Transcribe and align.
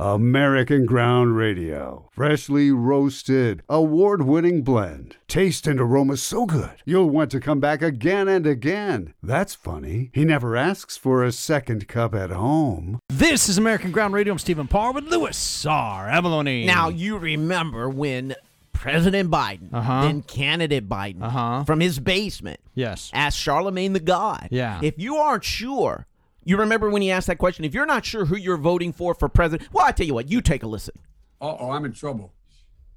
American 0.00 0.86
Ground 0.86 1.36
Radio. 1.36 2.08
Freshly 2.12 2.70
roasted, 2.70 3.64
award 3.68 4.22
winning 4.22 4.62
blend. 4.62 5.16
Taste 5.26 5.66
and 5.66 5.80
aroma 5.80 6.16
so 6.16 6.46
good, 6.46 6.70
you'll 6.84 7.10
want 7.10 7.32
to 7.32 7.40
come 7.40 7.58
back 7.58 7.82
again 7.82 8.28
and 8.28 8.46
again. 8.46 9.14
That's 9.24 9.56
funny. 9.56 10.10
He 10.14 10.24
never 10.24 10.54
asks 10.56 10.96
for 10.96 11.24
a 11.24 11.32
second 11.32 11.88
cup 11.88 12.14
at 12.14 12.30
home. 12.30 13.00
This 13.08 13.48
is 13.48 13.58
American 13.58 13.90
Ground 13.90 14.14
Radio. 14.14 14.32
I'm 14.34 14.38
Stephen 14.38 14.68
Parr 14.68 14.92
with 14.92 15.02
Louis 15.08 15.66
R. 15.66 16.06
Avalone. 16.08 16.64
Now 16.64 16.88
you 16.90 17.18
remember 17.18 17.88
when 17.88 18.36
President 18.72 19.28
Biden, 19.32 19.70
Uh-huh. 19.72 20.02
then 20.02 20.22
candidate 20.22 20.88
Biden, 20.88 21.22
Uh-huh. 21.24 21.64
from 21.64 21.80
his 21.80 21.98
basement, 21.98 22.60
Yes. 22.72 23.10
asked 23.12 23.36
Charlemagne 23.38 23.94
the 23.94 23.98
God, 24.00 24.46
Yeah. 24.52 24.78
if 24.80 24.94
you 24.96 25.16
aren't 25.16 25.42
sure, 25.42 26.06
you 26.48 26.56
remember 26.56 26.88
when 26.88 27.02
he 27.02 27.10
asked 27.10 27.26
that 27.26 27.36
question, 27.36 27.64
if 27.64 27.74
you're 27.74 27.84
not 27.86 28.04
sure 28.06 28.24
who 28.24 28.36
you're 28.36 28.56
voting 28.56 28.92
for 28.92 29.14
for 29.14 29.28
president, 29.28 29.68
well, 29.72 29.84
I 29.84 29.92
tell 29.92 30.06
you 30.06 30.14
what, 30.14 30.30
you 30.30 30.40
take 30.40 30.62
a 30.62 30.66
listen. 30.66 30.94
Uh 31.40 31.56
oh, 31.58 31.70
I'm 31.70 31.84
in 31.84 31.92
trouble. 31.92 32.32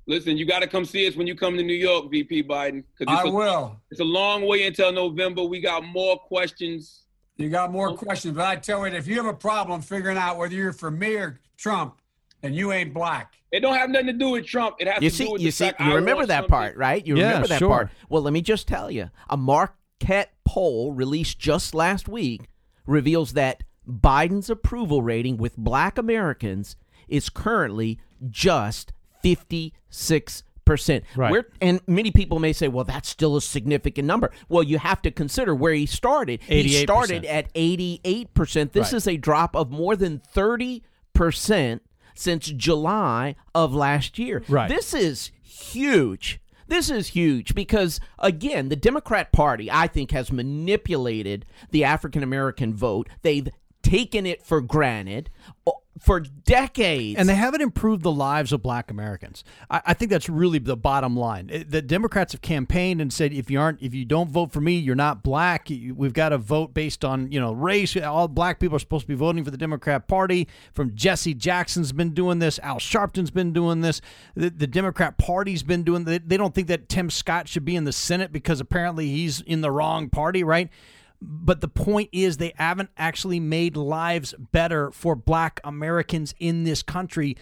Listen, 0.08 0.38
you 0.38 0.46
got 0.46 0.60
to 0.60 0.68
come 0.68 0.86
see 0.86 1.06
us 1.08 1.16
when 1.16 1.28
you 1.28 1.36
come 1.36 1.58
to 1.58 1.64
New 1.64 1.74
York, 1.76 2.10
VP 2.10 2.44
Biden. 2.44 2.84
I 3.08 3.20
it's 3.22 3.30
a, 3.30 3.32
will. 3.32 3.80
It's 3.92 4.00
a 4.00 4.06
long 4.06 4.48
way 4.48 4.66
until 4.66 4.92
November. 4.92 5.44
We 5.44 5.60
got 5.60 5.84
more 5.84 6.18
questions. 6.18 7.04
You 7.38 7.50
got 7.50 7.72
more 7.72 7.96
questions, 7.96 8.36
but 8.36 8.46
I 8.46 8.56
tell 8.56 8.88
you, 8.88 8.94
if 8.96 9.06
you 9.06 9.16
have 9.18 9.26
a 9.26 9.34
problem 9.34 9.82
figuring 9.82 10.18
out 10.18 10.38
whether 10.38 10.54
you're 10.56 10.74
for 10.74 10.90
me 10.90 11.16
or 11.16 11.40
Trump, 11.58 12.02
and 12.44 12.56
you 12.56 12.72
ain't 12.72 12.94
black. 12.94 13.34
It 13.52 13.60
don't 13.60 13.76
have 13.76 13.90
nothing 13.90 14.08
to 14.08 14.14
do 14.14 14.30
with 14.32 14.46
Trump. 14.46 14.78
It 14.80 14.88
has 14.88 15.04
You 15.04 15.10
to 15.10 15.16
see, 15.16 15.26
do 15.26 15.32
with 15.34 15.42
you 15.42 15.48
the 15.50 15.52
see, 15.52 15.66
fact 15.66 15.80
you 15.82 15.92
I 15.92 15.96
remember 15.96 16.26
that 16.26 16.36
something. 16.38 16.50
part, 16.50 16.78
right? 16.78 17.06
You 17.06 17.18
Yeah, 17.18 17.26
remember 17.28 17.48
that 17.50 17.60
sure. 17.60 17.70
part. 17.70 17.90
Well, 18.10 18.22
let 18.24 18.34
me 18.34 18.42
just 18.42 18.68
tell 18.68 18.90
you, 18.90 19.10
a 19.30 19.38
Marquette 19.38 20.32
poll 20.46 20.94
released 20.94 21.38
just 21.38 21.76
last 21.76 22.08
week 22.08 22.48
reveals 22.86 23.34
that 23.34 23.64
Biden's 23.90 24.50
approval 24.50 25.02
rating 25.02 25.38
with 25.38 25.58
Black 25.58 25.98
Americans 25.98 26.76
is 27.08 27.30
currently 27.30 28.00
just 28.30 28.94
fifty-six 29.22 30.44
percent. 30.66 31.04
Right. 31.16 31.44
and 31.60 31.82
many 31.88 32.12
people 32.12 32.40
may 32.40 32.54
say, 32.54 32.68
"Well, 32.68 32.84
that's 32.86 33.10
still 33.10 33.36
a 33.36 33.42
significant 33.42 34.08
number." 34.08 34.32
Well, 34.50 34.64
you 34.64 34.78
have 34.78 35.02
to 35.04 35.12
consider 35.12 35.54
where 35.56 35.74
he 35.74 35.86
started. 35.86 36.42
He 36.44 36.64
88%. 36.80 36.84
started 36.84 37.26
at 37.26 37.48
eighty-eight 37.56 38.34
percent. 38.34 38.74
This 38.74 38.88
Right. 38.94 38.98
is 38.98 39.08
a 39.08 39.18
drop 39.18 39.56
of 39.56 39.72
more 39.72 39.96
than 39.96 40.20
thirty 40.20 40.84
percent 41.14 41.82
since 42.16 42.48
July 42.48 43.36
of 43.56 43.74
last 43.74 44.20
year. 44.20 44.44
Right. 44.48 44.70
This 44.70 44.94
is 44.94 45.32
huge. 45.42 46.40
This 46.72 46.90
is 46.90 47.10
huge 47.10 47.54
because, 47.54 48.00
again, 48.18 48.70
the 48.70 48.78
Democrat 48.78 49.34
Party, 49.34 49.70
I 49.70 49.88
think, 49.88 50.12
has 50.12 50.32
manipulated 50.32 51.46
the 51.72 51.84
African 51.84 52.24
American 52.24 52.74
vote. 52.74 53.10
They've 53.24 53.50
taken 53.82 54.26
it 54.26 54.44
for 54.44 54.62
granted 54.62 55.30
for 56.00 56.20
decades. 56.20 57.20
And 57.20 57.30
they 57.30 57.36
haven't 57.36 57.62
improved 57.62 58.02
the 58.02 58.12
lives 58.12 58.52
of 58.52 58.64
black 58.64 58.90
Americans. 58.90 59.44
I, 59.70 59.82
I 59.88 59.94
think 59.94 60.10
that's 60.10 60.30
really 60.30 60.58
the 60.58 60.78
bottom 60.78 61.16
line. 61.16 61.66
The 61.68 61.82
Democrats 61.82 62.32
have 62.32 62.42
campaigned 62.42 63.02
and 63.02 63.14
said 63.14 63.34
if 63.34 63.52
you 63.52 63.60
aren't 63.60 63.82
if 63.82 63.94
you 63.94 64.06
don't 64.06 64.30
vote 64.30 64.52
for 64.52 64.62
me, 64.62 64.78
you're 64.78 64.96
not 64.96 65.22
black. 65.22 65.68
We've 65.70 66.14
got 66.14 66.30
to 66.30 66.38
vote 66.38 66.74
based 66.74 67.06
on, 67.06 67.32
you 67.32 67.40
know, 67.40 67.52
race. 67.52 67.96
All 67.98 68.28
black 68.28 68.60
people 68.60 68.78
are 68.78 68.80
supposed 68.80 69.04
to 69.04 69.08
be 69.08 69.16
voting 69.16 69.44
for 69.44 69.52
the 69.52 69.58
Democrat 69.58 70.08
Party. 70.08 70.48
From 70.74 70.96
Jesse 70.96 71.34
Jackson's 71.34 71.92
been 71.92 72.14
doing 72.14 72.40
this, 72.40 72.58
Al 72.60 72.80
Sharpton's 72.80 73.32
been 73.32 73.54
doing 73.54 73.82
this. 73.82 74.02
The, 74.36 74.50
the 74.50 74.68
Democrat 74.68 75.18
Party's 75.18 75.62
been 75.64 75.84
doing 75.84 76.06
they, 76.06 76.18
they 76.18 76.38
don't 76.38 76.56
think 76.56 76.68
that 76.68 76.90
Tim 76.90 77.10
Scott 77.10 77.48
should 77.48 77.66
be 77.66 77.76
in 77.76 77.84
the 77.84 77.94
Senate 77.94 78.32
because 78.32 78.60
apparently 78.60 79.08
he's 79.08 79.42
in 79.42 79.62
the 79.62 79.72
wrong 79.72 80.10
party, 80.10 80.44
right? 80.44 80.70
But 81.22 81.62
the 81.62 81.68
point 81.68 82.10
is, 82.12 82.38
they 82.38 82.54
haven't 82.56 82.90
actually 82.98 83.40
made 83.40 83.78
lives 83.78 84.34
better 84.52 84.90
for 84.92 85.16
black 85.16 85.60
Americans 85.64 86.34
in 86.40 86.64
this 86.64 86.82
country 86.82 87.38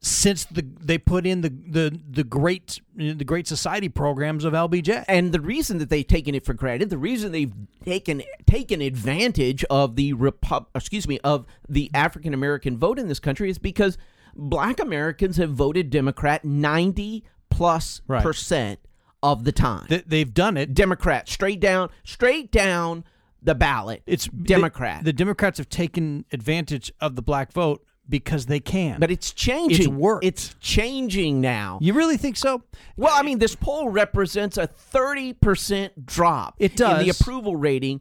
since 0.00 0.44
the 0.44 0.62
they 0.80 0.96
put 0.96 1.26
in 1.26 1.40
the 1.40 1.48
the 1.48 2.00
the 2.08 2.22
great 2.22 2.80
the 2.94 3.24
Great 3.24 3.48
Society 3.48 3.88
programs 3.88 4.44
of 4.44 4.52
LBJ. 4.52 5.04
And 5.08 5.32
the 5.32 5.40
reason 5.40 5.78
that 5.78 5.90
they've 5.90 6.06
taken 6.06 6.36
it 6.36 6.44
for 6.44 6.54
granted, 6.54 6.90
the 6.90 6.98
reason 6.98 7.32
they've 7.32 7.52
taken 7.84 8.22
taken 8.46 8.80
advantage 8.80 9.64
of 9.64 9.96
the 9.96 10.12
Repub- 10.12 10.68
excuse 10.76 11.08
me, 11.08 11.18
of 11.24 11.46
the 11.68 11.90
African 11.94 12.32
American 12.32 12.78
vote 12.78 13.00
in 13.00 13.08
this 13.08 13.18
country 13.18 13.50
is 13.50 13.58
because 13.58 13.98
black 14.36 14.78
Americans 14.78 15.36
have 15.38 15.50
voted 15.50 15.90
Democrat 15.90 16.44
90 16.44 17.24
plus 17.50 18.00
Right. 18.06 18.22
percent 18.22 18.78
of 19.22 19.44
the 19.44 19.52
time. 19.52 19.86
They, 19.88 20.02
they've 20.06 20.32
done 20.32 20.56
it. 20.56 20.74
Democrat, 20.74 21.28
straight 21.28 21.60
down, 21.60 21.90
straight 22.04 22.50
down 22.52 23.04
the 23.42 23.54
ballot. 23.54 24.02
It's 24.06 24.26
Democrat. 24.26 25.00
The, 25.00 25.04
the 25.06 25.12
Democrats 25.12 25.58
have 25.58 25.68
taken 25.68 26.24
advantage 26.32 26.92
of 27.00 27.16
the 27.16 27.22
black 27.22 27.52
vote 27.52 27.84
because 28.08 28.46
they 28.46 28.58
can. 28.60 29.00
but 29.00 29.10
it's 29.10 29.32
changing. 29.32 29.78
It's 29.80 29.88
worked. 29.88 30.24
It's 30.24 30.54
changing 30.60 31.40
now. 31.40 31.78
you 31.82 31.92
really 31.92 32.16
think 32.16 32.36
so? 32.36 32.62
Well, 32.96 33.12
I 33.14 33.22
mean, 33.22 33.38
this 33.38 33.54
poll 33.54 33.90
represents 33.90 34.56
a 34.56 34.66
30% 34.66 35.90
drop 36.06 36.54
It 36.58 36.80
in 36.80 36.98
the 37.00 37.10
approval 37.10 37.56
rating 37.56 38.00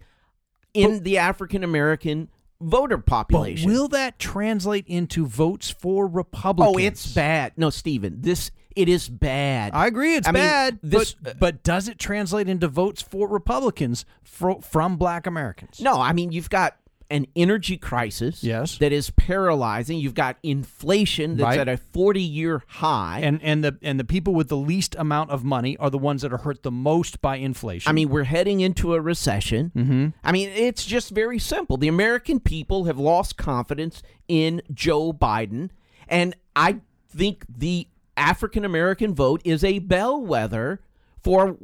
in 0.74 1.04
the 1.04 1.18
African 1.18 1.64
American 1.64 2.30
voter 2.62 2.98
But 2.98 3.06
population. 3.06 3.70
will 3.70 3.88
that 3.90 4.18
translate 4.18 4.88
into 4.88 5.26
votes 5.26 5.70
for 5.70 6.08
Republicans? 6.08 6.76
oh, 6.76 6.80
it's 6.80 7.14
bad. 7.14 7.54
No, 7.58 7.70
Stephen, 7.70 8.22
this 8.22 8.52
it 8.78 8.88
is 8.88 9.10
bad. 9.10 9.74
I 9.74 9.88
agree, 9.88 10.16
it's 10.16 10.28
I 10.28 10.32
mean, 10.32 10.44
bad. 10.44 10.80
this- 10.84 11.14
but, 11.16 11.40
but 11.40 11.64
does 11.64 11.88
it 11.88 11.98
translate 12.00 12.48
into 12.48 12.68
votes 12.68 13.02
for 13.02 13.28
Republicans 13.28 14.06
fro- 14.24 14.62
from 14.62 14.98
Black 14.98 15.26
Americans? 15.28 15.80
no, 15.82 16.00
I 16.00 16.14
mean, 16.14 16.32
you've 16.32 16.50
got 16.50 16.78
an 17.10 17.26
energy 17.38 17.78
crisis 17.78 18.44
Yes. 18.44 18.78
that 18.80 18.92
is 18.92 19.12
paralyzing. 19.12 19.98
You've 19.98 20.14
got 20.14 20.36
inflation 20.44 21.38
that's 21.38 21.56
Right. 21.56 21.60
at 21.60 21.70
a 21.70 21.78
40-year 21.78 22.64
high. 22.68 23.22
And 23.24 23.42
and 23.42 23.64
the 23.64 23.78
and 23.82 23.98
the 23.98 24.04
people 24.04 24.36
with 24.36 24.50
the 24.50 24.58
least 24.58 24.94
amount 25.00 25.30
of 25.32 25.42
money 25.46 25.78
are 25.78 25.90
the 25.90 25.98
ones 25.98 26.22
that 26.24 26.34
are 26.34 26.40
hurt 26.40 26.64
the 26.64 26.72
most 26.72 27.22
by 27.22 27.38
inflation. 27.38 27.90
I 27.90 27.94
mean, 27.94 28.10
we're 28.10 28.26
heading 28.26 28.60
into 28.60 28.94
a 28.94 29.00
recession. 29.00 29.72
Mm-hmm. 29.74 30.08
I 30.22 30.32
mean, 30.34 30.50
it's 30.50 30.86
just 30.86 31.12
very 31.12 31.40
simple. 31.40 31.78
The 31.78 31.88
American 31.88 32.42
people 32.42 32.84
have 32.84 32.98
lost 33.00 33.38
confidence 33.38 34.04
in 34.28 34.62
Joe 34.74 35.14
Biden, 35.14 35.70
and 36.10 36.36
I 36.58 36.82
think 37.10 37.46
the 37.48 37.88
African 38.18 38.66
American 38.66 39.14
vote 39.14 39.42
is 39.46 39.64
a 39.64 39.80
bellwether 39.80 40.82
for 41.22 41.58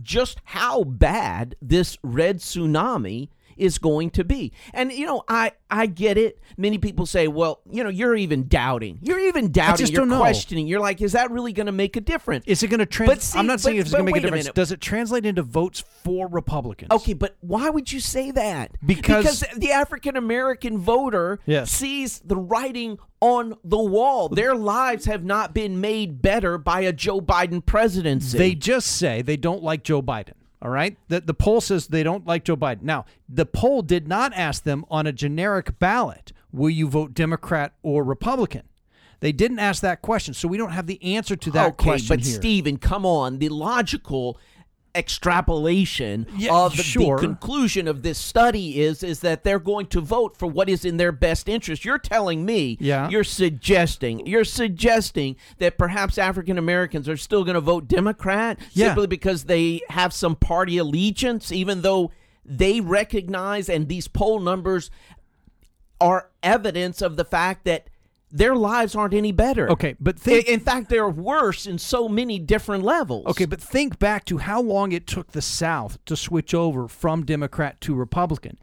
just 0.00 0.40
how 0.44 0.84
bad 0.84 1.56
this 1.60 1.98
red 2.02 2.38
tsunami 2.38 3.28
is 3.56 3.78
going 3.78 4.10
to 4.10 4.24
be. 4.24 4.52
And 4.72 4.92
you 4.92 5.06
know, 5.06 5.22
I 5.28 5.52
I 5.70 5.86
get 5.86 6.18
it. 6.18 6.38
Many 6.56 6.78
people 6.78 7.06
say, 7.06 7.28
"Well, 7.28 7.60
you 7.70 7.82
know, 7.82 7.90
you're 7.90 8.14
even 8.16 8.48
doubting. 8.48 8.98
You're 9.02 9.20
even 9.20 9.52
doubting. 9.52 9.76
just 9.78 9.92
you're 9.92 10.00
don't 10.00 10.08
know. 10.10 10.18
questioning. 10.18 10.66
You're 10.66 10.80
like, 10.80 11.00
is 11.02 11.12
that 11.12 11.30
really 11.30 11.52
going 11.52 11.66
to 11.66 11.72
make 11.72 11.96
a 11.96 12.00
difference?" 12.00 12.44
is 12.46 12.62
it 12.62 12.68
going 12.68 12.80
to 12.80 12.86
translate? 12.86 13.38
I'm 13.38 13.46
not 13.46 13.60
saying 13.60 13.76
if 13.76 13.86
it's 13.86 13.92
going 13.92 14.06
to 14.06 14.12
make 14.12 14.22
a 14.22 14.26
wait 14.26 14.34
a 14.34 14.36
difference. 14.38 14.54
Does 14.54 14.72
it 14.72 14.80
translate 14.80 15.26
into 15.26 15.42
votes 15.42 15.82
for 16.04 16.28
Republicans? 16.28 16.90
Okay, 16.90 17.12
but 17.14 17.36
why 17.40 17.70
would 17.70 17.92
you 17.92 18.00
say 18.00 18.30
that? 18.32 18.72
Because- 18.84 19.44
the 19.56 19.72
African 19.72 20.16
American 20.16 20.78
voter 20.78 21.38
Yes. 21.46 21.70
sees 21.70 22.20
the 22.20 22.36
writing 22.36 22.98
on 23.20 23.54
the 23.64 23.78
wall. 23.78 24.28
Their 24.28 24.54
lives 24.54 25.06
have 25.06 25.24
not 25.24 25.54
been 25.54 25.80
made 25.80 26.20
better 26.22 26.58
by 26.58 26.80
a 26.82 26.92
Joe 26.92 27.20
Biden 27.20 27.64
presidency. 27.64 28.36
They 28.38 28.54
just 28.54 28.86
say 28.88 29.22
they 29.22 29.36
don't 29.36 29.62
like 29.62 29.82
Joe 29.82 30.02
Biden. 30.02 30.32
All 30.62 30.70
right. 30.70 30.96
The, 31.08 31.20
the 31.20 31.34
poll 31.34 31.60
says 31.60 31.86
they 31.86 32.02
don't 32.02 32.26
like 32.26 32.44
Joe 32.44 32.56
Biden. 32.56 32.82
Now, 32.82 33.04
the 33.28 33.46
poll 33.46 33.82
did 33.82 34.08
not 34.08 34.32
ask 34.34 34.64
them 34.64 34.84
on 34.90 35.06
a 35.06 35.12
generic 35.12 35.78
ballot, 35.78 36.32
will 36.52 36.70
you 36.70 36.88
vote 36.88 37.14
Democrat 37.14 37.72
or 37.82 38.02
Republican? 38.02 38.62
They 39.20 39.32
didn't 39.32 39.58
ask 39.58 39.82
that 39.82 40.02
question. 40.02 40.34
So 40.34 40.48
we 40.48 40.56
don't 40.58 40.72
have 40.72 40.86
the 40.86 41.02
answer 41.02 41.36
to 41.36 41.50
that 41.52 41.68
okay, 41.68 41.84
question 41.84 42.16
but 42.16 42.24
here. 42.24 42.34
Stephen, 42.34 42.78
come 42.78 43.06
on. 43.06 43.38
The 43.38 43.48
logical 43.48 44.38
extrapolation 44.96 46.26
Yeah, 46.36 46.52
of 46.54 46.76
the, 46.76 46.82
sure. 46.82 47.16
the 47.16 47.22
conclusion 47.26 47.86
of 47.88 48.02
this 48.02 48.18
study 48.18 48.80
is 48.80 49.02
is 49.02 49.20
that 49.20 49.44
they're 49.44 49.58
going 49.58 49.86
to 49.88 50.00
vote 50.00 50.36
for 50.36 50.46
what 50.46 50.68
is 50.68 50.84
in 50.84 50.96
their 50.96 51.12
best 51.12 51.48
interest. 51.48 51.84
You're 51.84 51.98
telling 51.98 52.44
me, 52.44 52.76
Yeah. 52.80 53.08
you're 53.08 53.24
suggesting, 53.24 54.26
you're 54.26 54.44
suggesting 54.44 55.36
that 55.58 55.78
perhaps 55.78 56.18
African 56.18 56.58
Americans 56.58 57.08
are 57.08 57.16
still 57.16 57.44
going 57.44 57.54
to 57.54 57.60
vote 57.60 57.88
Democrat 57.88 58.58
Yeah. 58.72 58.86
simply 58.88 59.06
because 59.06 59.44
they 59.44 59.80
have 59.90 60.12
some 60.12 60.36
party 60.36 60.78
allegiance, 60.78 61.52
even 61.52 61.82
though 61.82 62.10
they 62.44 62.80
recognize 62.80 63.68
and 63.68 63.88
these 63.88 64.08
poll 64.08 64.40
numbers 64.40 64.90
are 66.00 66.30
evidence 66.42 67.00
of 67.02 67.16
the 67.16 67.24
fact 67.24 67.64
that 67.64 67.88
their 68.30 68.56
lives 68.56 68.94
aren't 68.94 69.14
any 69.14 69.32
better. 69.32 69.70
Okay, 69.70 69.94
but 70.00 70.16
In, 70.16 70.20
think 70.20 70.48
in 70.48 70.60
fact, 70.60 70.88
they're 70.88 71.08
worse 71.08 71.66
in 71.66 71.78
so 71.78 72.08
many 72.08 72.38
different 72.38 72.84
levels. 72.84 73.26
Okay, 73.26 73.44
but 73.44 73.60
think 73.60 73.98
back 73.98 74.24
to 74.26 74.38
how 74.38 74.60
long 74.60 74.92
it 74.92 75.06
took 75.06 75.32
the 75.32 75.42
South 75.42 75.98
to 76.06 76.16
switch 76.16 76.52
over 76.52 76.88
from 76.88 77.24
Democrat 77.24 77.80
to 77.82 77.94
Republican. 77.94 78.58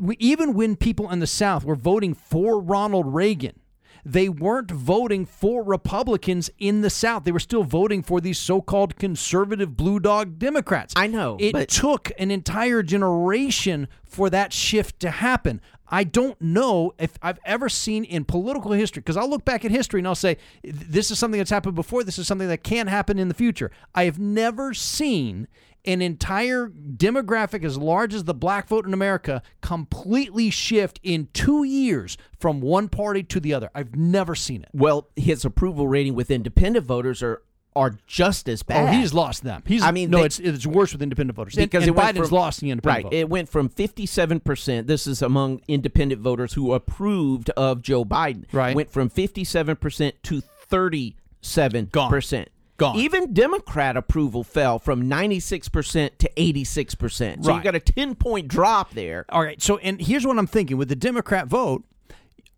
We, 0.00 0.16
even 0.18 0.54
when 0.54 0.76
people 0.76 1.10
in 1.10 1.20
the 1.20 1.26
South 1.26 1.64
were 1.64 1.74
voting 1.76 2.14
for 2.14 2.60
Ronald 2.60 3.14
Reagan, 3.14 3.58
they 4.04 4.28
weren't 4.28 4.70
voting 4.70 5.26
for 5.26 5.64
Republicans 5.64 6.48
in 6.58 6.82
the 6.82 6.90
South. 6.90 7.24
They 7.24 7.32
were 7.32 7.40
still 7.40 7.64
voting 7.64 8.04
for 8.04 8.20
these 8.20 8.38
so 8.38 8.60
called 8.60 8.96
conservative 8.96 9.76
blue 9.76 9.98
dog 9.98 10.38
Democrats. 10.38 10.94
I 10.96 11.08
know, 11.08 11.36
It 11.40 11.68
took 11.68 12.12
an 12.16 12.30
entire 12.30 12.84
generation 12.84 13.88
for 14.04 14.30
that 14.30 14.52
shift 14.52 15.00
to 15.00 15.10
happen. 15.10 15.60
I 15.88 16.04
don't 16.04 16.40
know 16.40 16.94
if 16.98 17.18
I've 17.22 17.38
ever 17.44 17.68
seen 17.68 18.04
in 18.04 18.24
political 18.24 18.72
history, 18.72 19.00
because 19.00 19.16
I'll 19.16 19.30
look 19.30 19.44
back 19.44 19.64
at 19.64 19.70
history 19.70 20.00
and 20.00 20.08
I'll 20.08 20.14
say, 20.14 20.36
this 20.62 21.10
is 21.10 21.18
something 21.18 21.38
that's 21.38 21.50
happened 21.50 21.74
before, 21.74 22.04
this 22.04 22.18
is 22.18 22.26
something 22.26 22.48
that 22.48 22.62
can 22.62 22.86
happen 22.86 23.18
in 23.18 23.28
the 23.28 23.34
future. 23.34 23.70
I 23.94 24.04
have 24.04 24.18
never 24.18 24.74
seen 24.74 25.48
an 25.84 26.02
entire 26.02 26.66
demographic 26.68 27.64
as 27.64 27.78
large 27.78 28.12
as 28.12 28.24
the 28.24 28.34
black 28.34 28.66
vote 28.66 28.86
in 28.86 28.92
America 28.92 29.40
completely 29.60 30.50
shift 30.50 30.98
in 31.02 31.28
two 31.32 31.62
years 31.62 32.18
from 32.40 32.60
one 32.60 32.88
party 32.88 33.22
to 33.22 33.38
the 33.38 33.54
other. 33.54 33.70
I've 33.74 33.94
never 33.94 34.34
seen 34.34 34.62
it. 34.62 34.68
well, 34.72 35.08
his 35.14 35.44
approval 35.44 35.86
rating 35.86 36.14
with 36.14 36.30
independent 36.30 36.84
voters 36.84 37.22
are 37.22 37.42
are 37.76 37.94
just 38.06 38.48
as 38.48 38.62
bad. 38.64 38.88
Oh, 38.88 38.98
he's 38.98 39.14
lost 39.14 39.44
them. 39.44 39.62
He's 39.66 39.82
I 39.82 39.90
mean, 39.92 40.10
no, 40.10 40.18
they- 40.18 40.24
it's 40.24 40.38
it's 40.40 40.66
worse 40.66 40.92
with 40.92 41.02
independent 41.02 41.36
voters 41.36 41.54
because 41.54 41.84
and, 41.84 41.88
it 41.90 41.92
went 41.96 42.16
Biden's 42.16 42.28
from- 42.30 42.36
lost 42.38 42.60
the 42.60 42.70
independent 42.70 43.04
right. 43.04 43.10
vote. 43.12 43.16
It 43.16 43.28
went 43.28 43.48
from 43.48 43.68
fifty-seven 43.68 44.40
percent. 44.40 44.86
This 44.86 45.06
is 45.06 45.22
among 45.22 45.60
independent 45.68 46.20
voters 46.20 46.54
who 46.54 46.72
approved 46.72 47.50
of 47.50 47.82
Joe 47.82 48.04
Biden. 48.04 48.46
Right. 48.52 48.74
Went 48.74 48.90
from 48.90 49.08
fifty-seven 49.10 49.76
percent 49.76 50.16
to 50.24 50.40
thirty-seven 50.40 51.88
percent. 51.88 52.48
Gone. 52.78 52.96
Even 52.96 53.32
Democrat 53.32 53.96
approval 53.96 54.44
fell 54.44 54.78
from 54.78 55.08
ninety-six 55.08 55.68
percent 55.68 56.18
to 56.18 56.30
eighty-six 56.36 56.94
percent. 56.94 57.44
So 57.44 57.50
Right. 57.50 57.56
you 57.58 57.62
got 57.62 57.74
a 57.74 57.80
ten-point 57.80 58.48
drop 58.48 58.92
there. 58.92 59.24
All 59.30 59.42
right. 59.42 59.60
So, 59.62 59.78
and 59.78 60.00
here's 60.00 60.26
what 60.26 60.38
I'm 60.38 60.46
thinking 60.46 60.76
with 60.76 60.88
the 60.90 60.96
Democrat 60.96 61.46
vote, 61.46 61.84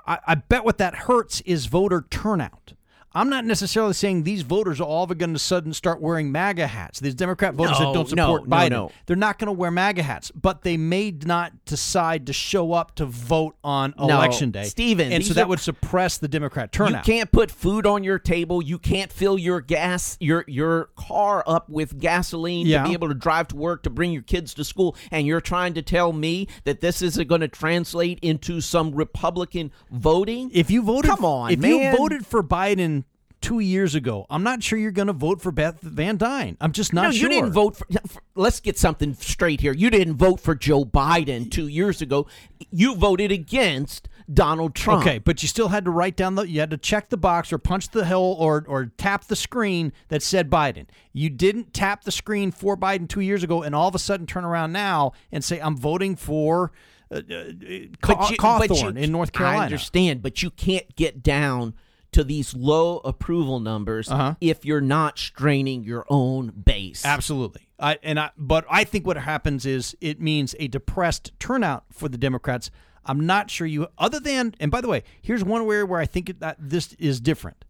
I, 0.07 0.19
I 0.27 0.35
bet 0.35 0.65
what 0.65 0.79
that 0.79 0.95
hurts 0.95 1.41
is 1.43 1.67
voter 1.67 2.05
turnout. 2.11 2.73
I'm 3.13 3.31
not 3.31 3.45
necessarily 3.47 3.95
saying 3.95 4.25
these 4.25 4.43
voters 4.43 4.81
are 4.81 4.85
all 4.85 5.05
of 5.05 5.11
a 5.11 5.15
to 5.15 5.39
sudden 5.39 5.73
start 5.73 6.01
wearing 6.01 6.31
MAGA 6.31 6.67
hats. 6.67 7.01
These 7.01 7.15
Democrat 7.15 7.55
voters 7.55 7.79
No, 7.81 7.87
that 7.87 7.95
don't 7.95 8.09
support 8.09 8.47
no, 8.49 8.57
Biden, 8.57 8.71
no. 8.71 8.91
they're 9.07 9.17
not 9.17 9.39
going 9.39 9.47
to 9.47 9.53
wear 9.53 9.71
MAGA 9.71 10.03
hats, 10.03 10.31
but 10.33 10.63
they 10.63 10.77
may 10.77 11.11
not 11.25 11.65
decide 11.65 12.27
to 12.27 12.33
show 12.33 12.73
up 12.73 12.95
to 12.97 13.07
vote 13.07 13.57
on 13.65 13.95
election 13.99 14.51
day. 14.51 14.65
Stephen, 14.65 15.11
and 15.13 15.25
so 15.25 15.35
that 15.35 15.45
are- 15.45 15.49
would 15.49 15.61
suppress 15.61 16.19
the 16.19 16.29
Democrat 16.29 16.71
turnout. 16.71 17.07
You 17.07 17.15
can't 17.15 17.33
put 17.33 17.51
food 17.51 17.87
on 17.87 18.05
your 18.05 18.19
table. 18.19 18.63
You 18.63 18.79
can't 18.79 19.13
fill 19.13 19.39
your 19.39 19.61
gas 19.61 20.17
your 20.21 20.45
your 20.47 20.91
car 20.97 21.43
up 21.47 21.69
with 21.71 21.99
gasoline 21.99 22.67
Yeah. 22.67 22.83
to 22.83 22.89
be 22.89 22.93
able 22.93 23.09
to 23.09 23.15
drive 23.15 23.49
to 23.49 23.57
work 23.57 23.83
to 23.85 23.91
bring 23.91 24.13
your 24.13 24.23
kids 24.23 24.53
to 24.55 24.65
school. 24.65 24.95
And 25.11 25.27
you're 25.27 25.41
trying 25.41 25.75
to 25.75 25.83
tell 25.83 26.13
me 26.13 26.47
that 26.65 26.81
this 26.81 27.01
isn't 27.03 27.27
going 27.29 27.41
to 27.41 27.49
translate 27.49 28.19
into 28.21 28.61
some 28.61 28.93
Republican 28.95 29.73
voting? 29.91 30.51
If 30.53 30.71
you 30.71 30.83
voted, 30.83 31.11
Come 31.11 31.25
on, 31.25 31.51
if 31.53 31.59
man. 31.59 31.71
you 31.93 31.97
voted 31.97 32.27
for 32.27 32.43
Biden 32.43 33.05
two 33.41 33.61
years 33.61 33.95
ago, 33.95 34.27
I'm 34.31 34.43
not 34.43 34.63
sure 34.63 34.79
you're 34.79 34.91
going 34.91 35.07
to 35.07 35.13
vote 35.13 35.41
for 35.41 35.53
Beth 35.53 35.81
Van 35.81 36.17
Duyne. 36.17 36.57
I'm 36.61 36.73
just 36.73 36.93
not 36.93 37.03
no, 37.03 37.11
sure. 37.13 37.23
you 37.23 37.29
didn't 37.29 37.53
vote 37.53 37.77
for, 37.77 37.87
for. 38.07 38.23
Let's 38.35 38.61
get 38.61 38.79
something 38.79 39.15
straight 39.15 39.61
here. 39.61 39.73
You 39.73 39.91
didn't 39.91 40.17
vote 40.17 40.41
for 40.41 40.55
Joe 40.55 40.85
Biden 40.85 41.51
two 41.51 41.69
years 41.69 42.03
ago. 42.03 42.27
You 42.71 42.95
voted 42.95 43.33
against 43.33 44.09
Donald 44.33 44.75
Trump. 44.75 45.03
Okay, 45.03 45.19
but 45.19 45.43
you 45.43 45.49
still 45.49 45.69
had 45.69 45.85
to 45.85 45.91
write 45.91 46.17
down 46.17 46.35
the 46.35 46.43
you 46.43 46.61
had 46.61 46.71
to 46.71 46.77
check 46.77 47.09
the 47.09 47.17
box 47.17 47.53
or 47.53 47.59
punch 47.59 47.91
the 47.91 48.05
hole 48.05 48.35
or 48.39 48.65
or 48.69 48.87
tap 48.97 49.25
the 49.25 49.37
screen 49.37 49.93
that 50.09 50.23
said 50.23 50.51
Biden. 50.51 50.87
You 51.13 51.31
didn't 51.31 51.73
tap 51.73 52.05
the 52.05 52.13
screen 52.13 52.51
for 52.51 52.77
Biden 52.77 53.09
2 53.09 53.21
years 53.21 53.43
ago 53.43 53.63
and 53.63 53.75
all 53.75 53.89
of 53.89 53.95
a 53.95 53.99
sudden 53.99 54.27
turn 54.27 54.45
around 54.45 54.73
now 54.73 55.13
and 55.33 55.43
say 55.43 55.59
I'm 55.61 55.77
voting 55.77 56.15
for 56.17 56.73
uh, 57.11 57.17
uh, 57.17 57.21
But 57.21 58.31
you- 58.31 58.37
Cawthorn 58.37 58.97
you- 58.97 59.03
in 59.03 59.13
North 59.13 59.33
Carolina. 59.33 59.61
I 59.61 59.65
understand, 59.65 60.23
but 60.23 60.43
you 60.43 60.51
can't 60.51 60.95
get 60.95 61.23
down 61.23 61.75
to 62.13 62.25
these 62.25 62.55
low 62.55 62.99
approval 62.99 63.61
numbers 63.61 64.09
Uh-huh. 64.11 64.35
if 64.41 64.65
you're 64.65 64.81
not 64.81 65.19
straining 65.19 65.85
your 65.85 66.05
own 66.09 66.49
base. 66.51 67.05
Absolutely. 67.05 67.69
I, 67.79 67.99
and 68.03 68.19
I, 68.19 68.31
but 68.37 68.65
I 68.71 68.85
think 68.85 69.07
what 69.07 69.17
happens 69.19 69.65
is 69.67 69.97
it 70.01 70.21
means 70.21 70.55
a 70.59 70.69
depressed 70.69 71.33
turnout 71.39 71.85
for 71.93 72.09
the 72.09 72.19
Democrats. 72.19 72.71
I'm 73.05 73.25
not 73.25 73.51
sure 73.51 73.67
you, 73.67 73.87
other 73.99 74.21
than, 74.21 74.55
and 74.59 74.71
by 74.71 74.81
the 74.81 74.89
way, 74.89 75.03
here's 75.23 75.45
one 75.45 75.63
area 75.63 75.87
where 75.87 76.01
I 76.01 76.07
think 76.07 76.41
that 76.41 76.57
this 76.59 76.95
is 76.95 77.21
different 77.21 77.65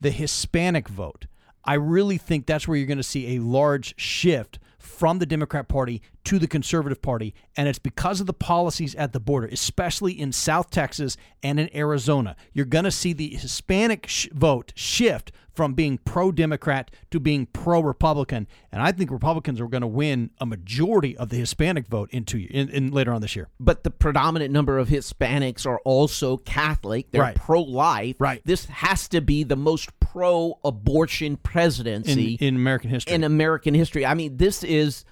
the 0.00 0.10
Hispanic 0.12 0.88
vote. 0.88 1.26
I 1.64 1.74
really 1.74 2.18
think 2.18 2.46
that's 2.46 2.68
where 2.68 2.76
you're 2.78 2.86
going 2.86 2.98
to 2.98 3.02
see 3.02 3.34
a 3.36 3.40
large 3.40 3.98
shift 4.00 4.58
from 4.78 5.18
the 5.18 5.26
Democrat 5.26 5.66
Party 5.68 6.00
to 6.28 6.38
the 6.38 6.46
Conservative 6.46 7.00
Party. 7.02 7.34
And 7.56 7.68
it's 7.68 7.78
because 7.78 8.20
of 8.20 8.26
the 8.26 8.32
policies 8.32 8.94
at 8.94 9.12
the 9.12 9.20
border, 9.20 9.46
especially 9.46 10.12
in 10.12 10.32
South 10.32 10.70
Texas 10.70 11.16
and 11.42 11.58
in 11.58 11.74
Arizona. 11.74 12.36
You're 12.52 12.66
going 12.66 12.84
to 12.84 12.90
see 12.90 13.12
the 13.12 13.28
Hispanic 13.34 14.06
sh- 14.08 14.28
vote 14.32 14.72
shift 14.76 15.32
from 15.54 15.72
being 15.74 15.98
pro 15.98 16.30
Democrat 16.30 16.90
to 17.10 17.18
being 17.18 17.46
pro 17.46 17.80
Republican. 17.80 18.46
And 18.70 18.80
I 18.80 18.92
think 18.92 19.10
Republicans 19.10 19.60
are 19.60 19.66
going 19.66 19.80
to 19.80 19.86
win 19.88 20.30
a 20.40 20.46
majority 20.46 21.16
of 21.16 21.30
the 21.30 21.36
Hispanic 21.36 21.88
vote 21.88 22.10
in 22.12 22.24
two, 22.24 22.46
in, 22.50 22.68
in 22.68 22.92
later 22.92 23.12
on 23.12 23.20
this 23.22 23.34
year. 23.34 23.48
but 23.58 23.82
the 23.82 23.90
predominant 23.90 24.52
number 24.52 24.78
of 24.78 24.88
Hispanics 24.88 25.66
are 25.66 25.80
also 25.80 26.36
Catholic. 26.36 27.10
They're 27.10 27.22
Right. 27.22 27.34
pro-life. 27.34 28.16
Right. 28.20 28.40
This 28.44 28.66
has 28.66 29.08
to 29.08 29.20
be 29.20 29.42
the 29.42 29.56
most 29.56 29.90
pro-abortion 29.98 31.32
In, 31.32 31.36
presidency 31.38 32.36
in 32.40 32.54
American 32.54 32.90
history. 32.90 33.14
in 33.14 33.24
American 33.24 33.74
history. 33.74 34.06
I 34.06 34.14
mean, 34.14 34.36
this 34.36 34.62
is 34.62 35.04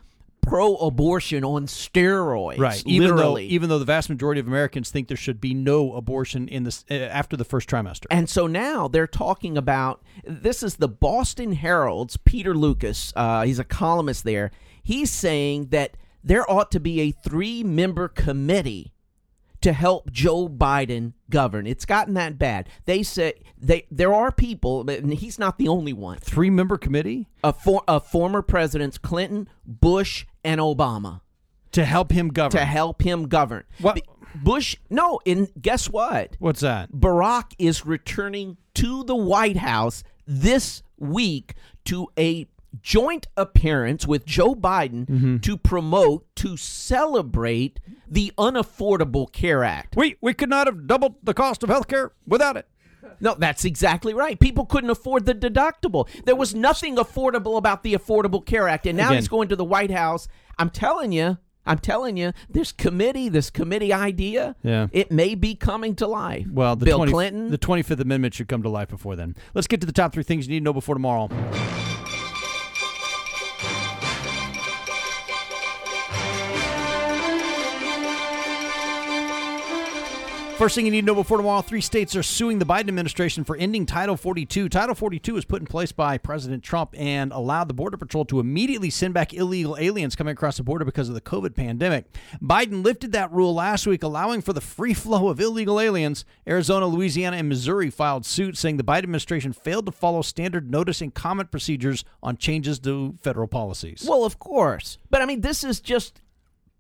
pro-abortion 0.47 1.45
on 1.45 1.67
steroids. 1.67 2.59
Right. 2.59 2.83
Even 2.87 3.17
though 3.17 3.39
even 3.39 3.69
though 3.69 3.79
the 3.79 3.85
vast 3.85 4.09
majority 4.09 4.41
of 4.41 4.47
Americans 4.47 4.91
think 4.91 5.09
there 5.09 5.17
should 5.17 5.41
be 5.41 5.55
no 5.55 5.95
abortion 5.95 6.49
in 6.49 6.65
this 6.65 6.85
uh, 6.91 6.95
after 6.95 7.37
the 7.37 7.45
first 7.45 7.69
trimester. 7.69 8.07
And 8.11 8.29
so 8.29 8.47
now 8.47 8.89
they're 8.89 9.07
talking 9.07 9.59
about 9.59 10.03
this 10.25 10.63
is 10.63 10.77
the 10.77 10.89
Boston 10.89 11.53
Herald's 11.53 12.17
Peter 12.17 12.55
Lucas. 12.55 13.13
Uh, 13.17 13.43
he's 13.43 13.59
a 13.59 13.65
columnist 13.65 14.25
there. 14.25 14.51
He's 14.83 15.11
saying 15.11 15.69
that 15.71 15.97
there 16.23 16.49
ought 16.51 16.71
to 16.73 16.81
be 16.81 17.01
a 17.01 17.11
three 17.11 17.63
member 17.63 18.09
committee 18.09 18.93
to 19.67 19.73
help 19.73 20.13
Joe 20.13 20.49
Biden 20.49 21.15
govern. 21.29 21.67
It's 21.67 21.85
gotten 21.85 22.15
that 22.15 22.39
bad. 22.39 22.69
They 22.85 23.03
say 23.03 23.35
they 23.59 23.85
there 23.91 24.15
are 24.15 24.31
people, 24.31 24.89
and 24.89 25.13
he's 25.13 25.41
not 25.41 25.59
the 25.59 25.67
only 25.67 25.93
one. 25.93 26.19
Three 26.19 26.51
member 26.51 26.79
committee 26.79 27.27
Of 27.43 27.61
for, 27.61 27.83
of 27.89 28.07
former 28.07 28.43
presidents 28.43 28.97
Clinton, 28.97 29.49
Bush, 29.67 30.25
and 30.45 30.61
Obama 30.61 31.21
to 31.73 31.85
help 31.85 32.13
him 32.13 32.29
govern. 32.29 32.61
to 32.61 32.65
help 32.65 33.03
him 33.03 33.27
govern. 33.27 33.65
What- 33.81 34.01
Bush, 34.37 34.77
no, 34.89 35.19
and 35.27 35.49
guess 35.61 35.91
what? 35.91 36.37
What's 36.39 36.61
that? 36.61 36.93
Barack 36.93 37.53
is 37.59 37.85
returning 37.85 38.59
to 38.75 39.03
the 39.03 39.17
White 39.17 39.57
House 39.57 40.05
this 40.29 40.83
week 40.97 41.55
to 41.87 42.07
a 42.17 42.47
joint 42.83 43.27
appearance 43.37 44.07
with 44.07 44.25
Joe 44.27 44.55
Biden 44.55 45.07
Mm-hmm. 45.07 45.37
to 45.39 45.57
promote, 45.57 46.27
to 46.37 46.57
celebrate 46.57 47.81
the 48.09 48.33
Unaffordable 48.39 49.31
Care 49.31 49.63
Act. 49.65 49.97
We 49.97 50.17
we 50.21 50.35
could 50.35 50.49
not 50.49 50.67
have 50.67 50.87
doubled 50.87 51.17
the 51.23 51.35
cost 51.35 51.63
of 51.63 51.69
health 51.69 51.89
care 51.89 52.13
without 52.27 52.57
it. 52.57 52.67
No, 53.21 53.35
that's 53.39 53.65
exactly 53.65 54.13
right. 54.13 54.39
People 54.39 54.67
couldn't 54.67 54.91
afford 54.91 55.25
the 55.27 55.35
deductible. 55.35 56.07
There 56.25 56.37
was 56.37 56.55
nothing 56.55 56.97
affordable 56.97 57.57
about 57.57 57.83
the 57.83 57.95
Affordable 57.95 58.45
Care 58.45 58.69
Act. 58.69 58.87
And 58.87 58.97
now 58.99 59.07
Again. 59.09 59.17
he's 59.19 59.29
going 59.29 59.49
to 59.49 59.57
the 59.57 59.65
White 59.65 59.91
House. 59.91 60.29
I'm 60.59 60.69
telling 60.69 61.13
you, 61.13 61.39
I'm 61.65 61.79
telling 61.79 62.17
you, 62.19 62.33
this 62.51 62.73
committee, 62.73 63.29
this 63.31 63.49
committee 63.49 63.93
idea, 63.93 64.55
Yeah. 64.63 64.89
it 64.93 65.11
may 65.11 65.35
be 65.35 65.55
coming 65.55 65.95
to 65.97 66.07
life. 66.07 66.47
Well, 66.51 66.77
the 66.77 66.85
Bill 66.85 66.99
20 66.99 67.13
Clinton, 67.13 67.51
the 67.51 67.59
25th 67.59 68.01
Amendment 68.01 68.35
should 68.35 68.49
come 68.49 68.63
to 68.65 68.69
life 68.69 68.89
before 68.89 69.17
then. 69.17 69.35
Let's 69.55 69.67
get 69.67 69.81
to 69.81 69.87
the 69.87 69.93
top 69.95 70.13
three 70.13 70.23
things 70.23 70.47
you 70.47 70.53
need 70.53 70.61
to 70.61 70.65
know 70.65 70.75
before 70.75 70.95
tomorrow. 70.95 71.29
First 80.59 80.75
thing 80.75 80.87
you 80.87 80.91
need 80.91 81.03
to 81.03 81.07
know 81.07 81.15
before 81.15 81.37
tomorrow 81.37 81.61
three 81.61 81.83
states 81.83 82.17
are 82.17 82.23
suing 82.23 82.59
the 82.59 82.65
Biden 82.65 82.89
administration 82.89 83.45
for 83.45 83.57
ending 83.57 83.85
Title 83.85 84.17
42. 84.17 84.71
Title 84.71 84.95
42 84.95 85.35
was 85.35 85.45
put 85.45 85.61
in 85.61 85.67
place 85.67 85.93
by 85.93 86.17
President 86.17 86.63
Trump 86.63 86.95
and 86.97 87.31
allowed 87.31 87.69
the 87.69 87.75
Border 87.75 87.99
Patrol 87.99 88.25
to 88.25 88.41
immediately 88.41 88.89
send 88.89 89.13
back 89.13 89.35
illegal 89.35 89.77
aliens 89.79 90.17
coming 90.17 90.33
across 90.33 90.57
the 90.57 90.63
border 90.63 90.87
because 90.87 91.11
of 91.11 91.15
the 91.15 91.21
COVID 91.21 91.55
pandemic. 91.55 92.07
Biden 92.43 92.83
lifted 92.83 93.13
that 93.13 93.31
rule 93.33 93.53
last 93.53 93.87
week, 93.87 94.03
allowing 94.03 94.41
for 94.41 94.55
the 94.55 94.63
free 94.63 94.95
flow 94.95 95.29
of 95.29 95.39
illegal 95.41 95.79
aliens. 95.79 96.25
Arizona, 96.49 96.87
Louisiana, 96.87 97.37
and 97.37 97.51
Missouri 97.51 97.91
filed 97.91 98.25
suit 98.25 98.57
saying 98.57 98.79
the 98.79 98.83
Biden 98.83 99.01
administration 99.05 99.53
failed 99.53 99.85
to 99.85 99.93
follow 99.93 100.23
standard 100.23 100.71
notice 100.71 101.03
and 101.03 101.13
comment 101.13 101.51
procedures 101.51 102.03
on 102.23 102.39
changes 102.39 102.79
to 102.79 103.15
federal 103.21 103.47
policies. 103.47 104.07
Well, 104.09 104.25
of 104.25 104.39
course. 104.39 104.97
But 105.11 105.21
I 105.21 105.27
mean, 105.27 105.43
this 105.43 105.63
is 105.65 105.81
just 105.81 106.23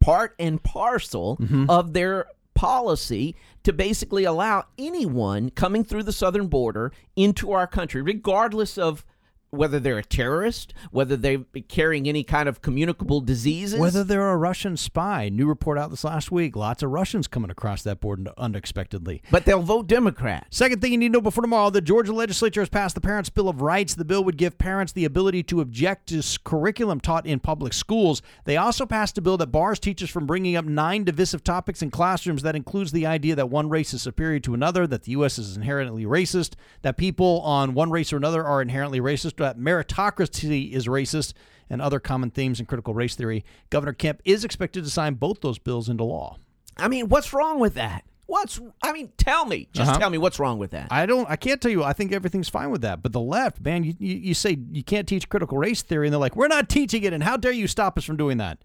part 0.00 0.34
and 0.38 0.62
parcel 0.62 1.36
Mm-hmm. 1.36 1.68
of 1.68 1.92
their 1.92 2.28
policy 2.54 3.36
to 3.66 3.72
basically 3.72 4.22
allow 4.22 4.64
anyone 4.78 5.50
coming 5.50 5.82
through 5.82 6.04
the 6.04 6.12
southern 6.12 6.46
border 6.46 6.92
into 7.16 7.50
our 7.50 7.66
country, 7.66 8.00
regardless 8.00 8.78
of 8.78 9.04
whether 9.50 9.78
they're 9.80 9.98
a 9.98 10.04
terrorist, 10.04 10.74
whether 10.90 11.16
they're 11.16 11.44
carrying 11.68 12.08
any 12.08 12.22
kind 12.24 12.48
of 12.48 12.62
communicable 12.62 13.20
diseases. 13.20 13.78
Whether 13.78 14.04
they're 14.04 14.30
a 14.30 14.36
Russian 14.36 14.76
spy. 14.76 15.28
New 15.28 15.46
report 15.46 15.78
out 15.78 15.90
this 15.90 16.04
last 16.04 16.30
week. 16.30 16.56
Lots 16.56 16.82
of 16.82 16.90
Russians 16.90 17.26
coming 17.26 17.50
across 17.50 17.82
that 17.82 18.00
border 18.00 18.32
unexpectedly. 18.36 19.22
but 19.30 19.44
they'll 19.44 19.62
vote 19.62 19.86
Democrat. 19.86 20.46
Second 20.50 20.80
thing 20.80 20.92
you 20.92 20.98
need 20.98 21.08
to 21.08 21.12
know 21.14 21.20
before 21.20 21.42
tomorrow 21.42 21.70
the 21.70 21.80
Georgia 21.80 22.12
legislature 22.12 22.60
has 22.60 22.68
passed 22.68 22.94
the 22.94 23.00
Parents' 23.00 23.30
Bill 23.30 23.48
of 23.48 23.60
Rights. 23.62 23.94
The 23.94 24.04
bill 24.04 24.24
would 24.24 24.36
give 24.36 24.58
parents 24.58 24.92
the 24.92 25.04
ability 25.04 25.42
to 25.44 25.60
object 25.60 26.08
to 26.08 26.22
curriculum 26.44 27.00
taught 27.00 27.26
in 27.26 27.40
public 27.40 27.72
schools. 27.72 28.22
They 28.44 28.56
also 28.56 28.86
passed 28.86 29.18
a 29.18 29.22
bill 29.22 29.36
that 29.38 29.48
bars 29.48 29.78
teachers 29.78 30.10
from 30.10 30.26
bringing 30.26 30.56
up 30.56 30.64
nine 30.64 31.04
divisive 31.04 31.44
topics 31.44 31.82
in 31.82 31.90
classrooms. 31.90 32.42
That 32.42 32.56
includes 32.56 32.92
the 32.92 33.06
idea 33.06 33.34
that 33.36 33.50
one 33.50 33.68
race 33.68 33.94
is 33.94 34.02
superior 34.02 34.40
to 34.40 34.54
another, 34.54 34.86
that 34.86 35.04
the 35.04 35.12
U.S. 35.12 35.38
is 35.38 35.56
inherently 35.56 36.04
racist, 36.04 36.54
that 36.82 36.96
people 36.96 37.40
on 37.42 37.74
one 37.74 37.90
race 37.90 38.12
or 38.12 38.16
another 38.16 38.44
are 38.44 38.60
inherently 38.62 39.00
racist, 39.00 39.35
that 39.38 39.58
meritocracy 39.58 40.72
is 40.72 40.86
racist, 40.86 41.32
and 41.68 41.82
other 41.82 41.98
common 41.98 42.30
themes 42.30 42.60
in 42.60 42.66
critical 42.66 42.94
race 42.94 43.14
theory. 43.16 43.44
Governor 43.70 43.92
Kemp 43.92 44.20
is 44.24 44.44
expected 44.44 44.84
to 44.84 44.90
sign 44.90 45.14
both 45.14 45.40
those 45.40 45.58
bills 45.58 45.88
into 45.88 46.04
law. 46.04 46.36
I 46.76 46.88
mean, 46.88 47.08
what's 47.08 47.32
wrong 47.32 47.58
with 47.58 47.74
that? 47.74 48.04
What's 48.26 48.60
I 48.82 48.92
mean, 48.92 49.12
tell 49.16 49.44
me. 49.46 49.68
Just 49.72 49.90
Uh-huh. 49.90 49.98
tell 50.00 50.10
me 50.10 50.18
what's 50.18 50.38
wrong 50.40 50.58
with 50.58 50.72
that. 50.72 50.88
I 50.90 51.06
don't. 51.06 51.28
I 51.30 51.36
can't 51.36 51.60
tell 51.60 51.70
you. 51.70 51.84
I 51.84 51.92
think 51.92 52.12
everything's 52.12 52.48
fine 52.48 52.70
with 52.70 52.80
that. 52.82 53.02
But 53.02 53.12
the 53.12 53.20
left, 53.20 53.60
man, 53.60 53.84
you, 53.84 53.94
you, 54.00 54.14
you 54.16 54.34
say 54.34 54.58
you 54.72 54.82
can't 54.82 55.06
teach 55.06 55.28
critical 55.28 55.58
race 55.58 55.82
theory, 55.82 56.08
and 56.08 56.12
they're 56.12 56.20
like, 56.20 56.34
we're 56.36 56.48
not 56.48 56.68
teaching 56.68 57.04
it, 57.04 57.12
and 57.12 57.22
how 57.22 57.36
dare 57.36 57.52
you 57.52 57.68
stop 57.68 57.96
us 57.96 58.04
from 58.04 58.16
doing 58.16 58.38
that? 58.38 58.58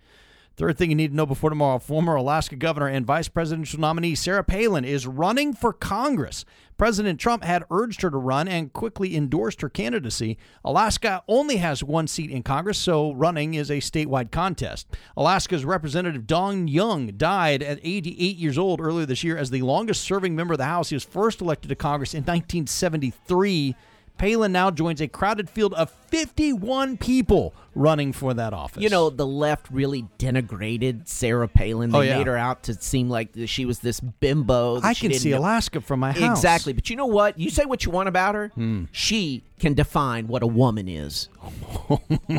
Third 0.58 0.78
thing 0.78 0.90
you 0.90 0.96
need 0.96 1.12
to 1.12 1.16
know 1.16 1.26
before 1.26 1.50
tomorrow: 1.50 1.80
former 1.80 2.16
Alaska 2.16 2.56
governor 2.56 2.88
and 2.88 3.06
vice 3.06 3.28
presidential 3.28 3.80
nominee 3.80 4.16
Sarah 4.16 4.44
Palin 4.44 4.84
is 4.84 5.08
running 5.08 5.54
for 5.54 5.72
Congress. 5.72 6.46
President 6.78 7.20
Trump 7.20 7.44
had 7.44 7.64
urged 7.70 8.02
her 8.02 8.10
to 8.10 8.18
run 8.18 8.48
and 8.48 8.74
quickly 8.74 9.16
endorsed 9.16 9.62
her 9.62 9.70
candidacy. 9.70 10.38
Alaska 10.66 11.24
only 11.28 11.58
has 11.58 11.84
one 11.84 12.08
seat 12.08 12.32
in 12.32 12.44
Congress, 12.44 12.78
so 12.78 13.14
running 13.14 13.54
is 13.54 13.70
a 13.70 13.78
statewide 13.78 14.32
contest. 14.32 14.88
Alaska's 15.16 15.64
Representative 15.64 16.26
Don 16.26 16.68
Young 16.68 17.08
died 17.18 17.62
at 17.62 17.80
88 17.84 18.36
years 18.36 18.58
old 18.58 18.82
earlier 18.82 19.06
this 19.06 19.24
year 19.24 19.38
as 19.38 19.52
the 19.52 19.62
longest 19.62 20.04
serving 20.04 20.36
member 20.36 20.56
of 20.56 20.58
the 20.58 20.66
House. 20.66 20.90
He 20.90 20.96
was 20.96 21.04
first 21.04 21.40
elected 21.40 21.70
to 21.70 21.76
Congress 21.76 22.14
in 22.14 22.22
1973. 22.22 23.76
Palin 24.22 24.52
now 24.52 24.70
joins 24.70 25.02
a 25.02 25.08
crowded 25.08 25.50
field 25.50 25.74
of 25.74 25.90
51 25.90 26.98
people 26.98 27.56
running 27.74 28.14
for 28.14 28.36
that 28.36 28.54
office. 28.54 28.84
You 28.84 28.90
know, 28.90 29.10
the 29.10 29.26
left 29.26 29.66
really 29.72 30.06
denigrated 30.20 31.08
Sarah 31.08 31.48
Palin. 31.48 31.90
They 31.90 31.98
Oh, 31.98 32.02
yeah. 32.02 32.18
made 32.20 32.28
her 32.28 32.38
out 32.38 32.62
to 32.64 32.76
seem 32.76 33.10
like 33.10 33.30
she 33.48 33.66
was 33.66 33.80
this 33.80 34.00
bimbo. 34.00 34.80
I 34.84 34.94
can 34.94 35.12
see 35.16 35.32
know- 35.32 35.40
Alaska 35.40 35.82
from 35.82 36.02
my 36.02 36.12
house. 36.12 36.38
Exactly. 36.38 36.72
But 36.72 36.88
you 36.92 36.96
know 36.98 37.08
what? 37.08 37.40
You 37.40 37.50
say 37.50 37.66
what 37.66 37.84
you 37.84 37.90
want 37.92 38.10
about 38.10 38.36
her. 38.36 38.50
Hmm. 38.50 38.84
She 38.92 39.44
can 39.58 39.74
define 39.74 40.28
what 40.28 40.44
a 40.44 40.48
woman 40.48 40.88
is. 40.88 41.28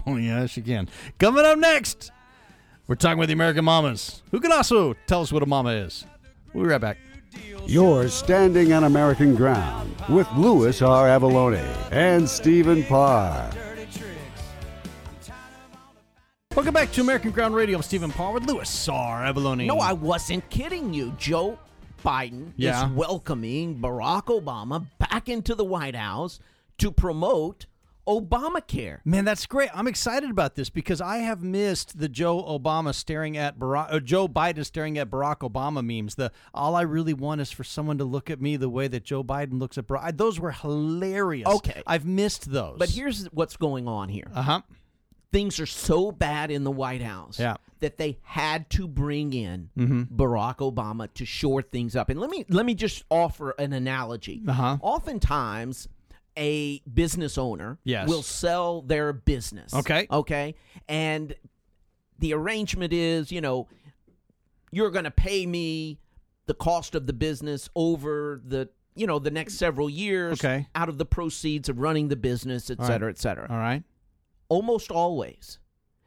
Oh, 0.06 0.16
yes, 0.16 0.50
she 0.50 0.62
can. 0.62 0.88
Coming 1.18 1.44
up 1.44 1.58
next, 1.58 2.10
we're 2.86 2.94
talking 2.94 3.18
with 3.18 3.28
the 3.28 3.32
American 3.34 3.64
mamas, 3.64 4.22
who 4.30 4.38
can 4.40 4.52
also 4.52 4.94
tell 5.08 5.20
us 5.22 5.32
what 5.32 5.42
a 5.42 5.46
mama 5.46 5.70
is. 5.70 6.06
We'll 6.54 6.64
be 6.64 6.70
right 6.70 6.80
back. 6.80 6.98
You're 7.66 8.08
standing 8.08 8.72
on 8.72 8.84
American 8.84 9.34
ground 9.34 9.94
with 10.08 10.30
Louis 10.36 10.80
R. 10.82 11.06
Avalone 11.08 11.64
and 11.90 12.28
Stephen 12.28 12.84
Parr. 12.84 13.50
Welcome 16.54 16.74
back 16.74 16.92
to 16.92 17.00
American 17.00 17.30
Ground 17.30 17.54
Radio. 17.54 17.76
I'm 17.76 17.82
Stephen 17.82 18.10
Parr 18.10 18.32
with 18.34 18.44
Louis 18.44 18.88
R. 18.88 19.22
Avalone. 19.24 19.66
No, 19.66 19.78
I 19.78 19.92
wasn't 19.94 20.48
kidding 20.50 20.92
you. 20.92 21.14
Joe 21.18 21.58
Biden 22.04 22.52
Yeah. 22.56 22.86
is 22.88 22.92
welcoming 22.92 23.78
Barack 23.80 24.24
Obama 24.24 24.86
back 24.98 25.28
into 25.28 25.54
the 25.54 25.64
White 25.64 25.96
House 25.96 26.40
to 26.78 26.90
promote 26.92 27.66
Obamacare. 28.06 28.98
Man, 29.04 29.24
that's 29.24 29.46
great. 29.46 29.70
I'm 29.74 29.86
excited 29.86 30.30
about 30.30 30.54
this 30.54 30.70
because 30.70 31.00
I 31.00 31.18
have 31.18 31.42
missed 31.42 31.98
the 31.98 32.08
Joe 32.08 32.42
Obama 32.42 32.94
staring 32.94 33.36
at 33.36 33.58
Barack, 33.58 33.92
uh, 33.92 34.00
Joe 34.00 34.26
Biden 34.28 34.64
staring 34.64 34.98
at 34.98 35.08
Barack 35.10 35.38
Obama 35.48 35.84
memes. 35.84 36.14
The 36.16 36.32
all 36.52 36.74
I 36.74 36.82
really 36.82 37.14
want 37.14 37.40
is 37.40 37.50
for 37.52 37.64
someone 37.64 37.98
to 37.98 38.04
look 38.04 38.28
at 38.30 38.40
me 38.40 38.56
the 38.56 38.68
way 38.68 38.88
that 38.88 39.04
Joe 39.04 39.22
Biden 39.22 39.60
looks 39.60 39.78
at 39.78 39.86
Barack. 39.86 40.16
Those 40.16 40.40
were 40.40 40.50
hilarious. 40.52 41.48
Okay. 41.48 41.82
I've 41.86 42.04
missed 42.04 42.50
those. 42.50 42.76
But 42.78 42.90
here's 42.90 43.26
what's 43.26 43.56
going 43.56 43.86
on 43.88 44.08
here. 44.08 44.26
uh 44.34 44.42
huh. 44.42 44.60
Things 45.32 45.58
are 45.60 45.66
so 45.66 46.12
bad 46.12 46.50
in 46.50 46.62
the 46.62 46.70
White 46.70 47.00
House 47.00 47.38
Yeah. 47.40 47.56
that 47.80 47.96
they 47.96 48.18
had 48.22 48.68
to 48.70 48.86
bring 48.86 49.32
in 49.32 49.70
Mm-hmm. 49.78 50.14
Barack 50.14 50.56
Obama 50.58 51.08
to 51.14 51.24
shore 51.24 51.62
things 51.62 51.96
up. 51.96 52.10
And 52.10 52.20
let 52.20 52.28
me 52.28 52.44
let 52.50 52.66
me 52.66 52.74
just 52.74 53.04
offer 53.08 53.52
an 53.58 53.72
analogy. 53.72 54.42
Uh-huh. 54.46 54.76
Oftentimes 54.82 55.88
a 56.36 56.80
business 56.80 57.36
owner 57.38 57.78
Yes. 57.84 58.08
will 58.08 58.22
sell 58.22 58.82
their 58.82 59.12
business. 59.12 59.74
Okay. 59.74 60.06
Okay. 60.10 60.54
And 60.88 61.34
the 62.18 62.32
arrangement 62.34 62.92
is, 62.92 63.30
you 63.32 63.40
know, 63.40 63.68
you're 64.70 64.90
going 64.90 65.04
to 65.04 65.10
pay 65.10 65.44
me 65.46 65.98
the 66.46 66.54
cost 66.54 66.94
of 66.94 67.06
the 67.06 67.12
business 67.12 67.68
over 67.76 68.40
the 68.44 68.68
you 68.94 69.06
know 69.06 69.18
the 69.18 69.30
next 69.30 69.54
several 69.54 69.88
years 69.88 70.38
Okay. 70.44 70.66
out 70.74 70.88
of 70.90 70.98
the 70.98 71.06
proceeds 71.06 71.68
of 71.70 71.78
running 71.78 72.08
the 72.08 72.16
business 72.16 72.68
et 72.68 72.78
All 72.78 72.86
cetera 72.86 73.06
right. 73.06 73.16
et 73.16 73.18
cetera 73.18 73.46
All 73.48 73.56
right. 73.56 73.82
almost 74.48 74.90
always 74.90 75.58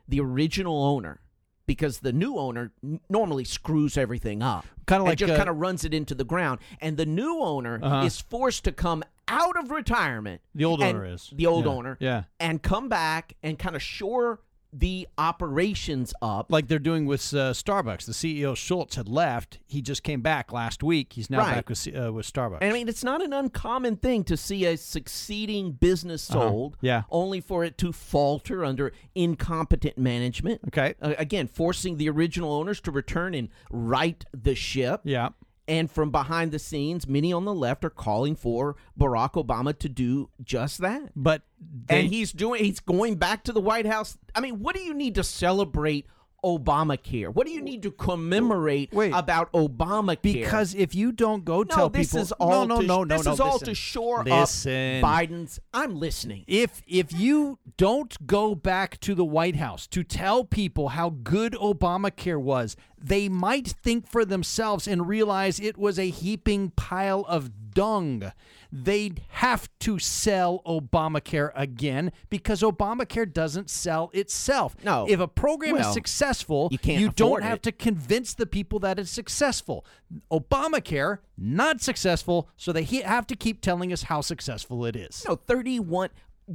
the 0.08 0.20
original 0.20 0.84
owner 0.84 1.20
because 1.68 2.00
the 2.00 2.14
new 2.14 2.38
owner 2.38 2.72
normally 3.10 3.44
screws 3.44 3.98
everything 3.98 4.42
up 4.44 4.66
Kinda 4.88 5.04
like, 5.04 5.18
just 5.18 5.34
uh, 5.34 5.38
kind 5.38 5.50
of 5.50 5.58
runs 5.58 5.84
it 5.84 5.94
into 5.94 6.14
the 6.16 6.24
ground 6.24 6.60
and 6.80 6.98
the 6.98 7.06
new 7.06 7.40
owner 7.42 7.80
Uh-huh. 7.82 8.06
is 8.06 8.22
forced 8.22 8.64
to 8.66 8.72
come 8.72 9.04
out 9.28 9.58
of 9.58 9.72
retirement 9.72 10.42
The 10.54 10.66
old 10.66 10.84
owner 10.84 11.06
is. 11.06 11.32
the 11.36 11.46
old 11.48 11.66
Yeah. 11.66 11.72
owner 11.72 11.98
Yeah. 12.00 12.24
and 12.40 12.62
come 12.62 12.90
back 12.90 13.34
and 13.42 13.58
kind 13.58 13.76
of 13.76 13.82
shore 13.82 14.40
the 14.78 15.08
operations 15.18 16.14
up 16.22 16.52
Like 16.52 16.68
they're 16.68 16.80
doing 16.80 17.06
with 17.06 17.22
uh, 17.34 17.52
Starbucks. 17.54 18.06
The 18.06 18.12
CEO 18.12 18.56
Schultz 18.58 18.96
had 18.96 19.08
left. 19.08 19.60
He 19.68 19.82
just 19.82 20.04
came 20.04 20.22
back 20.22 20.52
last 20.52 20.84
week. 20.84 21.14
He's 21.14 21.30
now 21.30 21.40
Right. 21.40 21.56
back 21.56 21.70
with 21.70 21.88
uh, 21.98 22.12
with 22.12 22.32
Starbucks. 22.32 22.58
And 22.62 22.72
I 22.72 22.74
mean, 22.74 22.90
it's 22.90 23.04
not 23.04 23.22
an 23.24 23.32
uncommon 23.32 23.96
thing 23.98 24.24
to 24.26 24.36
see 24.36 24.66
a 24.66 24.76
succeeding 24.78 25.72
business 25.72 26.30
Uh-huh. 26.30 26.50
sold, 26.50 26.78
Yeah. 26.82 27.04
only 27.10 27.40
for 27.42 27.64
it 27.64 27.78
to 27.80 27.92
falter 27.94 28.66
under 28.66 28.92
incompetent 29.16 29.98
management. 29.98 30.62
okay. 30.68 30.96
Uh, 31.02 31.14
again, 31.18 31.48
forcing 31.48 31.98
the 31.98 32.10
original 32.10 32.52
owners 32.52 32.82
to 32.82 32.92
return 32.92 33.34
and 33.34 33.50
right 33.72 34.24
the 34.34 34.56
ship. 34.56 35.02
Yeah. 35.04 35.30
And 35.68 35.90
from 35.90 36.12
behind 36.12 36.52
the 36.52 36.60
scenes, 36.60 37.08
many 37.08 37.34
on 37.34 37.46
the 37.46 37.54
left 37.54 37.84
are 37.84 37.90
calling 37.90 38.36
for 38.36 38.76
Barack 39.00 39.34
Obama 39.34 39.78
to 39.80 39.90
do 39.90 40.30
just 40.44 40.80
that. 40.80 41.12
But 41.16 41.42
they, 41.88 42.02
and 42.02 42.08
he's 42.08 42.32
doing 42.32 42.64
he's 42.64 42.80
going 42.80 43.16
back 43.16 43.44
to 43.46 43.52
the 43.52 43.62
White 43.62 43.88
House. 43.88 44.18
I 44.36 44.42
mean, 44.42 44.60
what 44.60 44.76
do 44.76 44.82
you 44.82 44.94
need 44.94 45.16
to 45.16 45.24
celebrate 45.24 46.06
Obamacare? 46.46 47.34
What 47.34 47.48
do 47.48 47.54
you 47.54 47.62
need 47.62 47.82
to 47.84 47.92
commemorate 47.92 48.94
Wait. 48.94 49.12
about 49.12 49.52
Obamacare? 49.52 50.22
because 50.22 50.76
if 50.76 50.94
you 50.94 51.12
don't 51.12 51.44
go 51.44 51.60
no, 51.60 51.64
tell 51.64 51.90
this 51.90 52.10
people, 52.10 52.20
is 52.22 52.32
all 52.34 52.68
no, 52.68 52.76
no, 52.76 52.82
to, 52.82 52.88
no, 52.88 53.04
no, 53.04 53.18
this 53.18 53.26
no, 53.26 53.34
is 53.34 53.40
all 53.40 53.54
listen. 53.54 53.68
to 53.68 53.76
shore 53.76 54.24
Listen. 54.24 55.04
up 55.04 55.10
Biden's. 55.10 55.60
I'm 55.74 56.00
listening. 56.00 56.46
if 56.48 56.82
if 56.88 57.12
you 57.12 57.58
don't 57.78 58.28
go 58.28 58.54
back 58.54 59.00
to 59.02 59.16
the 59.16 59.26
White 59.26 59.56
House 59.56 59.88
to 59.88 60.04
tell 60.04 60.44
people 60.44 60.90
how 60.90 61.10
good 61.10 61.54
Obamacare 61.54 62.40
was, 62.40 62.76
they 63.02 63.28
might 63.28 63.68
think 63.68 64.08
for 64.08 64.24
themselves 64.24 64.88
and 64.88 65.08
realize 65.08 65.60
it 65.60 65.78
was 65.78 65.98
a 65.98 66.10
heaping 66.10 66.70
pile 66.72 67.26
of 67.28 67.50
dung. 67.76 68.32
They'd 68.72 69.22
have 69.30 69.70
to 69.82 70.00
sell 70.00 70.64
Obamacare 70.66 71.52
again 71.56 72.12
because 72.30 72.62
Obamacare 72.62 73.32
doesn't 73.32 73.70
sell 73.70 74.10
itself. 74.14 74.76
No. 74.84 75.06
If 75.08 75.20
a 75.20 75.28
program 75.28 75.78
is 75.78 75.94
successful, 75.94 76.70
you 76.72 76.80
can't 76.80 77.00
you 77.00 77.10
don't 77.12 77.44
have 77.44 77.58
it. 77.58 77.64
to 77.64 77.72
convince 77.72 78.34
the 78.34 78.48
people 78.48 78.80
that 78.80 78.98
it's 78.98 79.12
successful. 79.12 79.86
Obamacare 80.32 81.20
not 81.38 81.82
successful, 81.82 82.50
so 82.58 82.72
they 82.72 82.84
have 82.84 83.28
to 83.28 83.36
keep 83.36 83.62
telling 83.62 83.94
us 83.94 84.04
how 84.04 84.22
successful 84.22 84.86
it 84.86 84.96
is. 84.96 85.24
No, 85.28 85.36
31 85.36 86.10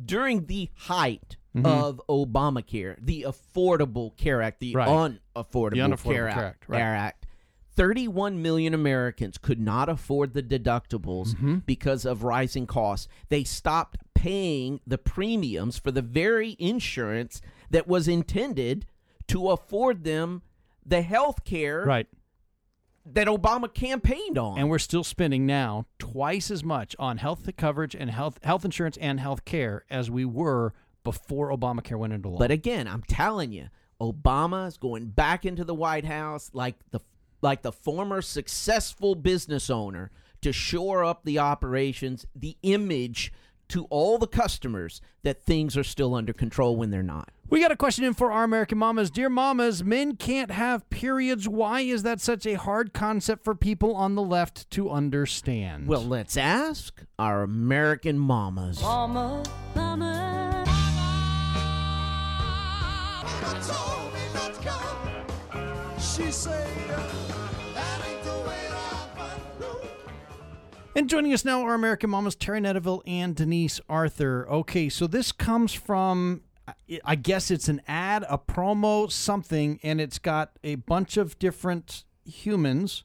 during 0.05 0.47
the 0.47 0.71
height 0.75 1.37
mm-hmm. 1.57 1.67
of 1.67 2.01
Obamacare, 2.09 2.97
the 3.01 3.27
Affordable 3.29 4.17
Care 4.17 4.43
Act, 4.43 4.61
the 4.61 4.75
Right. 4.75 4.89
unaffordable, 4.89 5.71
The 5.71 5.79
Unaffordable 5.79 6.13
Care, 6.13 6.29
Act, 6.29 6.39
Act, 6.39 6.69
right. 6.69 6.79
Care 6.79 6.95
Act. 6.95 7.20
31 7.81 8.43
million 8.43 8.75
Americans 8.75 9.39
could 9.39 9.59
not 9.59 9.89
afford 9.89 10.35
the 10.35 10.43
deductibles 10.43 11.35
Mm-hmm. 11.35 11.55
because 11.67 12.05
of 12.05 12.23
rising 12.25 12.67
costs. 12.67 13.09
They 13.31 13.43
stopped 13.45 13.97
paying 14.15 14.81
the 14.87 14.99
premiums 14.99 15.79
for 15.79 15.91
the 15.91 16.03
very 16.03 16.57
insurance 16.59 17.41
that 17.71 17.89
was 17.89 18.07
intended 18.07 18.85
to 19.29 19.49
afford 19.49 20.05
them 20.05 20.43
the 20.85 21.01
health 21.01 21.45
care 21.45 21.85
Right. 21.85 22.07
that 23.07 23.29
Obama 23.29 23.73
campaigned 23.73 24.37
on. 24.37 24.59
And 24.59 24.69
we're 24.69 24.79
still 24.79 25.05
spending 25.05 25.47
now 25.47 25.87
twice 25.99 26.51
as 26.51 26.63
much 26.63 26.95
on 26.99 27.17
health 27.17 27.49
coverage 27.57 27.95
and 27.95 28.11
health 28.11 28.39
health 28.43 28.65
insurance 28.67 28.99
and 28.99 29.19
health 29.21 29.45
care 29.47 29.85
as 29.89 30.11
we 30.11 30.27
were 30.27 30.75
before 31.03 31.51
Obamacare 31.51 31.99
went 31.99 32.13
into 32.13 32.29
law. 32.29 32.39
But 32.39 32.51
again, 32.51 32.87
I'm 32.87 33.03
telling 33.05 33.53
you, 33.53 33.69
Obama 34.01 34.67
is 34.69 34.77
going 34.77 35.07
back 35.07 35.47
into 35.47 35.65
the 35.65 35.75
White 35.75 36.05
House 36.05 36.51
like 36.53 36.75
the 36.91 37.01
like 37.43 37.63
the 37.63 37.73
former 37.73 38.23
successful 38.23 39.15
business 39.15 39.71
owner 39.71 40.11
to 40.43 40.53
shore 40.53 41.05
up 41.05 41.25
the 41.25 41.39
operations, 41.39 42.27
the 42.35 42.57
image 42.63 43.33
to 43.69 43.85
all 43.85 44.19
the 44.19 44.27
customers 44.27 45.01
that 45.23 45.43
things 45.43 45.77
are 45.77 45.85
still 45.85 46.15
under 46.15 46.33
control 46.33 46.77
when 46.77 46.91
they're 46.91 47.03
not. 47.03 47.31
We 47.49 47.61
got 47.61 47.73
a 47.73 47.77
question 47.77 48.05
in 48.05 48.15
for 48.15 48.31
our 48.31 48.45
American 48.45 48.79
mamas. 48.79 49.11
Dear 49.11 49.29
mamas, 49.29 49.83
men 49.83 50.17
can't 50.17 50.51
have 50.51 50.89
periods. 50.91 51.49
Why 51.49 51.81
is 51.81 52.03
that 52.05 52.21
such 52.21 52.47
a 52.47 52.55
hard 52.55 52.93
concept 52.93 53.45
for 53.45 53.55
people 53.55 53.95
on 53.95 54.15
the 54.15 54.23
left 54.23 54.71
to 54.73 54.91
understand? 54.91 55.87
Well, 55.87 56.05
let's 56.05 56.37
ask 56.37 57.03
our 57.19 57.43
American 57.43 58.19
mamas. 58.19 58.81
Mama, 58.81 59.43
mama. 59.75 60.65
And 70.97 71.09
joining 71.09 71.33
us 71.33 71.45
now 71.45 71.63
are 71.63 71.75
American 71.75 72.11
Mamas 72.11 72.35
Terry 72.35 72.61
Netterville 72.61 73.01
and 73.07 73.35
Denise 73.35 73.81
Arthur. 73.89 74.47
Okay, 74.51 74.89
so 74.89 75.07
this 75.07 75.31
comes 75.33 75.73
from, 75.73 76.43
I- 76.67 77.01
I 77.05 77.15
guess 77.15 77.51
it's 77.51 77.69
an 77.69 77.81
ad, 77.87 78.25
a 78.29 78.37
promo, 78.37 79.11
something, 79.11 79.79
and 79.83 80.01
it's 80.01 80.19
got 80.19 80.51
a 80.65 80.75
bunch 80.75 81.17
of 81.17 81.39
different 81.39 82.05
humans 82.25 83.05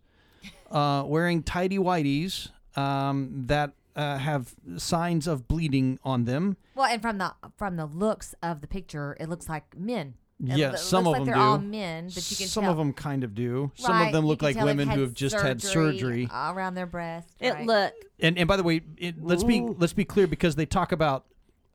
uh, 0.71 1.03
wearing 1.07 1.43
tidy 1.43 1.77
whities 1.77 2.49
um, 2.75 3.43
that 3.47 3.71
uh, 3.95 4.17
have 4.17 4.55
signs 4.77 5.27
of 5.27 5.47
bleeding 5.47 5.99
on 6.03 6.25
them. 6.25 6.57
Well, 6.73 6.87
and 6.87 7.01
from 7.01 7.17
the 7.19 7.33
from 7.55 7.77
the 7.77 7.85
looks 7.85 8.35
of 8.43 8.59
the 8.59 8.67
picture, 8.67 9.15
it 9.19 9.29
looks 9.29 9.47
like 9.47 9.77
men. 9.77 10.15
It 10.43 10.57
Yeah, 10.57 10.69
lo- 10.71 10.75
some 10.75 11.07
of 11.07 11.13
like 11.13 11.19
them 11.21 11.25
they're 11.27 11.35
all 11.37 11.57
do. 11.57 11.65
men, 11.67 12.05
but 12.13 12.29
you 12.29 12.35
can 12.37 12.47
Some 12.47 12.63
tell. 12.63 12.71
of 12.71 12.77
them 12.77 12.91
kind 12.93 13.23
of 13.23 13.33
do. 13.33 13.71
Some 13.75 13.91
Right, 13.93 14.07
of 14.07 14.13
them 14.13 14.23
you 14.25 14.29
look 14.29 14.39
can 14.39 14.47
like 14.47 14.55
tell 14.57 14.65
they've 14.65 14.77
women 14.77 14.93
who 14.95 15.01
have 15.01 15.13
just 15.13 15.39
had 15.39 15.61
surgery. 15.61 16.27
around 16.33 16.75
their 16.75 16.85
breast. 16.85 17.29
It 17.39 17.53
right. 17.53 17.65
look 17.65 17.93
And 18.19 18.37
and 18.37 18.47
by 18.47 18.57
the 18.57 18.63
way, 18.63 18.81
it, 18.97 19.15
let's 19.23 19.43
be 19.45 19.61
let's 19.61 19.93
be 19.93 20.03
clear 20.05 20.27
because 20.27 20.55
they 20.55 20.65
talk 20.65 20.91
about. 20.91 21.25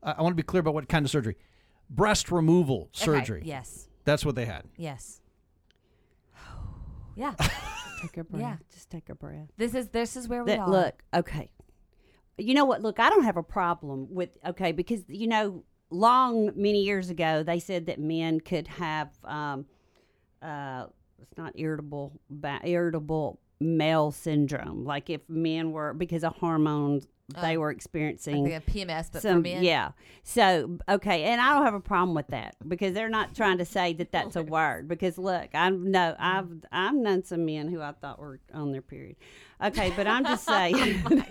I 0.03 0.11
I 0.13 0.21
want 0.21 0.33
to 0.33 0.35
be 0.37 0.43
clear 0.43 0.59
about 0.61 0.73
what 0.75 0.87
kind 0.89 1.05
of 1.05 1.09
surgery. 1.11 1.37
Breast 1.89 2.31
removal 2.31 2.89
Okay, 2.95 3.05
surgery. 3.05 3.41
Yes. 3.45 3.87
That's 4.05 4.23
what 4.25 4.35
they 4.35 4.45
had. 4.45 4.63
Yes. 4.77 5.21
Yeah. 7.15 7.33
take 8.01 8.17
a 8.17 8.23
breath. 8.23 8.41
Yeah. 8.41 8.55
Just 8.73 8.89
take 8.89 9.09
a 9.09 9.15
breath. 9.15 9.47
This 9.57 9.75
is 9.75 9.89
this 9.89 10.15
is 10.15 10.27
where 10.27 10.43
we 10.43 10.51
That 10.51 10.59
are. 10.59 10.69
look, 10.69 11.03
okay. 11.13 11.51
You 12.37 12.53
know 12.53 12.65
what? 12.65 12.81
Look, 12.81 12.99
I 12.99 13.09
don't 13.09 13.23
have 13.25 13.37
a 13.37 13.43
problem 13.43 14.07
with 14.09 14.29
okay 14.45 14.71
because 14.71 15.01
you 15.07 15.27
know, 15.27 15.63
long 15.91 16.51
many 16.55 16.81
years 16.83 17.09
ago 17.09 17.43
they 17.43 17.59
said 17.59 17.85
that 17.85 17.99
men 17.99 18.39
could 18.39 18.67
have 18.67 19.09
um 19.25 19.65
uh 20.41 20.85
it's 21.21 21.37
not 21.37 21.53
irritable 21.55 22.19
ba- 22.29 22.61
irritable 22.63 23.39
male 23.61 24.11
syndrome. 24.11 24.83
Like 24.83 25.09
if 25.09 25.21
men 25.29 25.71
were 25.71 25.93
because 25.93 26.23
of 26.23 26.35
hormones 26.35 27.07
they 27.41 27.55
Oh. 27.55 27.59
were 27.61 27.67
Like 27.69 27.75
experiencing 27.77 28.43
the 28.43 28.59
PMS, 28.61 29.09
but 29.11 29.21
for 29.21 29.27
some 29.29 29.41
men. 29.41 29.63
yeah 29.63 29.91
so 30.23 30.77
okay 30.89 31.23
and 31.23 31.39
i 31.41 31.53
don't 31.53 31.63
have 31.65 31.73
a 31.73 31.79
problem 31.79 32.13
with 32.13 32.27
that 32.27 32.55
because 32.67 32.93
they're 32.93 33.09
not 33.09 33.33
trying 33.33 33.57
to 33.57 33.65
say 33.65 33.93
that 33.93 34.11
that's 34.11 34.35
a 34.35 34.43
word 34.57 34.87
because 34.87 35.17
look 35.17 35.49
i 35.53 35.69
know 35.69 36.15
i've 36.19 36.47
i've 36.71 36.93
known 36.93 37.23
some 37.23 37.45
men 37.45 37.67
who 37.69 37.81
i 37.81 37.91
thought 37.93 38.19
were 38.19 38.39
on 38.53 38.71
their 38.71 38.81
period 38.81 39.15
okay 39.63 39.91
but 39.95 40.05
i'm 40.07 40.23
just 40.25 40.45
saying 40.55 41.03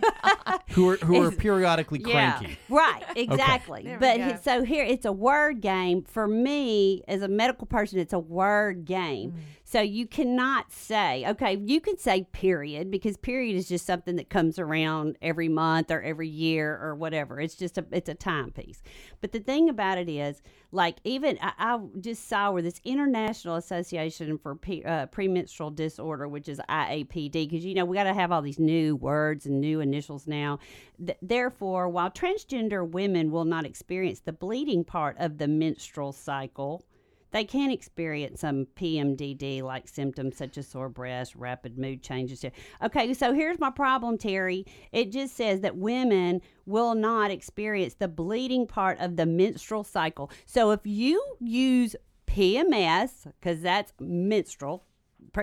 Who 0.71 0.89
are 0.91 0.97
who 0.99 1.21
are 1.23 1.31
periodically 1.33 1.99
cranky. 1.99 2.47
yeah, 2.51 2.55
right, 2.69 3.03
exactly. 3.17 3.83
There 3.83 3.95
we 3.95 3.99
But 3.99 4.21
he- 4.21 4.37
so 4.43 4.63
here, 4.63 4.85
it's 4.85 5.05
a 5.05 5.11
word 5.13 5.61
game 5.61 6.03
for 6.05 6.29
me 6.29 7.03
as 7.09 7.23
a 7.23 7.29
medical 7.29 7.67
person. 7.67 7.99
It's 7.99 8.13
a 8.13 8.19
word 8.21 8.85
game. 8.85 9.33
Mm. 9.33 9.39
So 9.65 9.81
you 9.81 10.07
cannot 10.07 10.71
say, 10.73 11.25
okay, 11.29 11.57
you 11.65 11.81
can 11.81 11.99
say 11.99 12.25
period 12.33 12.91
because 12.91 13.17
period 13.17 13.57
is 13.57 13.69
just 13.69 13.85
something 13.85 14.15
that 14.17 14.31
comes 14.31 14.59
around 14.61 15.17
every 15.23 15.49
month 15.49 15.90
or 15.91 16.03
every 16.03 16.29
year 16.29 16.79
or 16.81 16.95
whatever. 16.95 17.41
It's 17.41 17.55
just 17.55 17.79
a 17.79 17.85
it's 17.93 18.09
a 18.09 18.15
timepiece. 18.15 18.83
But 19.21 19.33
the 19.33 19.41
thing 19.41 19.69
about 19.69 19.99
it 19.99 20.09
is, 20.09 20.43
like 20.73 20.97
even 21.05 21.39
I, 21.43 21.53
I 21.59 21.81
just 22.01 22.29
saw 22.29 22.51
where 22.51 22.63
this 22.63 22.81
International 22.85 23.57
Association 23.57 24.39
for 24.39 24.55
P, 24.55 24.85
uh, 24.85 25.07
Premenstrual 25.07 25.71
Disorder, 25.71 26.29
which 26.29 26.49
is 26.49 26.61
IAPD, 26.69 27.33
because 27.33 27.65
you 27.65 27.75
know 27.75 27.85
we 27.85 27.97
got 27.97 28.05
to 28.05 28.15
have 28.15 28.33
all 28.33 28.43
these 28.43 28.59
new 28.59 28.97
words 28.97 29.47
and 29.47 29.61
new 29.61 29.81
initials 29.81 30.27
now. 30.27 30.59
Th- 31.05 31.19
therefore, 31.23 31.89
while 31.89 32.11
transgender 32.11 32.89
women 32.89 33.31
will 33.31 33.45
not 33.45 33.67
experience 33.67 34.21
the 34.21 34.33
bleeding 34.33 34.85
part 34.85 35.17
of 35.19 35.39
the 35.39 35.49
menstrual 35.49 36.13
cycle, 36.13 36.85
they 37.33 37.45
can 37.45 37.71
experience 37.71 38.41
some 38.41 38.67
PMDD 38.77 39.63
like 39.63 39.89
symptoms 39.89 40.37
such 40.37 40.59
as 40.59 40.67
sore 40.67 40.89
breast, 40.89 41.35
rapid 41.37 41.79
mood 41.79 42.03
changes. 42.03 42.45
Okay, 42.83 43.15
so 43.15 43.33
here's 43.33 43.59
my 43.59 43.71
problem, 43.71 44.19
Terry. 44.19 44.67
It 44.93 45.13
just 45.13 45.37
says 45.37 45.61
that 45.61 45.77
women 45.77 46.41
will 46.67 46.95
not 46.95 47.31
experience 47.31 47.95
the 47.95 48.09
bleeding 48.09 48.67
part 48.67 48.99
of 49.01 49.17
the 49.17 49.27
menstrual 49.27 49.85
cycle. 49.85 50.31
So 50.47 50.71
if 50.71 50.81
you 50.85 51.23
use 51.41 51.97
PMS, 52.27 53.27
because 53.41 53.61
that's 53.61 53.93
menstrual, 53.99 54.85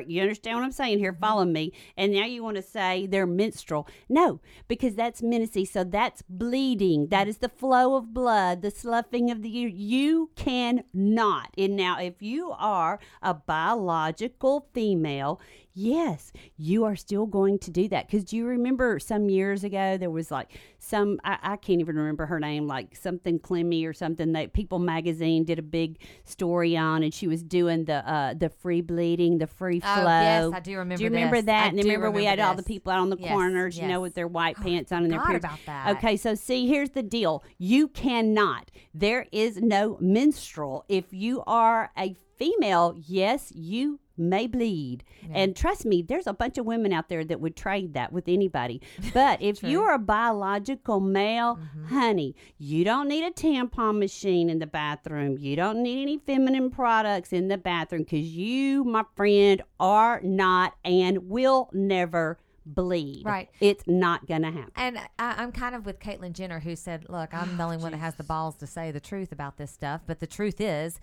you 0.07 0.21
understand 0.21 0.57
what 0.57 0.65
I'm 0.65 0.71
saying 0.71 0.99
here? 0.99 1.13
Follow 1.13 1.43
mm-hmm. 1.43 1.53
me. 1.53 1.73
And 1.95 2.13
now 2.13 2.25
you 2.25 2.43
want 2.43 2.57
to 2.57 2.61
say 2.61 3.07
they're 3.07 3.27
menstrual. 3.27 3.87
No, 4.09 4.39
because 4.67 4.95
that's 4.95 5.21
menarche. 5.21 5.67
So 5.67 5.83
that's 5.83 6.21
bleeding. 6.23 7.07
That 7.07 7.27
is 7.27 7.37
the 7.37 7.49
flow 7.49 7.95
of 7.95 8.13
blood, 8.13 8.61
the 8.61 8.71
sloughing 8.71 9.31
of 9.31 9.41
the 9.41 9.49
uterus. 9.49 9.79
You 9.79 10.29
cannot. 10.35 11.53
And 11.57 11.75
now, 11.75 11.99
if 11.99 12.21
you 12.21 12.51
are 12.51 12.99
a 13.21 13.33
biological 13.33 14.67
female, 14.73 15.39
yes, 15.77 16.31
you 16.57 16.85
are 16.85 16.95
still 16.95 17.27
going 17.27 17.59
to 17.59 17.69
do 17.71 17.87
that. 17.89 18.07
Because 18.07 18.23
do 18.23 18.35
you 18.35 18.45
remember 18.47 18.97
some 18.99 19.29
years 19.29 19.63
ago 19.63 19.97
there 19.97 20.09
was 20.09 20.31
like 20.31 20.57
some 20.79 21.19
I, 21.23 21.37
I 21.43 21.55
can't 21.57 21.79
even 21.79 21.95
remember 21.95 22.25
her 22.25 22.39
name, 22.39 22.65
like 22.67 22.95
something 22.95 23.37
Clemmy 23.39 23.85
or 23.85 23.93
something 23.93 24.31
that 24.31 24.53
People 24.53 24.79
Magazine 24.79 25.45
did 25.45 25.59
a 25.59 25.61
big 25.61 25.99
story 26.25 26.75
on, 26.75 27.03
and 27.03 27.13
she 27.13 27.27
was 27.27 27.43
doing 27.43 27.85
the 27.85 28.07
uh, 28.11 28.33
the 28.33 28.49
free 28.49 28.81
bleeding, 28.81 29.37
the 29.37 29.47
free 29.47 29.81
Oh, 29.83 29.93
flow. 30.01 30.49
yes, 30.49 30.51
I 30.53 30.59
do 30.59 30.71
remember 30.77 30.97
Do 30.97 31.03
you 31.03 31.09
remember 31.11 31.37
this. 31.37 31.45
that? 31.45 31.63
I 31.63 31.67
and 31.67 31.77
do 31.77 31.83
remember 31.83 32.09
we 32.11 32.25
had 32.25 32.39
remember 32.39 32.49
all 32.49 32.55
the 32.55 32.63
people 32.63 32.91
out 32.91 32.99
on 32.99 33.09
the 33.09 33.17
Yes, 33.17 33.31
corners, 33.31 33.77
you 33.77 33.87
know, 33.87 34.01
with 34.01 34.15
their 34.15 34.27
white 34.27 34.55
Oh, 34.59 34.63
pants 34.63 34.91
on 34.91 35.03
and 35.03 35.11
their 35.11 35.19
about 35.35 35.59
that. 35.67 35.97
Okay, 35.97 36.17
so 36.17 36.33
see, 36.33 36.67
here's 36.67 36.89
the 36.91 37.03
deal: 37.03 37.43
you 37.59 37.87
cannot. 37.87 38.71
There 38.93 39.27
is 39.31 39.57
no 39.57 39.97
menstrual. 40.01 40.85
If 40.89 41.13
you 41.13 41.43
are 41.45 41.91
a 41.97 42.15
female, 42.37 42.95
yes, 42.97 43.51
you 43.55 43.99
may 44.17 44.47
bleed. 44.47 45.03
And 45.31 45.55
trust 45.55 45.85
me, 45.85 46.01
there's 46.01 46.27
a 46.27 46.33
bunch 46.33 46.57
of 46.57 46.65
women 46.65 46.93
out 46.93 47.09
there 47.09 47.23
that 47.25 47.39
would 47.39 47.55
trade 47.55 47.93
that 47.93 48.11
with 48.11 48.27
anybody. 48.27 48.81
But 49.13 49.41
if 49.41 49.63
you're 49.63 49.93
a 49.93 49.99
biological 49.99 50.99
male, 50.99 51.55
Mm-hmm. 51.57 51.95
honey, 51.95 52.35
you 52.57 52.83
don't 52.83 53.07
need 53.07 53.23
a 53.23 53.31
tampon 53.31 53.99
machine 53.99 54.49
in 54.49 54.59
the 54.59 54.67
bathroom. 54.67 55.37
You 55.39 55.55
don't 55.55 55.81
need 55.81 56.01
any 56.01 56.17
feminine 56.17 56.69
products 56.69 57.33
in 57.33 57.47
the 57.47 57.57
bathroom 57.57 58.03
because 58.03 58.27
you, 58.27 58.83
my 58.83 59.03
friend, 59.15 59.61
are 59.79 60.19
not 60.21 60.75
and 60.85 61.29
will 61.29 61.69
never 61.73 62.37
bleed. 62.65 63.25
Right. 63.25 63.49
It's 63.61 63.83
not 63.87 64.27
going 64.27 64.41
to 64.41 64.51
happen. 64.51 64.71
And 64.75 64.97
I, 65.17 65.35
I'm 65.37 65.51
kind 65.51 65.73
of 65.73 65.85
with 65.85 65.99
Caitlyn 65.99 66.33
Jenner, 66.33 66.59
who 66.59 66.75
said, 66.75 67.05
"Look, 67.09 67.33
I'm 67.33 67.57
the 67.57 67.63
only 67.63 67.77
one 67.77 67.91
that 67.93 67.99
has 67.99 68.15
the 68.15 68.23
balls 68.23 68.55
to 68.57 68.67
say 68.67 68.91
the 68.91 68.99
truth 68.99 69.31
about 69.31 69.57
this 69.57 69.71
stuff." 69.71 70.01
But 70.05 70.19
the 70.19 70.27
truth 70.27 70.59
is, 70.59 70.99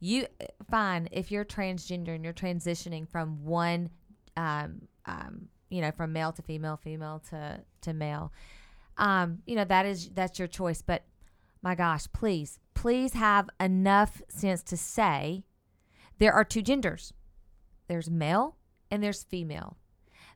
you 0.00 0.26
fine 0.70 1.08
if 1.10 1.30
you're 1.30 1.44
transgender 1.44 2.14
and 2.14 2.24
you're 2.24 2.32
transitioning 2.32 3.08
from 3.08 3.44
one, 3.44 3.90
um, 4.36 4.82
um, 5.06 5.48
you 5.70 5.80
know, 5.80 5.90
from 5.90 6.12
male 6.12 6.32
to 6.32 6.42
female, 6.42 6.76
female 6.76 7.22
to 7.30 7.60
to 7.82 7.92
male. 7.92 8.32
Um, 8.96 9.38
you 9.46 9.56
know 9.56 9.64
that 9.64 9.86
is 9.86 10.10
that's 10.10 10.38
your 10.38 10.48
choice. 10.48 10.82
But 10.82 11.04
my 11.62 11.74
gosh, 11.74 12.06
please, 12.12 12.58
please 12.74 13.14
have 13.14 13.50
enough 13.60 14.22
sense 14.28 14.62
to 14.64 14.76
say 14.76 15.44
there 16.18 16.32
are 16.32 16.44
two 16.44 16.62
genders. 16.62 17.12
There's 17.88 18.10
male 18.10 18.56
and 18.90 19.02
there's 19.02 19.22
female. 19.22 19.76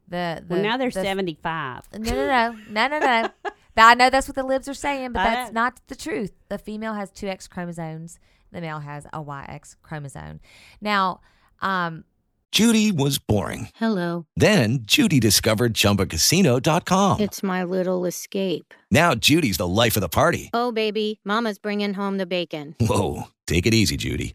The, 0.08 0.44
the 0.46 0.54
well, 0.54 0.62
now 0.62 0.76
they're 0.76 0.90
the- 0.90 1.02
75. 1.02 1.84
no, 1.92 1.98
no, 1.98 2.26
no, 2.26 2.56
no, 2.70 2.88
no, 2.88 2.98
no. 2.98 3.50
I 3.76 3.94
know 3.94 4.10
that's 4.10 4.28
what 4.28 4.34
the 4.34 4.42
libs 4.42 4.68
are 4.68 4.74
saying, 4.74 5.12
but 5.12 5.24
that's 5.24 5.52
not 5.52 5.80
the 5.88 5.96
truth. 5.96 6.32
The 6.48 6.58
female 6.58 6.94
has 6.94 7.10
two 7.10 7.28
X 7.28 7.48
chromosomes. 7.48 8.18
The 8.52 8.60
male 8.60 8.80
has 8.80 9.06
a 9.06 9.22
YX 9.22 9.76
chromosome. 9.82 10.40
Now, 10.80 11.20
um, 11.60 12.04
Judy 12.52 12.92
was 12.92 13.18
boring. 13.18 13.70
Hello. 13.76 14.26
Then 14.36 14.80
Judy 14.82 15.18
discovered 15.18 15.72
ChumbaCasino.com. 15.72 17.20
It's 17.20 17.42
my 17.42 17.64
little 17.64 18.04
escape. 18.04 18.74
Now 18.90 19.14
Judy's 19.14 19.56
the 19.56 19.66
life 19.66 19.96
of 19.96 20.02
the 20.02 20.08
party. 20.10 20.50
Oh, 20.52 20.70
baby, 20.70 21.18
Mama's 21.24 21.58
bringing 21.58 21.94
home 21.94 22.18
the 22.18 22.26
bacon. 22.26 22.76
Whoa, 22.78 23.24
take 23.46 23.64
it 23.66 23.72
easy, 23.72 23.96
Judy. 23.96 24.34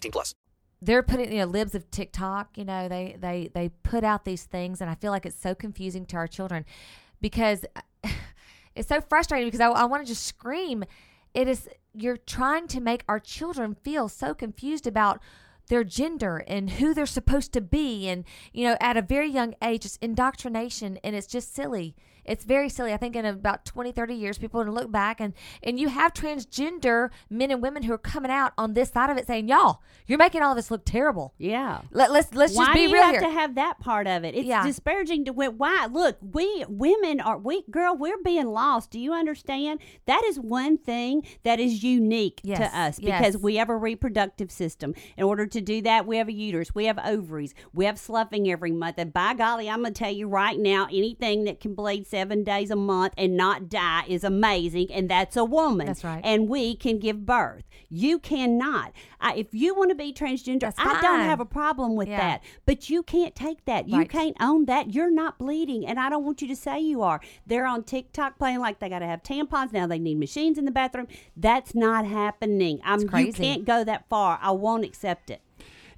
18 0.01 0.11
plus. 0.11 0.35
they're 0.81 1.03
putting 1.03 1.31
you 1.31 1.39
know 1.39 1.45
libs 1.45 1.75
of 1.75 1.89
tiktok 1.91 2.57
you 2.57 2.65
know 2.65 2.87
they 2.87 3.15
they 3.19 3.49
they 3.53 3.69
put 3.83 4.03
out 4.03 4.25
these 4.25 4.43
things 4.43 4.81
and 4.81 4.89
i 4.89 4.95
feel 4.95 5.11
like 5.11 5.25
it's 5.25 5.39
so 5.39 5.53
confusing 5.53 6.05
to 6.05 6.15
our 6.15 6.27
children 6.27 6.65
because 7.21 7.65
it's 8.75 8.89
so 8.89 8.99
frustrating 9.01 9.47
because 9.47 9.61
i, 9.61 9.67
I 9.69 9.85
want 9.85 10.03
to 10.03 10.07
just 10.07 10.25
scream 10.25 10.83
it 11.33 11.47
is 11.47 11.69
you're 11.93 12.17
trying 12.17 12.67
to 12.67 12.81
make 12.81 13.03
our 13.07 13.19
children 13.19 13.75
feel 13.75 14.09
so 14.09 14.33
confused 14.33 14.87
about 14.87 15.19
their 15.67 15.83
gender 15.83 16.43
and 16.47 16.71
who 16.71 16.93
they're 16.93 17.05
supposed 17.05 17.53
to 17.53 17.61
be 17.61 18.09
and 18.09 18.25
you 18.53 18.65
know 18.65 18.75
at 18.81 18.97
a 18.97 19.01
very 19.01 19.29
young 19.29 19.53
age 19.63 19.85
it's 19.85 19.97
indoctrination 20.01 20.97
and 21.03 21.15
it's 21.15 21.27
just 21.27 21.53
silly 21.53 21.95
it's 22.25 22.43
very 22.43 22.69
silly 22.69 22.93
i 22.93 22.97
think 22.97 23.15
in 23.15 23.25
about 23.25 23.65
20 23.65 23.91
30 23.91 24.13
years 24.13 24.37
people 24.37 24.59
are 24.59 24.65
going 24.65 24.75
to 24.75 24.81
look 24.81 24.91
back 24.91 25.19
and 25.19 25.33
and 25.63 25.79
you 25.79 25.87
have 25.89 26.13
transgender 26.13 27.09
men 27.29 27.51
and 27.51 27.61
women 27.61 27.83
who 27.83 27.93
are 27.93 27.97
coming 27.97 28.31
out 28.31 28.53
on 28.57 28.73
this 28.73 28.89
side 28.89 29.09
of 29.09 29.17
it 29.17 29.27
saying 29.27 29.47
y'all 29.47 29.81
you're 30.07 30.17
making 30.17 30.41
all 30.41 30.51
of 30.51 30.55
this 30.55 30.71
look 30.71 30.85
terrible 30.85 31.33
Yeah. 31.37 31.81
Let, 31.91 32.11
let's 32.11 32.33
let's 32.33 32.55
why 32.55 32.65
just 32.65 32.73
be 32.75 32.87
real. 32.87 32.91
Why 32.91 32.91
do 32.91 32.97
you 32.97 33.03
have 33.03 33.11
here 33.11 33.21
to 33.21 33.29
have 33.39 33.55
that 33.55 33.79
part 33.79 34.07
of 34.07 34.23
it? 34.23 34.35
It's 34.35 34.45
Yeah. 34.47 34.65
disparaging 34.65 35.25
to 35.25 35.31
why. 35.31 35.87
Look, 35.91 36.17
we 36.21 36.65
women 36.67 37.19
are 37.21 37.37
we 37.37 37.63
girl. 37.69 37.95
We're 37.95 38.21
being 38.23 38.47
lost. 38.47 38.91
Do 38.91 38.99
you 38.99 39.13
understand? 39.13 39.79
That 40.05 40.23
is 40.25 40.39
one 40.39 40.77
thing 40.77 41.23
that 41.43 41.59
is 41.59 41.83
unique 41.83 42.41
Yes, 42.43 42.57
to 42.59 42.77
us 42.77 42.99
because 42.99 43.35
yes. 43.35 43.37
we 43.37 43.55
have 43.55 43.69
a 43.69 43.75
reproductive 43.77 44.51
system. 44.51 44.93
In 45.17 45.23
order 45.23 45.45
to 45.47 45.61
do 45.61 45.81
that, 45.83 46.05
we 46.05 46.17
have 46.17 46.27
a 46.27 46.33
uterus, 46.33 46.73
we 46.75 46.85
have 46.85 46.99
ovaries, 47.03 47.53
we 47.73 47.85
have 47.85 47.97
sloughing 47.99 48.51
every 48.51 48.71
month. 48.71 48.95
And 48.97 49.13
by 49.13 49.33
golly, 49.33 49.69
I'm 49.69 49.81
gonna 49.81 49.91
tell 49.91 50.11
you 50.11 50.27
right 50.27 50.59
now, 50.59 50.85
anything 50.85 51.45
that 51.45 51.59
can 51.59 51.73
bleed 51.73 52.07
seven 52.11 52.43
days 52.43 52.69
a 52.69 52.75
month 52.75 53.13
and 53.17 53.35
not 53.35 53.69
die 53.69 54.03
is 54.07 54.23
amazing, 54.23 54.91
and 54.91 55.09
that's 55.09 55.35
a 55.35 55.43
woman. 55.45 55.87
That's 55.87 56.03
right. 56.03 56.21
And 56.23 56.47
we 56.47 56.75
can 56.75 56.99
give 56.99 57.25
birth. 57.25 57.63
You 57.89 58.19
cannot. 58.19 58.91
I, 59.19 59.33
if 59.35 59.47
you 59.53 59.73
want 59.75 59.89
to 59.89 59.95
be 59.95 60.13
transgender, 60.13 60.71
I 60.77 61.01
don't 61.01 61.21
have 61.21 61.39
a 61.39 61.45
problem 61.45 61.95
with 61.95 62.07
Yeah. 62.09 62.17
that. 62.17 62.43
But 62.65 62.89
you 62.89 63.01
can't 63.01 63.33
take 63.35 63.65
that. 63.65 63.87
You 63.87 63.99
Right. 63.99 64.09
can't 64.09 64.37
own 64.39 64.65
that. 64.65 64.93
You're 64.93 65.11
not 65.11 65.39
bleeding, 65.39 65.85
and 65.87 65.99
I 65.99 66.09
don't 66.09 66.23
want 66.23 66.41
you 66.41 66.47
to 66.49 66.55
say 66.55 66.79
you 66.79 67.01
are. 67.01 67.19
They're 67.47 67.65
on 67.65 67.83
TikTok 67.83 68.37
playing 68.37 68.59
like 68.59 68.79
they 68.79 68.89
got 68.89 68.99
to 68.99 69.07
have 69.07 69.23
tampons 69.23 69.73
now. 69.73 69.87
They 69.87 69.99
need 69.99 70.19
machines 70.19 70.57
in 70.57 70.65
the 70.65 70.71
bathroom. 70.71 71.07
That's 71.35 71.73
not 71.73 72.05
happening. 72.05 72.79
I'm, 72.83 73.07
um, 73.09 73.19
you 73.25 73.33
can't 73.33 73.65
go 73.65 73.83
that 73.83 74.07
far. 74.09 74.37
I 74.41 74.51
won't 74.51 74.83
accept 74.85 75.29
it. 75.29 75.41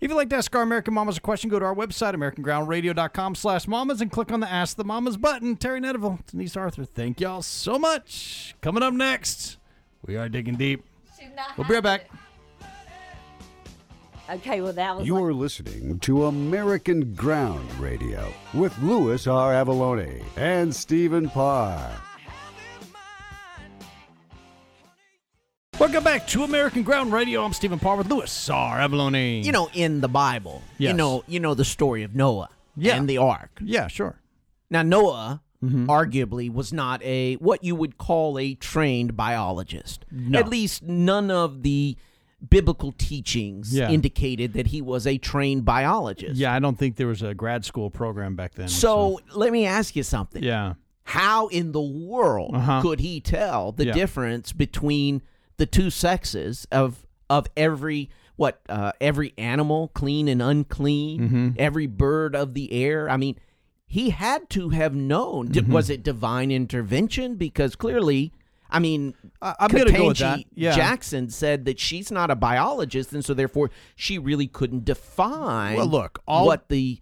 If 0.04 0.10
you'd 0.10 0.18
like 0.18 0.30
to 0.32 0.36
ask 0.36 0.54
our 0.54 0.64
American 0.64 0.94
Mamas 0.94 1.16
a 1.16 1.22
question, 1.22 1.50
go 1.50 1.60
to 1.60 1.64
our 1.66 1.74
website, 1.74 2.14
AmericanGroundRadio.com 2.14 3.36
slash 3.36 3.70
mamas, 3.70 4.02
and 4.02 4.12
click 4.12 4.34
on 4.34 4.42
the 4.42 4.52
Ask 4.52 4.76
the 4.76 4.84
Mamas 4.84 5.16
button. 5.16 5.56
Terry 5.56 5.80
Netterville, 5.80 6.20
Denise 6.30 6.58
Arthur, 6.58 6.84
thank 6.84 7.22
y'all 7.22 7.42
so 7.42 7.80
much. 7.80 8.54
Coming 8.60 8.84
up 8.84 8.94
next, 8.94 9.60
we 10.06 10.18
are 10.18 10.28
digging 10.28 10.58
deep. 10.58 10.84
We'll 11.58 11.70
be 11.70 11.76
right 11.76 11.84
back. 11.84 12.10
Okay, 14.30 14.60
well 14.60 14.74
that 14.74 14.98
was. 14.98 15.08
You're 15.08 15.34
listening 15.34 16.00
to 16.00 16.26
American 16.26 17.14
Ground 17.14 17.74
Radio 17.76 18.34
with 18.54 18.78
Louis 18.80 19.26
R. 19.26 19.54
Avalone 19.54 20.22
and 20.36 20.76
Stephen 20.76 21.30
Parr. 21.30 21.98
Welcome 25.80 26.04
back 26.04 26.28
to 26.28 26.44
American 26.44 26.84
Ground 26.84 27.12
Radio. 27.12 27.44
I'm 27.44 27.52
Stephen 27.52 27.80
Parr 27.80 27.98
with 27.98 28.08
Louis 28.10 28.50
R. 28.50 28.78
Avalone. 28.78 29.44
You 29.44 29.52
know, 29.52 29.70
in 29.74 30.02
the 30.02 30.08
Bible, 30.08 30.62
you 30.78 30.94
know, 30.94 31.24
you 31.28 31.40
know 31.40 31.54
the 31.56 31.66
story 31.66 32.04
of 32.04 32.16
Noah 32.16 32.50
Yeah. 32.78 32.96
and 32.96 33.10
the 33.10 33.18
ark. 33.18 33.60
Yeah, 33.64 33.88
sure. 33.88 34.20
Now 34.70 34.82
Noah 34.84 35.42
Mm-hmm. 35.64 35.90
arguably 35.90 36.52
was 36.54 36.74
not 36.74 37.02
a 37.04 37.36
what 37.36 37.64
you 37.64 37.74
would 37.74 37.98
call 37.98 38.38
a 38.38 38.54
trained 38.54 39.16
biologist. 39.16 40.06
No. 40.12 40.38
At 40.40 40.50
least 40.50 40.84
none 40.84 41.32
of 41.32 41.64
the 41.64 41.96
biblical 42.50 42.92
teachings 42.92 43.74
Yeah. 43.74 43.90
indicated 43.90 44.52
that 44.54 44.68
he 44.68 44.82
was 44.82 45.08
a 45.08 45.18
trained 45.18 45.64
biologist. 45.64 46.36
Yeah, 46.36 46.54
I 46.54 46.60
don't 46.60 46.78
think 46.78 46.98
there 46.98 47.08
was 47.08 47.22
a 47.22 47.34
grad 47.34 47.64
school 47.64 47.90
program 47.90 48.36
back 48.36 48.56
then. 48.56 48.68
So, 48.68 49.22
let 49.34 49.54
me 49.54 49.66
ask 49.66 49.96
you 49.96 50.04
something. 50.04 50.44
yeah. 50.44 50.74
How 51.06 51.48
in 51.48 51.72
the 51.72 51.82
world 51.82 52.56
Uh-huh. 52.56 52.82
could 52.82 53.00
he 53.00 53.22
tell 53.22 53.72
the 53.72 53.86
Yeah. 53.86 53.94
difference 53.94 54.52
between 54.52 55.22
the 55.58 55.66
two 55.66 55.90
sexes 55.90 56.68
of 56.72 57.06
of 57.30 57.48
every 57.58 58.10
what 58.36 58.62
uh, 58.70 58.92
every 59.00 59.34
animal, 59.38 59.90
clean 59.90 60.28
and 60.28 60.42
unclean, 60.42 61.22
Mm-hmm. 61.22 61.50
every 61.58 61.88
bird 61.88 62.36
of 62.36 62.54
the 62.56 62.72
air? 62.74 63.10
I 63.10 63.18
mean, 63.18 63.38
he 63.86 64.10
had 64.10 64.50
to 64.52 64.70
have 64.70 64.96
known. 64.96 65.50
Mm-hmm. 65.50 65.72
Was 65.72 65.90
it 65.90 66.04
divine 66.04 66.52
intervention? 66.52 67.36
Because 67.36 67.76
clearly, 67.76 68.34
I 68.72 68.80
mean, 68.80 69.14
I- 69.42 69.56
I'm 69.60 69.70
gonna 69.70 69.92
go 69.92 70.08
with 70.08 70.18
that. 70.18 70.40
Yeah. 70.56 70.76
Jackson 70.76 71.30
said 71.30 71.66
that 71.66 71.80
she's 71.80 72.12
not 72.12 72.32
a 72.32 72.36
biologist, 72.36 73.14
and 73.14 73.24
so 73.24 73.36
therefore 73.36 73.70
she 73.96 74.18
really 74.18 74.48
couldn't 74.48 74.84
define. 74.86 75.78
Well, 75.78 75.86
look, 75.86 76.22
all- 76.28 76.48
what 76.48 76.70
the 76.70 77.00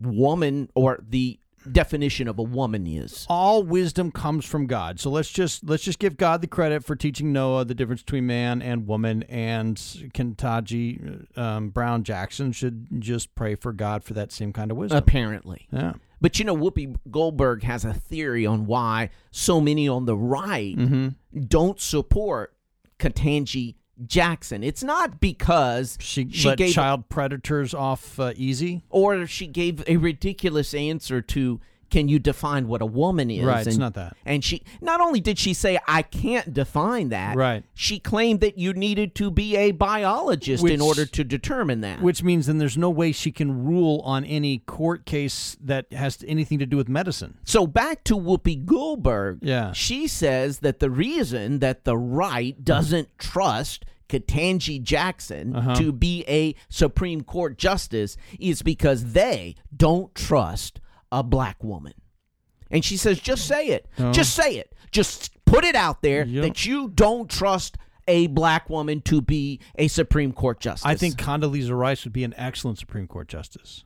woman 0.00 0.68
or 0.74 0.98
the 1.08 1.38
definition 1.70 2.26
of 2.28 2.38
a 2.38 2.42
woman 2.42 2.86
is. 2.86 3.26
all 3.28 3.62
wisdom 3.62 4.10
comes 4.10 4.44
from 4.44 4.66
God. 4.66 4.98
So 4.98 5.10
let's 5.10 5.30
just 5.30 5.64
let's 5.68 5.82
just 5.82 5.98
give 5.98 6.16
God 6.16 6.40
the 6.40 6.46
credit 6.46 6.84
for 6.84 6.96
teaching 6.96 7.32
Noah 7.32 7.64
the 7.64 7.74
difference 7.74 8.02
between 8.02 8.26
man 8.26 8.62
and 8.62 8.86
woman. 8.86 9.22
And 9.24 9.76
Ketanji 9.76 11.36
um, 11.38 11.70
Brown 11.70 12.02
Jackson 12.04 12.52
should 12.52 12.86
just 13.00 13.34
pray 13.34 13.54
for 13.54 13.72
God 13.72 14.02
for 14.04 14.14
that 14.14 14.32
same 14.32 14.52
kind 14.52 14.70
of 14.70 14.76
wisdom. 14.76 14.98
Apparently. 14.98 15.68
yeah. 15.70 15.94
But 16.20 16.38
you 16.38 16.44
know, 16.44 16.56
Whoopi 16.56 16.96
Goldberg 17.10 17.64
has 17.64 17.84
a 17.84 17.92
theory 17.92 18.46
on 18.46 18.66
why 18.66 19.10
so 19.32 19.60
many 19.60 19.88
on 19.88 20.04
the 20.06 20.16
right 20.16 20.76
Mm-hmm. 20.76 21.40
don't 21.48 21.80
support 21.80 22.54
Ketanji 22.98 23.74
Jackson. 24.06 24.62
It's 24.64 24.82
not 24.82 25.20
because 25.20 25.96
She, 26.00 26.28
she 26.30 26.48
let 26.48 26.58
gave 26.58 26.72
child 26.74 27.08
predators 27.08 27.74
off 27.74 28.18
uh, 28.18 28.32
easy. 28.36 28.82
or 28.90 29.26
she 29.26 29.46
gave 29.46 29.82
a 29.88 29.96
ridiculous 29.96 30.74
answer 30.74 31.20
to 31.22 31.60
can 31.90 32.08
you 32.08 32.18
define 32.18 32.68
what 32.68 32.80
a 32.80 32.86
woman 32.86 33.30
is? 33.30 33.44
Right, 33.44 33.66
it's 33.66 33.76
not 33.76 33.92
that. 33.94 34.16
And 34.24 34.42
she 34.42 34.62
not 34.80 35.02
only 35.02 35.20
did 35.20 35.38
she 35.38 35.52
say 35.52 35.78
I 35.86 36.00
can't 36.00 36.54
define 36.54 37.10
that, 37.10 37.36
Right. 37.36 37.64
She 37.74 37.98
claimed 37.98 38.40
that 38.40 38.56
you 38.56 38.72
needed 38.72 39.14
to 39.16 39.30
be 39.30 39.56
a 39.58 39.72
biologist 39.72 40.62
Which- 40.62 40.72
in 40.72 40.80
order 40.80 41.04
to 41.04 41.22
determine 41.22 41.82
that. 41.82 42.00
Which 42.00 42.22
means 42.22 42.46
then 42.46 42.56
there's 42.56 42.78
no 42.78 42.88
way 42.88 43.12
she 43.12 43.30
can 43.30 43.66
rule 43.66 44.00
on 44.06 44.24
any 44.24 44.60
court 44.60 45.04
case 45.04 45.58
that 45.60 45.92
has 45.92 46.24
anything 46.26 46.58
to 46.60 46.66
do 46.66 46.78
with 46.78 46.88
medicine. 46.88 47.36
So 47.44 47.66
back 47.66 48.04
to 48.04 48.16
Whoopi 48.16 48.64
Goldberg. 48.64 49.40
Yeah. 49.42 49.72
She 49.72 50.06
says 50.08 50.60
that 50.60 50.78
the 50.80 50.88
reason 50.90 51.58
that 51.58 51.84
the 51.84 51.98
right 51.98 52.64
doesn't 52.64 53.18
trust 53.18 53.84
Ketanji 54.12 54.82
Jackson 54.82 55.56
Uh-huh. 55.56 55.74
to 55.76 55.92
be 55.92 56.24
a 56.28 56.54
Supreme 56.68 57.22
Court 57.22 57.56
justice 57.56 58.16
is 58.38 58.62
because 58.62 59.12
they 59.12 59.54
don't 59.74 60.14
trust 60.14 60.80
a 61.10 61.22
black 61.22 61.62
woman. 61.64 61.94
And 62.70 62.84
she 62.84 62.96
says, 62.96 63.18
just 63.20 63.46
say 63.46 63.66
it. 63.68 63.88
Oh. 63.98 64.12
Just 64.12 64.34
say 64.34 64.56
it. 64.56 64.74
Just 64.90 65.30
put 65.44 65.64
it 65.64 65.74
out 65.74 66.02
there 66.02 66.24
Yep. 66.24 66.42
that 66.44 66.66
you 66.66 66.88
don't 66.88 67.30
trust 67.30 67.76
a 68.08 68.26
black 68.28 68.68
woman 68.68 69.00
to 69.02 69.20
be 69.20 69.60
a 69.76 69.88
Supreme 69.88 70.32
Court 70.32 70.58
justice. 70.60 70.84
I 70.86 70.94
think 70.94 71.16
Condoleezza 71.16 71.76
Rice 71.76 72.04
would 72.04 72.12
be 72.12 72.24
an 72.24 72.34
excellent 72.36 72.78
Supreme 72.78 73.06
Court 73.06 73.28
justice. 73.28 73.84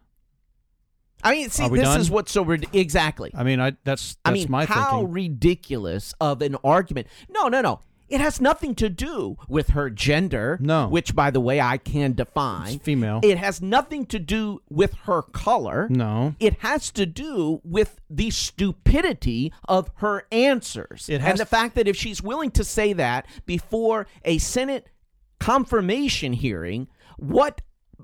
I 1.22 1.32
mean, 1.32 1.50
see, 1.50 1.68
this 1.68 1.82
done? 1.82 2.00
is 2.00 2.10
what's 2.10 2.30
so 2.32 2.42
rid- 2.42 2.66
exactly. 2.74 3.30
I 3.34 3.42
mean, 3.42 3.58
I 3.58 3.70
that's 3.84 4.14
that's 4.14 4.16
I 4.24 4.32
mean, 4.32 4.46
my 4.50 4.64
how 4.66 4.98
thinking. 5.00 5.12
ridiculous 5.12 6.14
of 6.20 6.40
an 6.42 6.56
argument. 6.62 7.08
No, 7.28 7.48
no, 7.48 7.60
no. 7.60 7.80
It 8.08 8.20
has 8.20 8.40
nothing 8.40 8.74
to 8.76 8.88
do 8.88 9.36
with 9.48 9.70
her 9.70 9.90
gender. 9.90 10.58
No. 10.60 10.88
Which, 10.88 11.14
by 11.14 11.30
the 11.30 11.40
way, 11.40 11.60
I 11.60 11.76
can 11.78 12.12
define. 12.12 12.74
It's 12.74 12.84
female. 12.84 13.20
It 13.22 13.38
has 13.38 13.60
nothing 13.60 14.06
to 14.06 14.18
do 14.18 14.62
with 14.68 14.94
her 15.04 15.22
color. 15.22 15.88
No. 15.90 16.34
It 16.38 16.60
has 16.60 16.90
to 16.92 17.06
do 17.06 17.60
with 17.64 18.00
the 18.08 18.30
stupidity 18.30 19.52
of 19.68 19.90
her 19.96 20.26
answers. 20.30 21.08
It 21.08 21.20
has 21.20 21.32
and 21.32 21.40
the 21.40 21.46
fact 21.46 21.74
that 21.74 21.88
if 21.88 21.96
she's 21.96 22.22
willing 22.22 22.50
to 22.52 22.64
say 22.64 22.92
that 22.92 23.26
before 23.44 24.06
a 24.24 24.38
Senate 24.38 24.88
confirmation 25.40 26.32
hearing, 26.32 26.88
what 27.16 27.60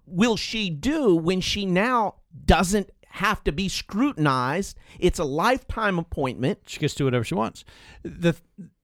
will 0.07 0.37
she 0.37 0.71
do 0.71 1.15
when 1.15 1.41
she 1.41 1.65
now 1.65 2.17
doesn't 2.45 2.91
have 3.09 3.45
to 3.45 3.53
be 3.53 3.69
scrutinized? 3.69 4.77
It's 4.99 5.19
a 5.19 5.25
lifetime 5.25 5.99
appointment. 5.99 6.61
she 6.67 6.81
gets 6.81 6.95
to 6.95 6.99
do 6.99 7.05
whatever 7.05 7.25
she 7.25 7.35
wants. 7.35 7.65
The 8.03 8.35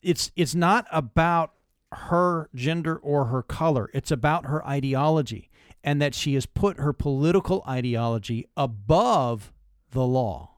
it's 0.03 0.31
it's 0.37 0.55
not 0.55 0.87
about 0.93 1.53
her 1.93 2.49
gender 2.55 2.97
or 2.97 3.27
her 3.27 3.43
color. 3.43 3.91
It's 3.95 4.11
about 4.11 4.47
her 4.47 4.67
ideology. 4.67 5.51
and 5.85 6.03
that 6.03 6.15
she 6.15 6.35
has 6.35 6.45
put 6.45 6.79
her 6.79 6.93
political 6.93 7.63
ideology 7.67 8.47
above 8.57 9.53
the 9.93 10.05
law. 10.05 10.51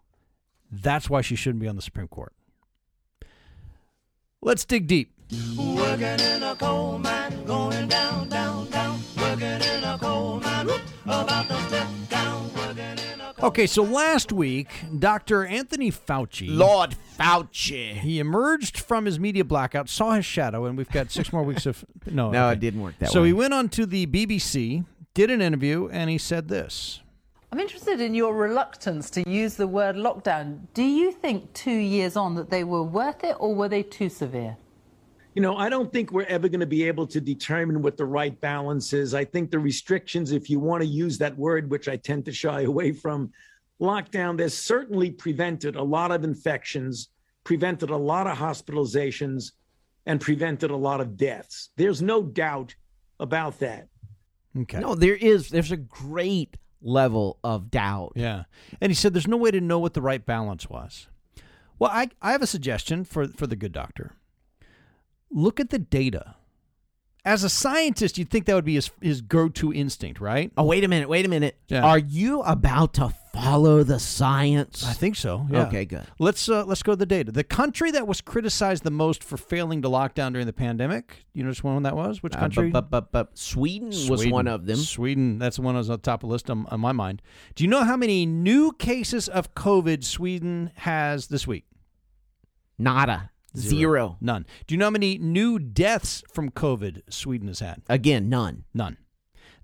That's 0.71 1.11
why 1.11 1.21
she 1.21 1.37
shouldn't 1.37 1.61
be 1.61 1.69
on 1.69 1.77
the 1.77 1.83
Supreme 1.83 2.09
Court. 2.09 2.33
Let's 4.41 4.65
dig 4.65 4.87
deep. 4.87 5.13
Working 5.57 6.19
in 6.21 6.43
a 6.43 6.57
coal 6.57 6.99
mine, 6.99 7.45
going 7.45 7.89
down, 7.89 8.29
down, 8.29 8.71
down. 8.71 8.99
Working 9.19 9.61
in 9.61 9.85
a 9.85 9.99
coal 10.01 10.41
mine, 10.41 10.71
about. 11.05 12.20
Working 13.41 13.45
in 13.45 13.45
a 13.45 13.47
Okay, 13.47 13.67
so 13.67 13.83
last 13.83 14.33
week, 14.33 14.69
Dr. 14.99 15.45
Anthony 15.47 15.91
Fauci. 15.91 16.49
Lord 16.49 16.97
Fauci. 17.19 17.95
He 17.95 18.19
emerged 18.19 18.79
from 18.79 19.07
his 19.07 19.19
media 19.19 19.45
blackout, 19.45 19.89
saw 19.89 20.13
his 20.13 20.25
shadow, 20.27 20.67
and 20.67 20.77
we've 20.77 20.91
got 20.91 21.11
six 21.11 21.33
more 21.33 21.43
weeks 21.43 21.67
of. 21.67 21.85
No, 22.11 22.31
No, 22.31 22.47
okay. 22.47 22.55
it 22.55 22.61
didn't 22.61 22.81
work 22.83 22.99
that 22.99 23.11
so 23.11 23.21
way. 23.21 23.25
So 23.25 23.25
he 23.25 23.33
went 23.33 23.55
on 23.55 23.69
to 23.71 23.87
the 23.87 24.07
BBC, 24.07 24.85
did 25.15 25.31
an 25.31 25.41
interview, 25.43 25.89
and 25.93 26.11
he 26.11 26.19
said 26.19 26.49
this. 26.49 27.01
I'm 27.53 27.59
interested 27.61 28.01
in 28.01 28.15
your 28.15 28.35
reluctance 28.35 29.11
to 29.11 29.29
use 29.29 29.55
the 29.55 29.67
word 29.67 29.97
lockdown. 29.97 30.67
Do 30.73 30.83
you 30.83 31.11
think 31.13 31.53
two 31.53 31.73
years 31.73 32.17
on 32.17 32.35
that 32.37 32.49
they 32.51 32.63
were 32.65 32.83
worth 32.83 33.25
it 33.25 33.37
or 33.41 33.55
were 33.55 33.69
they 33.69 33.83
too 33.83 34.09
severe? 34.09 34.57
You 35.35 35.43
know, 35.43 35.57
I 35.57 35.69
don't 35.69 35.93
think 35.93 36.11
we're 36.11 36.25
ever 36.25 36.49
going 36.49 36.61
to 36.61 36.67
be 36.67 36.85
able 36.85 37.07
to 37.07 37.21
determine 37.21 37.83
what 37.83 37.97
the 37.97 38.05
right 38.05 38.39
balance 38.41 38.93
is. 38.93 39.15
I 39.15 39.25
think 39.25 39.51
the 39.51 39.61
restrictions, 39.61 40.33
if 40.33 40.51
you 40.51 40.59
want 40.59 40.83
to 40.83 40.89
use 40.89 41.19
that 41.19 41.37
word, 41.37 41.71
which 41.71 41.89
I 41.89 41.97
tend 41.97 42.25
to 42.25 42.33
shy 42.33 42.63
away 42.63 42.93
from, 42.93 43.31
lockdown, 43.81 44.37
there's 44.37 44.55
certainly 44.55 45.11
prevented 45.11 45.77
a 45.77 45.83
lot 45.83 46.11
of 46.11 46.25
infections, 46.25 47.11
prevented 47.45 47.91
a 47.91 47.97
lot 47.97 48.27
of 48.27 48.39
hospitalizations, 48.39 49.53
and 50.07 50.21
prevented 50.21 50.71
a 50.71 50.77
lot 50.77 51.01
of 51.01 51.17
deaths. 51.17 51.71
There's 51.77 52.03
no 52.03 52.23
doubt 52.23 52.75
about 53.21 53.61
that. 53.61 53.89
Okay. 54.59 54.81
No, 54.81 54.95
there 54.95 55.15
is. 55.15 55.51
There's 55.51 55.71
a 55.71 55.77
great 55.77 56.57
level 56.83 57.39
of 57.45 57.71
doubt. 57.71 58.13
Yeah. 58.17 58.45
And 58.81 58.91
he 58.91 58.95
said 58.95 59.15
there's 59.15 59.29
no 59.29 59.37
way 59.37 59.51
to 59.51 59.61
know 59.61 59.79
what 59.79 59.95
the 59.95 60.03
right 60.03 60.25
balance 60.25 60.69
was. 60.69 61.09
Well, 61.79 61.91
I, 61.93 62.09
I 62.21 62.33
have 62.33 62.43
a 62.43 62.47
suggestion 62.47 63.05
for, 63.05 63.29
for 63.29 63.47
the 63.47 63.57
good 63.57 63.73
doctor. 63.73 64.13
Look 65.31 65.61
at 65.61 65.71
the 65.71 65.79
data. 65.79 66.35
As 67.23 67.45
a 67.45 67.51
scientist, 67.51 68.17
you'd 68.17 68.31
think 68.31 68.47
that 68.47 68.55
would 68.55 68.65
be 68.65 68.77
his, 68.77 68.91
his 69.03 69.21
go 69.21 69.51
to 69.51 69.75
instinct, 69.75 70.23
right? 70.23 70.51
Oh, 70.57 70.65
wait 70.65 70.85
a 70.85 70.89
minute. 70.89 71.07
Wait 71.07 71.27
a 71.27 71.29
minute. 71.29 71.59
Yeah. 71.69 71.83
Are 71.85 71.99
you 71.99 72.41
about 72.41 72.95
to 72.95 73.11
follow 73.35 73.83
the 73.83 74.01
science? 74.01 74.83
I 74.87 74.95
think 74.95 75.17
so. 75.17 75.47
Yeah. 75.51 75.67
Okay, 75.67 75.85
good. 75.85 76.07
Let's 76.19 76.49
uh, 76.49 76.65
let's 76.65 76.83
go 76.83 76.93
to 76.93 76.97
the 76.97 77.05
data. 77.05 77.31
The 77.31 77.45
country 77.45 77.91
that 77.91 78.09
was 78.09 78.23
criticized 78.23 78.85
the 78.85 78.91
most 78.91 79.23
for 79.23 79.37
failing 79.37 79.83
to 79.83 79.91
lock 79.91 80.15
down 80.15 80.33
during 80.33 80.47
the 80.47 80.55
pandemic. 80.55 81.27
You 81.35 81.43
know 81.43 81.51
which 81.51 81.63
one 81.63 81.83
that 81.83 81.95
was? 81.95 82.23
Which 82.23 82.35
Uh, 82.35 82.39
country? 82.39 82.71
but, 82.71 82.91
but, 82.91 83.13
but, 83.13 83.29
but 83.29 83.39
Sweden, 83.39 83.91
was 84.09 84.27
one 84.27 84.49
of 84.49 84.65
them. 84.65 84.79
Sweden. 84.79 85.39
That's 85.39 85.57
the 85.57 85.63
one 85.63 85.75
that 85.75 85.81
was 85.81 85.91
on 85.91 85.97
the 85.97 86.03
top 86.03 86.23
of 86.23 86.29
the 86.31 86.33
list 86.33 86.49
on, 86.49 86.65
on 86.71 86.81
my 86.81 86.93
mind. 86.93 87.21
Do 87.55 87.65
you 87.65 87.69
know 87.69 87.85
how 87.85 87.99
many 87.99 88.25
new 88.25 88.73
cases 88.73 89.29
of 89.29 89.55
COVID 89.55 90.05
Sweden 90.05 90.71
has 90.77 91.27
this 91.27 91.47
week? 91.47 91.67
Nada. 92.79 93.30
Zero. 93.57 94.17
None. 94.21 94.47
Do 94.67 94.75
you 94.75 94.79
know 94.79 94.87
how 94.87 94.91
many 94.91 95.19
new 95.19 95.59
deaths 95.59 96.23
from 96.33 96.51
COVID 96.51 97.03
Sweden 97.09 97.49
has 97.49 97.61
had? 97.61 97.83
Again, 97.89 98.29
none. 98.29 98.65
None. 98.75 98.97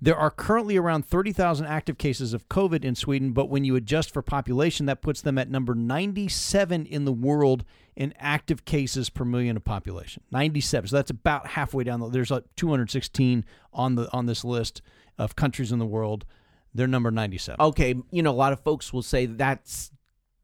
There 0.01 0.16
are 0.16 0.31
currently 0.31 0.77
around 0.77 1.07
30,000 1.07 1.64
active 1.66 1.96
cases 1.96 2.35
of 2.35 2.49
COVID 2.51 2.85
in 2.85 2.94
Sweden, 2.94 3.33
but 3.33 3.49
when 3.49 3.64
you 3.64 3.77
adjust 3.77 4.12
for 4.12 4.20
population, 4.20 4.87
that 4.87 5.01
puts 5.01 5.22
them 5.22 5.38
at 5.38 5.51
number 5.51 5.75
97 5.75 6.85
in 6.85 7.07
the 7.07 7.12
world 7.12 7.64
in 7.94 8.12
active 8.18 8.66
cases 8.66 9.09
per 9.09 9.25
million 9.25 9.57
of 9.57 9.64
population. 9.64 10.22
97. 10.31 10.88
So 10.88 10.96
that's 10.96 11.11
about 11.11 11.46
halfway 11.46 11.83
down. 11.85 12.01
The, 12.01 12.11
there's 12.11 12.31
like 12.31 12.44
216 12.57 13.44
on 13.72 13.94
the 13.94 14.12
on 14.12 14.27
this 14.27 14.44
list 14.44 14.83
of 15.16 15.35
countries 15.35 15.72
in 15.72 15.79
the 15.79 15.87
world. 15.87 16.27
They're 16.75 16.87
number 16.87 17.11
97. 17.11 17.59
Okay, 17.59 17.94
you 18.11 18.22
know, 18.22 18.33
a 18.33 18.33
lot 18.33 18.53
of 18.53 18.61
folks 18.61 18.92
will 18.92 19.03
say 19.03 19.25
that's 19.25 19.90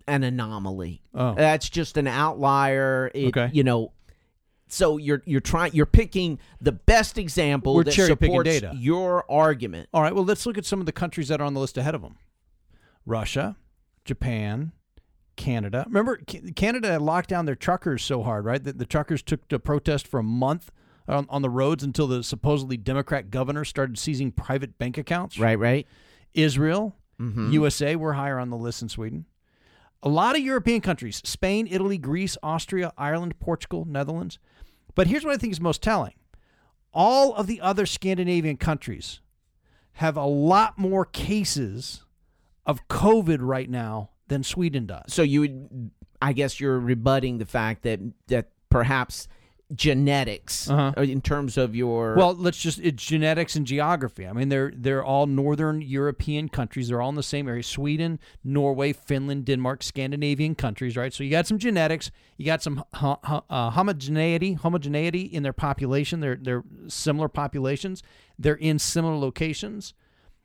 an 0.06 0.22
anomaly. 0.24 1.02
Oh. 1.14 1.34
That's 1.34 1.68
just 1.68 1.96
an 1.96 2.06
outlier. 2.06 3.10
It, 3.14 3.28
Okay. 3.28 3.50
You 3.52 3.64
know, 3.64 3.92
so 4.68 4.96
you're 4.96 5.22
you're 5.26 5.40
trying 5.40 5.72
you're 5.74 5.84
picking 5.86 6.38
the 6.60 6.72
best 6.72 7.18
example 7.18 7.74
We're 7.74 7.84
that 7.84 7.92
supports 7.92 8.48
data. 8.48 8.72
your 8.74 9.30
argument. 9.30 9.88
All 9.92 10.00
right, 10.02 10.14
well, 10.14 10.24
let's 10.24 10.46
look 10.46 10.56
at 10.58 10.64
some 10.64 10.80
of 10.80 10.86
the 10.86 10.92
countries 10.92 11.28
that 11.28 11.40
are 11.40 11.44
on 11.44 11.54
the 11.54 11.60
list 11.60 11.76
ahead 11.76 11.94
of 11.94 12.00
them 12.02 12.16
Russia, 13.04 13.56
Japan, 14.04 14.72
Canada. 15.36 15.84
Remember, 15.88 16.18
Canada 16.56 16.98
locked 16.98 17.28
down 17.28 17.44
their 17.46 17.54
truckers 17.54 18.02
so 18.02 18.22
hard, 18.22 18.44
right? 18.44 18.62
That 18.62 18.78
the 18.78 18.86
truckers 18.86 19.22
took 19.22 19.46
to 19.48 19.58
protest 19.58 20.06
for 20.06 20.20
a 20.20 20.22
month 20.24 20.70
on, 21.08 21.26
on 21.28 21.42
the 21.42 21.50
roads 21.50 21.82
until 21.82 22.06
the 22.06 22.22
supposedly 22.22 22.76
Democrat 22.76 23.30
governor 23.30 23.64
started 23.64 23.98
seizing 23.98 24.30
private 24.32 24.78
bank 24.78 24.96
accounts. 24.98 25.38
Right, 25.38 25.58
right. 25.58 25.86
Israel, 26.34 26.96
Mhm. 27.20 27.52
USA 27.52 27.94
were 27.96 28.14
higher 28.14 28.38
on 28.38 28.50
the 28.50 28.56
list 28.56 28.80
than 28.80 28.88
Sweden. 28.88 29.26
A 30.02 30.08
lot 30.08 30.36
of 30.36 30.42
European 30.42 30.80
countries 30.80 31.22
Spain, 31.24 31.68
Italy, 31.70 31.98
Greece, 31.98 32.36
Austria, 32.42 32.92
Ireland, 32.98 33.38
Portugal, 33.40 33.84
Netherlands. 33.84 34.38
But 34.94 35.06
here's 35.06 35.24
what 35.24 35.34
I 35.34 35.38
think 35.38 35.52
is 35.52 35.60
most 35.60 35.82
telling 35.82 36.14
all 36.92 37.34
of 37.34 37.46
the 37.46 37.60
other 37.60 37.86
Scandinavian 37.86 38.56
countries 38.56 39.20
have 39.94 40.16
a 40.16 40.24
lot 40.24 40.78
more 40.78 41.04
cases 41.04 42.04
of 42.66 42.86
COVID 42.88 43.38
right 43.40 43.68
now 43.68 44.10
than 44.28 44.42
Sweden 44.42 44.86
does. 44.86 45.12
So 45.12 45.22
you 45.22 45.40
would 45.40 45.90
I 46.20 46.32
guess 46.32 46.60
you're 46.60 46.78
rebutting 46.78 47.38
the 47.38 47.46
fact 47.46 47.82
that 47.82 48.00
that 48.28 48.50
perhaps 48.70 49.28
genetics 49.74 50.68
Uh-huh. 50.70 50.92
uh, 50.96 51.02
in 51.02 51.20
terms 51.20 51.56
of 51.56 51.74
your 51.74 52.14
Well, 52.16 52.34
let's 52.34 52.58
just 52.60 52.78
it's 52.80 53.04
genetics 53.04 53.56
and 53.56 53.66
geography. 53.66 54.26
I 54.26 54.32
mean, 54.32 54.48
they're 54.48 54.72
they're 54.76 55.04
all 55.04 55.26
northern 55.26 55.80
European 55.80 56.48
countries. 56.48 56.88
They're 56.88 57.00
all 57.00 57.08
in 57.10 57.14
the 57.16 57.22
same 57.22 57.48
area: 57.48 57.62
Sweden, 57.62 58.18
Norway, 58.44 58.92
Finland, 58.92 59.44
Denmark, 59.46 59.82
Scandinavian 59.82 60.54
countries, 60.54 60.96
right? 60.96 61.12
So 61.12 61.24
you 61.24 61.30
got 61.30 61.46
some 61.46 61.58
genetics, 61.58 62.10
you 62.36 62.46
got 62.46 62.62
some 62.62 62.84
ho- 62.94 63.18
ho- 63.24 63.44
uh, 63.48 63.70
homogeneity, 63.70 64.54
homogeneity 64.54 65.22
in 65.22 65.42
their 65.42 65.52
population. 65.52 66.20
They're 66.20 66.38
they're 66.40 66.64
similar 66.88 67.28
populations. 67.28 68.02
They're 68.38 68.54
in 68.54 68.78
similar 68.78 69.16
locations. 69.16 69.94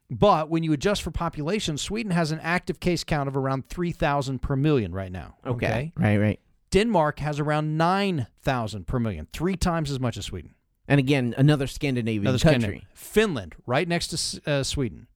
But 0.09 0.49
when 0.49 0.63
you 0.63 0.71
adjust 0.71 1.01
for 1.01 1.11
population, 1.11 1.77
Sweden 1.77 2.13
has 2.13 2.31
an 2.31 2.39
active 2.41 2.79
case 2.79 3.03
count 3.03 3.27
of 3.27 3.35
around 3.35 3.67
3,000 3.67 4.41
per 4.41 4.55
million 4.55 4.93
right 4.93 5.11
now. 5.11 5.35
Okay. 5.45 5.91
Right, 5.97 6.15
right. 6.17 6.39
Denmark 6.77 7.19
has 7.19 7.39
around 7.39 7.77
9,000 7.77 8.85
per 8.85 8.99
million, 8.99 9.27
three 9.33 9.55
times 9.57 9.89
as 9.89 9.99
much 9.99 10.15
as 10.17 10.25
Sweden. 10.25 10.53
and 10.87 10.99
again 10.99 11.33
another 11.37 11.65
Scandinavian 11.67 12.23
Another 12.27 12.37
country. 12.39 12.59
Scandinavian. 12.61 12.87
Finland, 12.93 13.55
right 13.65 13.87
next 13.87 14.07
to 14.09 14.41
uh, 14.51 14.63
Sweden, 14.63 15.07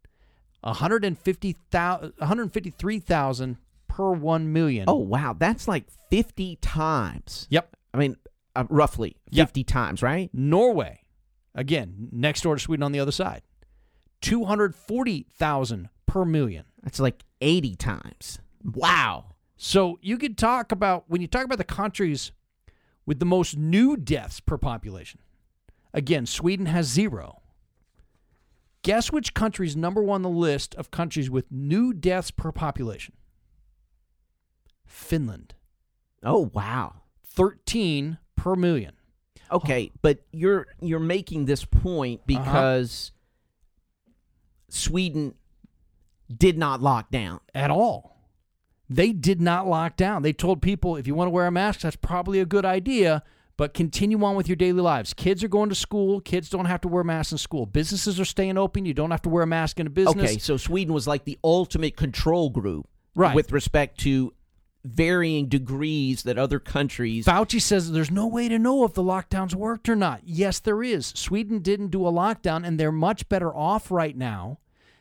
150,000 0.62 2.13
153,000 2.17 3.58
per 3.88 4.12
1 4.12 4.54
million. 4.54 4.86
Oh 4.88 4.95
wow, 4.95 5.36
that's 5.38 5.67
like 5.67 5.86
50 6.10 6.56
times. 6.58 7.47
Yep. 7.50 7.76
I 7.93 7.97
mean 7.97 8.15
uh, 8.56 8.65
roughly 8.69 9.15
Yep. 9.32 9.47
50 9.50 9.63
times, 9.63 10.02
right? 10.02 10.30
Norway, 10.34 11.02
again, 11.56 12.10
next 12.12 12.41
door 12.41 12.56
to 12.56 12.62
Sweden 12.62 12.84
on 12.84 12.91
the 12.91 13.00
other 13.00 13.12
side, 13.12 13.41
240,000 14.21 15.89
per 16.06 16.26
million. 16.26 16.65
That's 16.84 17.00
like 17.00 17.24
80 17.41 17.76
times. 17.76 18.39
Wow. 18.63 19.31
So 19.63 20.00
you 20.02 20.17
could 20.17 20.39
talk 20.39 20.71
about, 20.71 21.04
when 21.08 21.21
you 21.21 21.28
talk 21.28 21.45
about 21.45 21.60
the 21.60 21.63
countries 21.63 22.32
with 23.06 23.19
the 23.19 23.26
most 23.28 23.56
new 23.56 23.95
deaths 23.95 24.39
per 24.39 24.58
population, 24.58 25.19
again, 25.93 26.26
Sweden 26.26 26.65
has 26.65 26.88
zero. 26.88 27.43
Guess 28.82 29.12
which 29.12 29.36
country's 29.36 29.76
number 29.76 30.02
one 30.02 30.26
on 30.26 30.34
the 30.34 30.39
list 30.39 30.74
of 30.74 30.89
countries 30.89 31.30
with 31.30 31.45
new 31.52 31.93
deaths 31.93 32.32
per 32.32 32.52
population? 32.52 33.13
Finland. 34.84 35.54
Oh 36.24 36.50
wow. 36.56 36.95
13 37.28 38.17
per 38.36 38.56
million. 38.56 38.93
Okay, 39.52 39.91
but 40.02 40.21
you're 40.32 40.65
you're 40.82 41.00
making 41.00 41.45
this 41.45 41.65
point 41.65 42.21
Uh-huh. 42.28 42.43
because 42.43 43.12
Sweden 44.69 45.36
did 46.36 46.58
not 46.58 46.82
lock 46.82 47.12
down. 47.12 47.41
at 47.54 47.69
all. 47.69 48.17
They 48.94 49.14
did 49.14 49.40
not 49.40 49.68
lock 49.68 49.96
down. 49.96 50.22
They 50.22 50.34
told 50.34 50.62
people 50.62 50.98
if 50.98 51.08
you 51.08 51.16
want 51.16 51.28
to 51.28 51.32
wear 51.32 51.48
a 51.48 51.52
mask, 51.52 51.80
that's 51.80 51.96
probably 51.96 52.42
a 52.42 52.46
good 52.46 52.66
idea, 52.66 53.24
but 53.56 53.74
continue 53.74 54.22
on 54.22 54.36
with 54.36 54.50
your 54.50 54.58
daily 54.58 54.82
lives. 54.82 55.14
Kids 55.14 55.46
are 55.46 55.48
going 55.48 55.70
to 55.70 55.76
school. 55.76 56.20
Kids 56.20 56.50
don't 56.50 56.66
have 56.66 56.82
to 56.82 56.90
wear 56.90 57.02
masks 57.02 57.32
in 57.32 57.38
school. 57.38 57.66
Businesses 57.66 58.20
are 58.20 58.26
staying 58.26 58.58
open. 58.58 58.86
You 58.86 58.94
don't 58.94 59.12
have 59.12 59.22
to 59.22 59.30
wear 59.30 59.44
a 59.44 59.48
mask 59.48 59.80
in 59.80 59.88
a 59.88 59.90
business. 59.90 60.32
Okay, 60.32 60.38
so 60.40 60.58
Sweden 60.58 60.94
was 60.94 61.08
like 61.08 61.24
the 61.24 61.40
ultimate 61.42 61.96
control 61.96 62.50
group 62.50 62.86
Right. 63.16 63.34
with 63.34 63.54
respect 63.54 63.98
to 64.02 64.34
varying 64.84 65.48
degrees 65.48 66.24
that 66.24 66.38
other 66.40 66.60
countries 66.60 67.26
Fauci 67.26 67.62
says 67.62 67.92
there's 67.92 68.10
no 68.10 68.26
way 68.26 68.50
to 68.50 68.58
know 68.58 68.84
if 68.84 68.94
the 68.94 69.04
lockdowns 69.04 69.54
worked 69.54 69.88
or 69.88 69.96
not. 69.96 70.22
Yes, 70.26 70.60
there 70.60 70.84
is. 70.84 71.14
Sweden 71.16 71.60
didn't 71.60 71.90
do 71.92 72.06
a 72.06 72.12
lockdown, 72.12 72.66
and 72.68 72.78
they're 72.80 72.92
much 72.92 73.30
better 73.30 73.56
off 73.56 73.90
right 73.90 74.18
now 74.18 74.58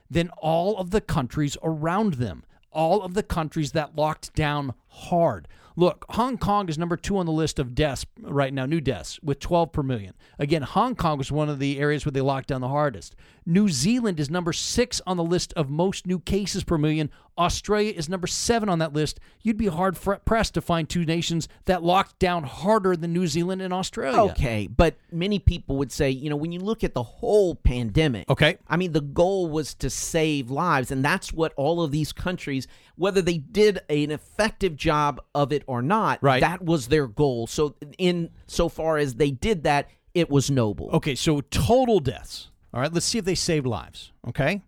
than 0.08 0.28
all 0.38 0.76
of 0.76 0.90
the 0.90 1.00
countries 1.00 1.56
around 1.62 2.14
them. 2.14 2.44
All 2.72 3.02
of 3.02 3.14
the 3.14 3.22
countries 3.22 3.72
that 3.72 3.96
locked 3.96 4.34
down 4.34 4.74
hard. 4.88 5.48
Look, 5.76 6.04
Hong 6.10 6.36
Kong 6.36 6.68
is 6.68 6.76
number 6.76 6.96
two 6.96 7.16
on 7.16 7.26
the 7.26 7.32
list 7.32 7.58
of 7.58 7.74
deaths 7.74 8.04
right 8.20 8.52
now, 8.52 8.66
new 8.66 8.80
deaths, 8.80 9.18
with 9.22 9.40
12 9.40 9.72
per 9.72 9.82
million. 9.82 10.14
Again, 10.38 10.62
Hong 10.62 10.94
Kong 10.94 11.16
was 11.16 11.32
one 11.32 11.48
of 11.48 11.58
the 11.58 11.78
areas 11.78 12.04
where 12.04 12.12
they 12.12 12.20
locked 12.20 12.48
down 12.48 12.60
the 12.60 12.68
hardest. 12.68 13.14
New 13.50 13.68
Zealand 13.68 14.20
is 14.20 14.30
number 14.30 14.52
six 14.52 15.00
on 15.08 15.16
the 15.16 15.24
list 15.24 15.52
of 15.54 15.68
most 15.68 16.06
new 16.06 16.20
cases 16.20 16.62
per 16.62 16.78
million. 16.78 17.10
Australia 17.36 17.92
is 17.96 18.08
number 18.08 18.28
seven 18.28 18.68
on 18.68 18.78
that 18.78 18.92
list. 18.92 19.18
You'd 19.42 19.56
be 19.56 19.66
hard 19.66 19.98
pressed 20.24 20.54
to 20.54 20.60
find 20.60 20.88
two 20.88 21.04
nations 21.04 21.48
that 21.64 21.82
locked 21.82 22.20
down 22.20 22.44
harder 22.44 22.94
than 22.94 23.12
New 23.12 23.26
Zealand 23.26 23.60
and 23.60 23.74
Australia. 23.74 24.20
Okay, 24.30 24.68
but 24.68 24.94
many 25.10 25.40
people 25.40 25.76
would 25.78 25.90
say, 25.90 26.10
you 26.10 26.30
know, 26.30 26.36
when 26.36 26.52
you 26.52 26.60
look 26.60 26.84
at 26.84 26.94
the 26.94 27.02
whole 27.02 27.56
pandemic, 27.56 28.30
okay, 28.30 28.58
I 28.68 28.76
mean, 28.76 28.92
the 28.92 29.00
goal 29.00 29.48
was 29.48 29.74
to 29.74 29.90
save 29.90 30.48
lives, 30.52 30.92
and 30.92 31.04
that's 31.04 31.32
what 31.32 31.52
all 31.56 31.82
of 31.82 31.90
these 31.90 32.12
countries, 32.12 32.68
whether 32.94 33.20
they 33.20 33.38
did 33.38 33.80
an 33.88 34.12
effective 34.12 34.76
job 34.76 35.20
of 35.34 35.52
it 35.52 35.64
or 35.66 35.82
not, 35.82 36.22
Right. 36.22 36.40
that 36.40 36.64
was 36.64 36.86
their 36.86 37.08
goal. 37.08 37.48
So, 37.48 37.74
in 37.98 38.30
so 38.46 38.68
far 38.68 38.96
as 38.96 39.14
they 39.14 39.32
did 39.32 39.64
that, 39.64 39.88
it 40.14 40.30
was 40.30 40.52
noble. 40.52 40.90
Okay, 40.90 41.16
so 41.16 41.40
total 41.40 41.98
deaths. 41.98 42.49
All 42.72 42.80
right, 42.80 42.92
let's 42.92 43.06
see 43.06 43.18
if 43.18 43.24
they 43.24 43.34
saved 43.34 43.66
lives. 43.66 44.12
Okay. 44.26 44.62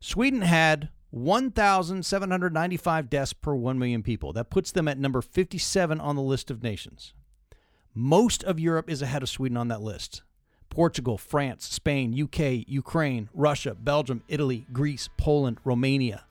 Sweden 0.00 0.42
had 0.42 0.88
1,795 1.10 3.10
deaths 3.10 3.32
per 3.32 3.54
1 3.54 3.78
million 3.78 4.02
people. 4.02 4.32
That 4.32 4.50
puts 4.50 4.72
them 4.72 4.88
at 4.88 4.98
number 4.98 5.22
57 5.22 6.00
on 6.00 6.16
the 6.16 6.22
list 6.22 6.50
of 6.50 6.62
nations. 6.62 7.12
Most 7.94 8.42
of 8.44 8.58
Europe 8.58 8.88
is 8.88 9.02
ahead 9.02 9.22
of 9.22 9.28
Sweden 9.28 9.56
on 9.56 9.68
that 9.68 9.82
list. 9.82 10.22
Portugal, 10.70 11.18
France, 11.18 11.66
Spain, 11.66 12.18
UK, 12.20 12.66
Ukraine, 12.66 13.28
Russia, 13.34 13.74
Belgium, 13.74 14.22
Italy, 14.26 14.66
Greece, 14.72 15.10
Poland, 15.18 15.58
Romania. 15.64 16.24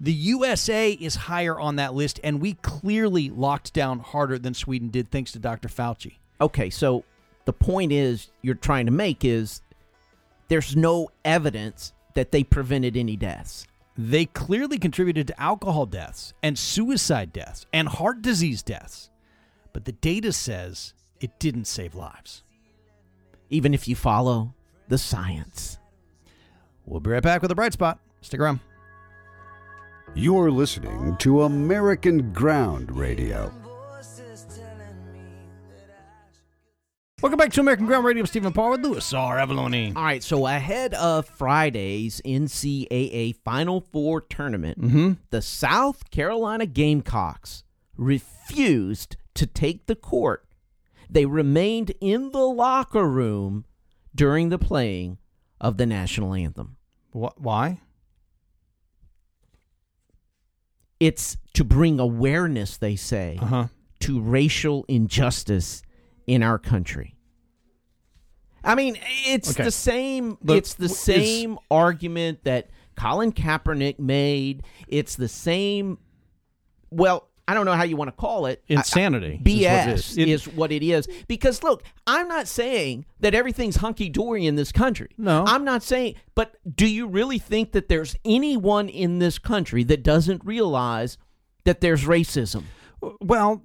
The 0.00 0.12
USA 0.12 0.90
is 0.90 1.14
higher 1.14 1.58
on 1.58 1.76
that 1.76 1.94
list, 1.94 2.18
and 2.24 2.40
we 2.40 2.54
clearly 2.54 3.30
locked 3.30 3.72
down 3.72 4.00
harder 4.00 4.38
than 4.38 4.54
Sweden 4.54 4.88
did, 4.88 5.10
thanks 5.10 5.32
to 5.32 5.38
Dr. 5.38 5.68
Fauci. 5.68 6.16
Okay, 6.40 6.68
so 6.68 7.04
the 7.44 7.52
point 7.52 7.92
is 7.92 8.28
you're 8.42 8.56
trying 8.56 8.86
to 8.86 8.92
make 8.92 9.24
is 9.24 9.62
there's 10.48 10.76
no 10.76 11.10
evidence 11.24 11.92
that 12.14 12.32
they 12.32 12.44
prevented 12.44 12.96
any 12.96 13.16
deaths. 13.16 13.66
They 13.98 14.26
clearly 14.26 14.78
contributed 14.78 15.26
to 15.28 15.40
alcohol 15.40 15.86
deaths 15.86 16.34
and 16.42 16.58
suicide 16.58 17.32
deaths 17.32 17.66
and 17.72 17.88
heart 17.88 18.22
disease 18.22 18.62
deaths. 18.62 19.10
But 19.72 19.84
the 19.84 19.92
data 19.92 20.32
says 20.32 20.94
it 21.20 21.38
didn't 21.38 21.66
save 21.66 21.94
lives. 21.94 22.42
Even 23.48 23.74
if 23.74 23.88
you 23.88 23.96
follow 23.96 24.54
the 24.88 24.98
science. 24.98 25.78
We'll 26.84 27.00
be 27.00 27.10
right 27.10 27.22
back 27.22 27.42
with 27.42 27.50
a 27.50 27.54
bright 27.54 27.72
spot. 27.72 27.98
Stick 28.20 28.40
around. 28.40 28.60
You're 30.14 30.50
listening 30.50 31.16
to 31.18 31.42
American 31.42 32.32
Ground 32.32 32.96
Radio. 32.96 33.52
Welcome 37.22 37.38
back 37.38 37.50
to 37.52 37.60
American 37.62 37.86
Ground 37.86 38.04
Radio. 38.04 38.26
Stephen 38.26 38.52
Parr 38.52 38.72
with 38.72 38.82
Louis 38.82 39.12
R. 39.14 39.38
Avalone. 39.38 39.96
All 39.96 40.02
right, 40.04 40.22
so 40.22 40.46
ahead 40.46 40.92
of 40.92 41.26
Friday's 41.26 42.20
NCAA 42.26 43.34
Final 43.42 43.80
Four 43.80 44.20
tournament, 44.20 44.78
Mm-hmm. 44.82 45.12
the 45.30 45.40
South 45.40 46.10
Carolina 46.10 46.66
Gamecocks 46.66 47.64
refused 47.96 49.16
to 49.32 49.46
take 49.46 49.86
the 49.86 49.96
court. 49.96 50.46
They 51.08 51.24
remained 51.24 51.92
in 52.02 52.32
the 52.32 52.44
locker 52.44 53.08
room 53.08 53.64
during 54.14 54.50
the 54.50 54.58
playing 54.58 55.16
of 55.58 55.78
the 55.78 55.86
national 55.86 56.34
anthem. 56.34 56.76
Wh- 57.14 57.32
Why? 57.38 57.80
It's 61.00 61.38
to 61.54 61.64
bring 61.64 61.98
awareness, 61.98 62.76
they 62.76 62.94
say, 62.94 63.38
Uh-huh. 63.40 63.68
to 64.00 64.20
racial 64.20 64.84
injustice 64.86 65.80
in 66.26 66.42
our 66.42 66.58
country. 66.58 67.14
I 68.64 68.74
mean, 68.74 68.98
it's 69.26 69.52
Okay. 69.52 69.64
the 69.64 69.70
same. 69.70 70.38
Look, 70.42 70.58
it's 70.58 70.74
the 70.74 70.88
w- 70.88 70.92
is- 70.94 70.98
same 70.98 71.58
argument 71.70 72.42
that 72.44 72.68
Colin 72.96 73.32
Kaepernick 73.32 73.98
made. 74.00 74.64
It's 74.88 75.14
the 75.14 75.28
same. 75.28 75.98
Well, 76.90 77.28
I 77.46 77.54
don't 77.54 77.64
know 77.64 77.74
how 77.74 77.84
you 77.84 77.96
want 77.96 78.08
to 78.08 78.16
call 78.16 78.46
it. 78.46 78.64
I- 78.68 78.72
I- 78.72 78.76
Insanity 78.78 79.26
is 79.26 79.38
what 79.38 79.40
it 79.40 79.44
BS 79.44 79.94
is. 80.10 80.18
It- 80.18 80.28
is 80.28 80.48
what 80.48 80.72
it 80.72 80.82
is. 80.82 81.06
Because 81.28 81.62
look, 81.62 81.84
I'm 82.08 82.26
not 82.26 82.48
saying 82.48 83.04
that 83.20 83.34
everything's 83.36 83.76
hunky 83.76 84.08
dory 84.08 84.46
in 84.46 84.56
this 84.56 84.72
country. 84.72 85.10
No. 85.16 85.44
I'm 85.46 85.64
not 85.64 85.84
saying. 85.84 86.16
But 86.34 86.56
do 86.74 86.88
you 86.88 87.06
really 87.06 87.38
think 87.38 87.70
that 87.70 87.88
there's 87.88 88.16
anyone 88.24 88.88
in 88.88 89.20
this 89.20 89.38
country 89.38 89.84
that 89.84 90.02
doesn't 90.02 90.44
realize 90.44 91.18
that 91.64 91.80
there's 91.80 92.02
racism? 92.04 92.64
Uh, 93.00 93.10
well, 93.20 93.62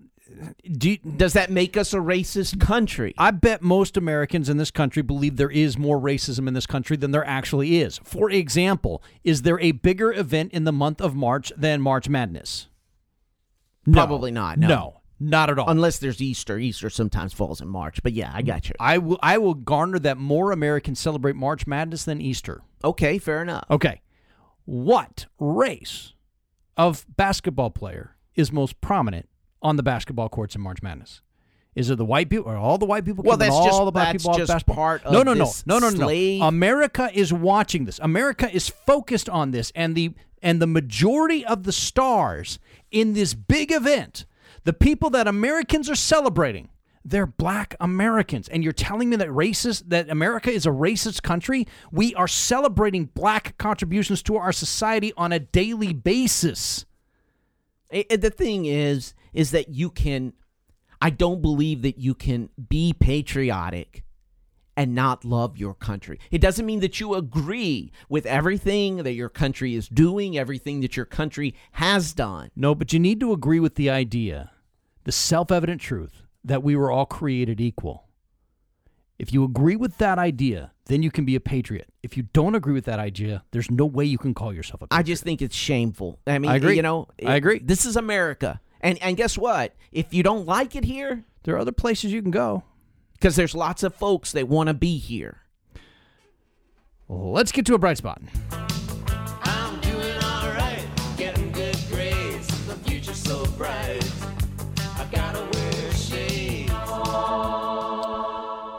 do 0.72 0.98
Does 0.98 1.34
that 1.34 1.52
make 1.52 1.78
us 1.78 1.94
a 1.94 1.98
racist 1.98 2.60
country? 2.60 3.14
I 3.18 3.32
bet 3.32 3.62
most 3.62 3.98
Americans 3.98 4.50
in 4.50 4.58
this 4.58 4.72
country 4.72 5.02
believe 5.02 5.38
there 5.38 5.52
is 5.52 5.78
more 5.78 6.00
racism 6.00 6.48
in 6.48 6.54
this 6.54 6.66
country 6.66 6.98
than 6.98 7.12
there 7.12 7.26
actually 7.26 7.82
is. 7.82 8.00
For 8.04 8.30
example, 8.30 9.04
is 9.24 9.42
there 9.44 9.60
a 9.60 9.72
bigger 9.72 10.14
event 10.14 10.54
in 10.54 10.64
the 10.64 10.72
month 10.72 11.02
of 11.02 11.16
March 11.16 11.52
than 11.56 11.82
March 11.82 12.10
Madness? 12.10 12.68
No. 13.86 13.94
Probably 13.94 14.32
not. 14.32 14.58
No. 14.58 15.02
not 15.20 15.50
at 15.50 15.60
all. 15.60 15.70
Unless 15.70 16.00
there's 16.00 16.22
Easter. 16.22 16.58
Easter 16.58 16.90
sometimes 16.90 17.34
falls 17.34 17.62
in 17.62 17.68
March. 17.68 18.02
But 18.04 18.14
yeah, 18.14 18.32
I 18.34 18.42
got 18.42 18.70
you. 18.70 18.76
I 18.80 18.98
will 18.98 19.20
I 19.22 19.38
will 19.38 19.54
garner 19.54 20.00
that 20.00 20.18
more 20.18 20.52
Americans 20.52 21.00
celebrate 21.00 21.36
March 21.36 21.68
Madness 21.68 22.04
than 22.06 22.22
Easter. 22.22 22.62
Okay, 22.84 23.18
fair 23.18 23.42
enough. 23.42 23.66
Okay. 23.70 24.02
What 24.66 25.26
race 25.40 26.14
of 26.78 27.06
basketball 27.18 27.72
player 27.72 28.16
is 28.36 28.52
most 28.52 28.80
prominent 28.82 29.28
on 29.62 29.76
the 29.76 29.84
basketball 29.84 30.30
courts 30.30 30.56
in 30.56 30.62
March 30.62 30.82
Madness? 30.82 31.22
Is 31.74 31.90
it 31.90 31.98
the 31.98 32.06
white 32.06 32.30
people 32.30 32.52
or 32.52 32.58
all 32.58 32.78
the 32.78 32.86
white 32.86 33.06
people? 33.06 33.24
Well, 33.24 33.38
that's 33.38 33.54
all 33.54 33.66
just- 33.66 33.86
the 33.86 33.92
black 33.92 34.12
that's 34.14 34.24
people 34.26 34.38
just 34.38 34.52
basketball? 34.52 34.76
part 34.76 35.04
no, 35.06 35.20
of 35.22 35.26
no, 35.26 35.34
no, 35.34 35.46
no, 35.66 35.80
no, 35.80 35.80
no, 35.80 35.90
slave- 35.90 36.40
no. 36.42 36.48
America 36.48 37.10
is 37.14 37.32
watching 37.32 37.86
this. 37.86 37.98
America 38.04 38.54
is 38.54 38.68
focused 38.68 39.30
on 39.30 39.52
this, 39.52 39.72
and 39.76 39.96
the 39.96 40.14
and 40.44 40.62
the 40.62 40.68
majority 40.68 41.46
of 41.46 41.64
the 41.64 41.72
stars 41.72 42.58
in 42.90 43.14
this 43.14 43.34
big 43.36 43.72
event, 43.72 44.26
the 44.64 44.74
people 44.74 45.10
that 45.12 45.28
Americans 45.28 45.88
are 45.90 45.96
celebrating, 45.96 46.70
they're 47.06 47.28
black 47.28 47.76
Americans. 47.80 48.50
And 48.50 48.64
you're 48.64 48.74
telling 48.74 49.10
me 49.12 49.16
that 49.18 49.28
racist 49.30 49.84
that 49.90 50.10
America 50.10 50.52
is 50.52 50.66
a 50.66 50.70
racist 50.72 51.22
country? 51.22 51.68
We 51.92 52.14
are 52.16 52.28
celebrating 52.28 53.06
black 53.06 53.56
contributions 53.60 54.22
to 54.24 54.36
our 54.36 54.52
society 54.52 55.14
on 55.16 55.32
a 55.32 55.40
daily 55.40 55.94
basis. 55.94 56.86
The 57.92 58.34
thing 58.36 58.66
is, 58.66 59.14
is 59.34 59.52
that 59.52 59.70
you 59.70 59.90
can. 59.90 60.34
I 61.02 61.10
don't 61.10 61.42
believe 61.42 61.82
that 61.82 61.98
you 61.98 62.14
can 62.14 62.50
be 62.70 62.94
patriotic 62.94 64.04
and 64.78 64.96
not 64.96 65.26
love 65.26 65.58
your 65.58 65.74
country. 65.74 66.20
It 66.30 66.40
doesn't 66.40 66.66
mean 66.66 66.80
that 66.80 67.00
you 67.00 67.16
agree 67.16 67.92
with 68.08 68.26
everything 68.26 68.98
that 68.98 69.14
your 69.14 69.30
country 69.30 69.76
is 69.76 69.88
doing, 69.88 70.38
everything 70.38 70.82
that 70.82 70.96
your 70.96 71.06
country 71.06 71.56
has 71.74 72.14
done. 72.14 72.52
No, 72.56 72.74
but 72.76 72.94
you 72.94 73.00
need 73.00 73.20
to 73.20 73.34
agree 73.34 73.60
with 73.60 73.76
the 73.76 73.90
idea, 73.90 74.52
the 75.04 75.12
self 75.12 75.52
evident 75.52 75.82
truth, 75.82 76.24
that 76.44 76.64
we 76.64 76.76
were 76.76 76.92
all 76.92 77.06
created 77.06 77.60
equal. 77.60 78.08
If 79.20 79.32
you 79.32 79.44
agree 79.44 79.76
with 79.76 79.98
that 80.00 80.18
idea, 80.18 80.72
then 80.86 81.04
you 81.04 81.12
can 81.12 81.26
be 81.26 81.36
a 81.36 81.40
patriot. 81.40 81.90
If 82.02 82.18
you 82.18 82.24
don't 82.34 82.56
agree 82.56 82.74
with 82.74 82.86
that 82.86 82.98
idea, 82.98 83.44
there's 83.52 83.70
no 83.70 83.86
way 83.86 84.04
you 84.04 84.18
can 84.18 84.34
call 84.34 84.52
yourself 84.52 84.82
a 84.82 84.88
patriot. 84.88 85.00
I 85.00 85.04
just 85.04 85.24
think 85.24 85.44
it's 85.44 85.56
shameful. 85.56 86.20
I 86.26 86.40
mean, 86.40 86.50
I 86.50 86.56
agree. 86.56 86.76
you 86.76 86.82
know, 86.82 87.08
I 87.24 87.36
agree. 87.36 87.60
This 87.60 87.86
is 87.86 87.96
America. 87.96 88.60
And 88.82 89.02
and 89.02 89.16
guess 89.16 89.38
what? 89.38 89.76
If 89.92 90.14
you 90.14 90.24
don't 90.24 90.46
like 90.46 90.76
it 90.76 90.84
here, 90.84 91.24
there 91.44 91.56
are 91.56 91.60
other 91.60 91.72
places 91.72 92.12
you 92.12 92.22
can 92.22 92.32
go. 92.32 92.64
Because 93.14 93.36
there's 93.36 93.54
lots 93.54 93.84
of 93.84 93.94
folks 93.94 94.32
that 94.32 94.48
want 94.48 94.68
to 94.68 94.74
be 94.74 94.98
here. 94.98 95.38
Let's 97.08 97.52
get 97.52 97.66
to 97.68 97.76
a 97.76 97.78
bright 97.78 97.98
spot. 97.98 98.22
I'm 99.44 99.80
doing 99.82 100.18
alright, 100.24 100.84
getting 101.18 101.52
good 101.52 101.78
grades. 101.92 102.48
The 102.66 102.76
future's 102.76 103.22
so 103.22 103.46
bright. 103.58 104.04
I 104.78 105.08
gotta 105.12 105.48
wear 105.54 105.92
shades. 105.92 106.72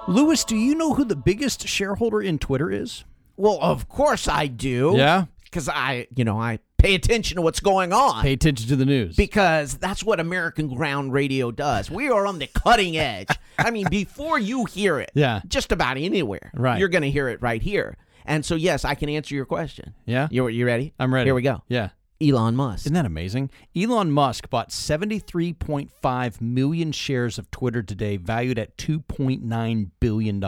Louis, 0.09 0.43
do 0.45 0.57
you 0.57 0.75
know 0.75 0.95
who 0.95 1.05
the 1.05 1.15
biggest 1.15 1.69
shareholder 1.69 2.21
in 2.21 2.39
Twitter 2.39 2.71
is? 2.71 3.05
Well, 3.37 3.59
of 3.61 3.89
course 3.89 4.27
I 4.27 4.49
do. 4.49 4.95
Yeah? 4.97 5.27
Because 5.45 5.69
I, 5.69 6.09
you 6.15 6.25
know, 6.25 6.41
I 6.41 6.59
pay 6.83 6.95
attention 6.95 7.37
to 7.37 7.43
what's 7.43 7.61
going 7.61 7.93
on. 7.93 8.23
Pay 8.23 8.33
attention 8.33 8.69
to 8.69 8.77
the 8.77 8.85
news. 8.85 9.17
Because 9.17 9.75
that's 9.79 10.03
what 10.05 10.19
American 10.21 10.75
Ground 10.75 11.13
Radio 11.13 11.51
does. 11.51 11.91
We 11.91 12.09
are 12.11 12.27
on 12.27 12.39
the 12.39 12.49
cutting 12.49 12.97
edge. 12.97 13.29
I 13.59 13.71
mean, 13.71 13.87
before 13.89 14.39
you 14.39 14.65
hear 14.65 14.99
it, 14.99 15.11
Yeah. 15.15 15.41
just 15.47 15.73
about 15.73 15.97
anywhere, 15.97 16.51
Right. 16.55 16.79
you're 16.79 16.89
going 16.89 17.03
to 17.03 17.11
hear 17.11 17.29
it 17.29 17.41
right 17.41 17.63
here. 17.63 17.97
And 18.25 18.45
so, 18.45 18.55
yes, 18.55 18.85
I 18.85 18.95
can 18.95 19.09
answer 19.09 19.35
your 19.35 19.45
question. 19.47 19.95
Yeah? 20.07 20.29
You 20.31 20.47
you 20.49 20.67
ready? 20.67 20.93
I'm 20.99 21.13
ready. 21.15 21.27
Here 21.29 21.35
we 21.35 21.43
go. 21.43 21.63
Yeah. 21.69 21.91
Elon 22.21 22.55
Musk. 22.55 22.87
Isn't 22.87 22.95
that 22.95 23.05
amazing? 23.05 23.51
Elon 23.77 24.13
Musk 24.13 24.49
bought 24.49 24.71
73.5 24.71 26.41
million 26.41 26.93
shares 26.93 27.37
of 27.39 27.51
Twitter 27.51 27.83
today, 27.83 28.17
valued 28.17 28.59
at 28.61 28.77
$2.9 28.79 29.91
billion. 29.99 30.43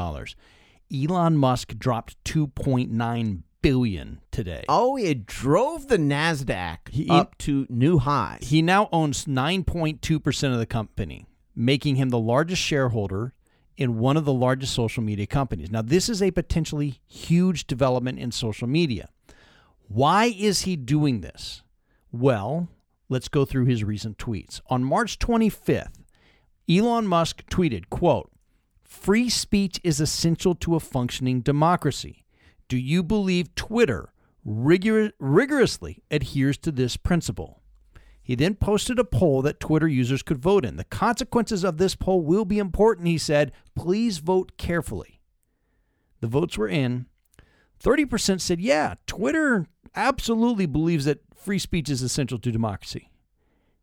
Elon 0.94 1.36
Musk 1.36 1.76
dropped 1.78 2.22
$2.9 2.24 3.42
billion 3.64 4.20
today. 4.30 4.64
Oh, 4.68 4.96
it 4.96 5.24
drove 5.26 5.88
the 5.88 5.96
Nasdaq 5.96 6.90
He- 6.90 7.08
up 7.08 7.36
to 7.38 7.66
new 7.70 7.98
highs. 7.98 8.48
He 8.48 8.60
now 8.60 8.88
owns 8.92 9.24
9.2% 9.24 10.52
of 10.52 10.58
the 10.58 10.66
company, 10.66 11.26
making 11.56 11.96
him 11.96 12.10
the 12.10 12.18
largest 12.18 12.60
shareholder 12.60 13.32
in 13.76 13.98
one 13.98 14.16
of 14.16 14.24
the 14.24 14.32
largest 14.32 14.74
social 14.74 15.02
media 15.02 15.26
companies. 15.26 15.70
Now, 15.70 15.82
this 15.82 16.08
is 16.08 16.22
a 16.22 16.30
potentially 16.30 17.00
huge 17.06 17.66
development 17.66 18.18
in 18.18 18.30
social 18.32 18.68
media. 18.68 19.08
Why 19.88 20.26
is 20.26 20.62
he 20.62 20.76
doing 20.76 21.22
this? 21.22 21.62
Well, 22.12 22.68
let's 23.08 23.28
go 23.28 23.44
through 23.44 23.64
his 23.64 23.82
recent 23.82 24.18
tweets. 24.18 24.60
On 24.68 24.84
March 24.84 25.18
25th, 25.18 26.00
Elon 26.68 27.06
Musk 27.06 27.44
tweeted, 27.50 27.88
quote, 27.90 28.30
"Free 28.82 29.28
speech 29.28 29.80
is 29.82 30.00
essential 30.00 30.54
to 30.56 30.76
a 30.76 30.80
functioning 30.80 31.40
democracy. 31.40 32.23
Do 32.68 32.76
you 32.76 33.02
believe 33.02 33.54
Twitter 33.54 34.12
rigor- 34.44 35.12
rigorously 35.18 36.02
adheres 36.10 36.58
to 36.58 36.72
this 36.72 36.96
principle?" 36.96 37.62
He 38.22 38.34
then 38.34 38.54
posted 38.54 38.98
a 38.98 39.04
poll 39.04 39.42
that 39.42 39.60
Twitter 39.60 39.86
users 39.86 40.22
could 40.22 40.38
vote 40.38 40.64
in. 40.64 40.76
The 40.76 40.84
consequences 40.84 41.62
of 41.62 41.76
this 41.76 41.94
poll 41.94 42.22
will 42.22 42.46
be 42.46 42.58
important, 42.58 43.06
he 43.06 43.18
said. 43.18 43.52
Please 43.74 44.16
vote 44.18 44.56
carefully. 44.56 45.20
The 46.20 46.26
votes 46.26 46.56
were 46.56 46.68
in. 46.68 47.04
30% 47.82 48.40
said, 48.40 48.60
yeah, 48.62 48.94
Twitter 49.06 49.66
absolutely 49.94 50.64
believes 50.64 51.04
that 51.04 51.20
free 51.36 51.58
speech 51.58 51.90
is 51.90 52.00
essential 52.00 52.38
to 52.38 52.50
democracy. 52.50 53.10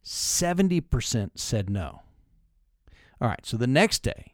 70% 0.03 1.31
said 1.35 1.69
no. 1.69 2.01
All 3.21 3.27
right, 3.27 3.45
so 3.45 3.57
the 3.57 3.67
next 3.67 3.99
day, 4.01 4.30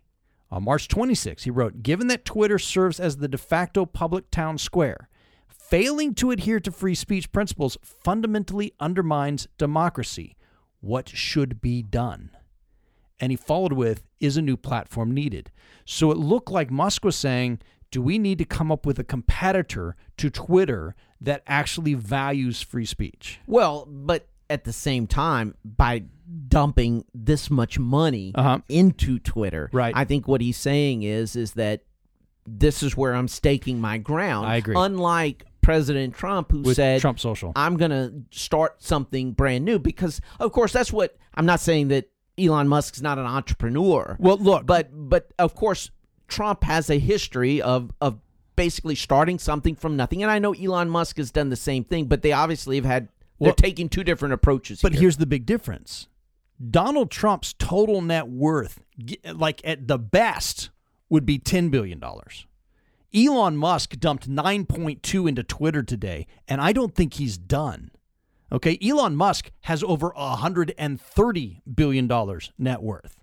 on 0.50 0.64
March 0.64 0.88
26, 0.88 1.44
he 1.44 1.52
wrote 1.52 1.84
Given 1.84 2.08
that 2.08 2.26
Twitter 2.26 2.60
serves 2.60 3.00
as 3.00 3.18
the 3.18 3.28
de 3.28 3.38
facto 3.38 3.86
public 3.86 4.32
town 4.32 4.58
square, 4.58 5.10
failing 5.48 6.14
to 6.16 6.32
adhere 6.32 6.60
to 6.62 6.72
free 6.72 6.96
speech 6.96 7.32
principles 7.32 7.78
fundamentally 7.84 8.74
undermines 8.80 9.48
democracy. 9.58 10.38
What 10.80 11.10
should 11.10 11.60
be 11.60 11.82
done? 11.82 12.32
And 13.20 13.32
he 13.32 13.36
followed 13.36 13.74
with 13.74 14.04
Is 14.20 14.38
a 14.38 14.42
new 14.42 14.58
platform 14.58 15.12
needed? 15.12 15.52
So 15.86 16.12
it 16.12 16.18
looked 16.18 16.52
like 16.52 16.72
Musk 16.72 17.04
was 17.04 17.16
saying, 17.16 17.60
Do 17.92 18.02
we 18.02 18.18
need 18.18 18.38
to 18.38 18.46
come 18.46 18.72
up 18.72 18.86
with 18.86 19.00
a 19.00 19.04
competitor 19.04 19.96
to 20.18 20.30
Twitter 20.30 20.96
that 21.20 21.44
actually 21.48 21.96
values 21.96 22.62
free 22.62 22.86
speech? 22.86 23.40
Well, 23.48 23.86
but 23.90 24.28
at 24.50 24.64
the 24.64 24.74
same 24.74 25.08
time, 25.08 25.56
by 25.64 26.04
dumping 26.48 27.06
this 27.14 27.50
much 27.50 27.80
money 27.80 28.32
Uh-huh. 28.36 28.60
into 28.70 29.20
Twitter, 29.20 29.70
Right. 29.74 29.94
I 29.96 30.04
think 30.06 30.28
what 30.28 30.42
he's 30.42 30.58
saying 30.58 31.04
is 31.04 31.36
is 31.36 31.54
that 31.54 31.84
this 32.46 32.82
is 32.84 32.96
where 32.96 33.14
I'm 33.14 33.28
staking 33.28 33.80
my 33.82 33.98
ground. 33.98 34.48
I 34.48 34.58
agree. 34.58 34.76
Unlike 34.78 35.46
President 35.62 36.14
Trump, 36.16 36.52
who 36.52 36.62
With 36.62 36.78
said 36.78 37.02
Trump 37.02 37.20
Social. 37.20 37.52
I'm 37.56 37.76
going 37.76 37.92
to 37.92 38.14
start 38.32 38.82
something 38.82 39.34
brand 39.34 39.66
new 39.66 39.80
because, 39.80 40.22
of 40.40 40.54
course, 40.54 40.72
that's 40.72 40.94
what 40.94 41.18
I'm 41.36 41.46
not 41.46 41.60
saying 41.60 41.90
that 41.90 42.10
Elon 42.38 42.68
Musk's 42.70 43.02
not 43.02 43.18
an 43.18 43.26
entrepreneur. 43.26 44.16
Well, 44.20 44.38
look, 44.38 44.66
but 44.66 44.90
but 44.94 45.32
of 45.40 45.56
course, 45.56 45.92
Trump 46.30 46.64
has 46.64 46.90
a 46.90 47.00
history 47.00 47.62
of 47.62 47.92
of 48.00 48.20
basically 48.56 48.96
starting 48.96 49.40
something 49.40 49.76
from 49.76 49.98
nothing, 49.98 50.24
and 50.24 50.32
I 50.32 50.40
know 50.40 50.54
Elon 50.54 50.90
Musk 50.90 51.18
has 51.18 51.32
done 51.32 51.50
the 51.50 51.56
same 51.58 51.84
thing, 51.84 52.06
but 52.06 52.22
they 52.22 52.32
obviously 52.32 52.76
have 52.78 52.86
had. 52.86 53.10
They're 53.40 53.48
Well- 53.48 53.56
taking 53.56 53.90
two 53.90 54.04
different 54.04 54.34
approaches. 54.34 54.82
But 54.82 54.94
here. 54.94 55.02
here's 55.02 55.18
the 55.18 55.26
big 55.26 55.46
difference 55.46 56.08
Donald 56.72 57.12
Trump's 57.12 57.54
total 57.54 58.02
net 58.02 58.28
worth, 58.28 58.82
like 59.26 59.62
at 59.64 59.88
the 59.88 60.00
best, 60.00 60.70
would 61.10 61.26
be 61.26 61.38
$10 61.38 61.70
billion. 61.70 62.02
Elon 63.16 63.58
Musk 63.58 63.98
dumped 64.00 64.28
9.2 64.30 65.30
into 65.30 65.44
Twitter 65.44 65.84
today, 65.84 66.28
and 66.48 66.60
I 66.60 66.74
don't 66.74 66.94
think 66.96 67.16
he's 67.16 67.38
done. 67.38 67.92
Okay, 68.52 68.78
Elon 68.82 69.16
Musk 69.16 69.52
has 69.62 69.84
over 69.84 70.10
130 70.16 71.62
billion 71.76 72.08
dollars 72.08 72.52
net 72.58 72.82
worth. 72.82 73.20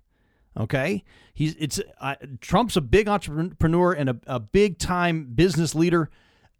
Okay, 0.57 1.03
he's 1.33 1.55
it's 1.55 1.81
uh, 1.99 2.15
Trump's 2.41 2.77
a 2.77 2.81
big 2.81 3.07
entrepreneur 3.07 3.91
and 3.91 4.09
a, 4.09 4.17
a 4.27 4.39
big 4.39 4.77
time 4.77 5.25
business 5.33 5.75
leader. 5.75 6.09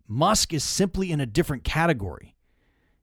Musk 0.08 0.54
is 0.54 0.64
simply 0.64 1.12
in 1.12 1.20
a 1.22 1.26
different 1.26 1.64
category. 1.64 2.35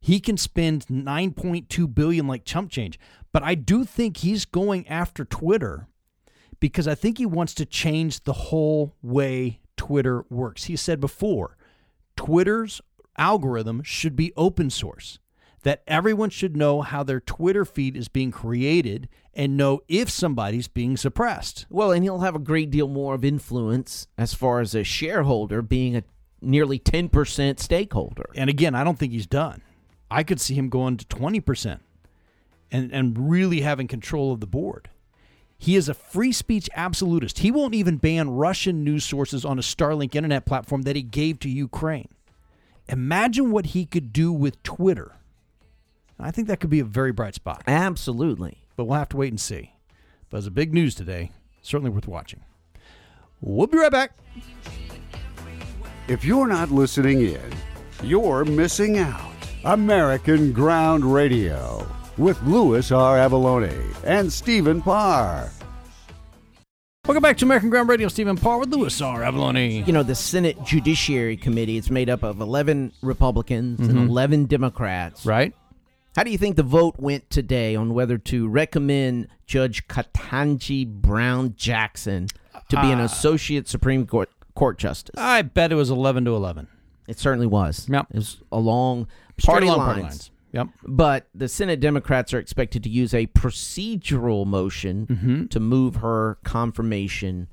He 0.03 0.19
can 0.19 0.37
spend 0.37 0.87
9.2 0.89 1.95
billion 1.95 2.27
like 2.27 2.45
chump 2.45 2.73
change, 2.73 2.99
but 3.33 3.45
I 3.45 3.55
do 3.55 3.85
think 3.85 4.19
he's 4.19 4.45
going 4.45 4.87
after 4.89 5.25
Twitter 5.25 5.87
because 6.59 6.89
I 6.89 6.97
think 6.97 7.19
he 7.19 7.27
wants 7.27 7.55
to 7.55 7.65
change 7.65 8.25
the 8.25 8.33
whole 8.33 8.97
way 9.01 9.61
Twitter 9.77 10.25
works. 10.29 10.65
He 10.65 10.75
said 10.75 11.01
before, 11.01 11.57
Twitter's 12.17 12.81
algorithm 13.17 13.83
should 13.85 14.17
be 14.17 14.33
open 14.37 14.71
source. 14.71 15.21
That 15.63 15.85
everyone 15.87 16.31
should 16.31 16.57
know 16.57 16.83
how 16.83 17.05
their 17.05 17.21
Twitter 17.21 17.65
feed 17.65 17.97
is 17.97 18.09
being 18.09 18.33
created 18.33 19.09
and 19.33 19.57
know 19.57 19.81
if 19.87 20.11
somebody's 20.11 20.67
being 20.67 20.97
suppressed. 20.97 21.67
well, 21.71 21.93
and 21.93 22.03
he'll 22.03 22.19
have 22.19 22.35
a 22.35 22.41
great 22.41 22.71
deal 22.71 22.89
more 22.89 23.15
of 23.15 23.25
influence 23.25 24.09
as 24.19 24.35
far 24.35 24.59
as 24.59 24.75
a 24.75 24.83
shareholder, 24.83 25.63
being 25.63 25.95
a 25.95 26.03
nearly 26.41 26.81
ten 26.81 27.09
percent 27.09 27.61
stakeholder. 27.61 28.29
And 28.35 28.51
again, 28.51 28.75
I 28.75 28.83
don't 28.83 28.99
think 28.99 29.13
he's 29.13 29.29
done. 29.29 29.63
I 30.13 30.23
could 30.23 30.41
see 30.41 30.55
him 30.55 30.69
going 30.69 30.99
to 30.99 31.07
20% 31.07 31.81
and, 32.71 32.93
and 32.93 33.31
really 33.31 33.63
having 33.63 33.89
control 33.89 34.33
of 34.33 34.41
the 34.41 34.47
board. 34.47 34.91
He 35.57 35.75
is 35.75 35.89
a 35.89 35.95
free 35.95 36.33
speech 36.33 36.69
absolutist. 36.75 37.39
He 37.39 37.51
won't 37.51 37.75
even 37.75 37.97
ban 37.97 38.31
Russian 38.31 38.85
news 38.85 39.05
sources 39.05 39.45
on 39.45 39.59
a 39.59 39.63
Starlink 39.63 40.15
internet 40.15 40.45
platform 40.45 40.83
that 40.83 40.97
he 40.97 41.03
gave 41.03 41.39
to 41.41 41.49
Ukraine. 41.49 42.09
Imagine 42.89 43.53
what 43.53 43.67
he 43.67 43.87
could 43.87 44.13
do 44.13 44.33
with 44.33 44.63
Twitter. 44.63 45.13
I 46.19 46.31
think 46.31 46.47
that 46.49 46.61
could 46.61 46.69
be 46.69 46.81
a 46.81 46.85
very 46.85 47.13
bright 47.13 47.35
spot. 47.35 47.63
Absolutely. 47.67 48.59
But 48.77 48.85
we'll 48.85 48.99
have 48.99 49.09
to 49.11 49.17
wait 49.17 49.33
and 49.33 49.41
see. 49.41 49.73
But 50.29 50.39
it's 50.39 50.47
a 50.47 50.51
big 50.51 50.75
news 50.75 50.95
today. 50.95 51.31
Certainly 51.63 51.91
worth 51.91 52.09
watching. 52.09 52.41
We'll 53.41 53.67
be 53.67 53.79
right 53.79 53.91
back. 53.91 54.13
If 56.07 56.25
you're 56.25 56.49
not 56.49 56.71
listening 56.71 57.21
in, 57.23 57.53
you're 58.03 58.45
missing 58.45 58.99
out. 58.99 59.32
American 59.65 60.53
Ground 60.53 61.05
Radio 61.05 61.87
with 62.19 62.43
Louis 62.43 62.91
R. 62.91 63.17
Avalone 63.17 63.73
and 64.05 64.33
Stephen 64.33 64.83
Parr. 64.83 65.51
Welcome 67.07 67.23
back 67.23 67.37
to 67.39 67.45
American 67.45 67.71
Ground 67.71 67.89
Radio. 67.89 68.09
Stephen 68.09 68.37
Parr 68.37 68.59
with 68.59 68.71
Louis 68.71 69.01
R. 69.01 69.21
Avalone. 69.21 69.87
You 69.87 69.93
know, 69.93 70.03
the 70.03 70.15
Senate 70.15 70.57
Judiciary 70.65 71.37
Committee, 71.37 71.77
it's 71.77 71.91
made 71.91 72.11
up 72.11 72.23
of 72.23 72.41
11 72.41 72.93
Republicans 73.03 73.81
Mhm. 73.81 73.89
and 73.91 73.99
11 74.11 74.45
Democrats. 74.47 75.25
Right. 75.25 75.55
How 76.17 76.25
do 76.25 76.31
you 76.31 76.39
think 76.39 76.57
the 76.57 76.63
vote 76.63 76.97
went 76.99 77.31
today 77.31 77.75
on 77.77 77.95
whether 77.95 78.19
to 78.19 78.49
recommend 78.49 79.29
Judge 79.47 79.87
Ketanji 79.89 80.87
Brown 80.87 81.55
Jackson 81.57 82.27
to 82.69 82.81
be 82.81 82.91
an 82.91 83.01
Uh, 83.01 83.05
associate 83.05 83.69
Supreme 83.69 84.07
Court 84.07 84.29
Court 84.55 84.77
justice? 84.79 85.15
I 85.17 85.43
bet 85.43 85.73
it 85.73 85.77
was 85.77 85.89
11 85.91 86.25
to 86.27 86.35
11. 86.37 86.67
It 87.09 87.19
certainly 87.19 87.47
was. 87.49 87.89
Yep. 87.89 88.07
It 88.11 88.17
was 88.17 88.37
a 88.53 88.59
Straight 88.59 89.07
party 89.39 89.67
lines. 89.67 89.79
party 89.79 90.03
lines. 90.03 90.31
Yep. 90.53 90.69
But 90.87 91.29
the 91.35 91.49
Senate 91.49 91.81
Democrats 91.81 92.35
are 92.35 92.39
expected 92.39 92.83
to 92.85 92.91
use 92.91 93.15
a 93.15 93.27
procedural 93.29 94.47
motion 94.47 95.07
Mhm. 95.07 95.51
to 95.51 95.61
move 95.61 95.97
her 95.97 96.39
confirmation 96.45 97.49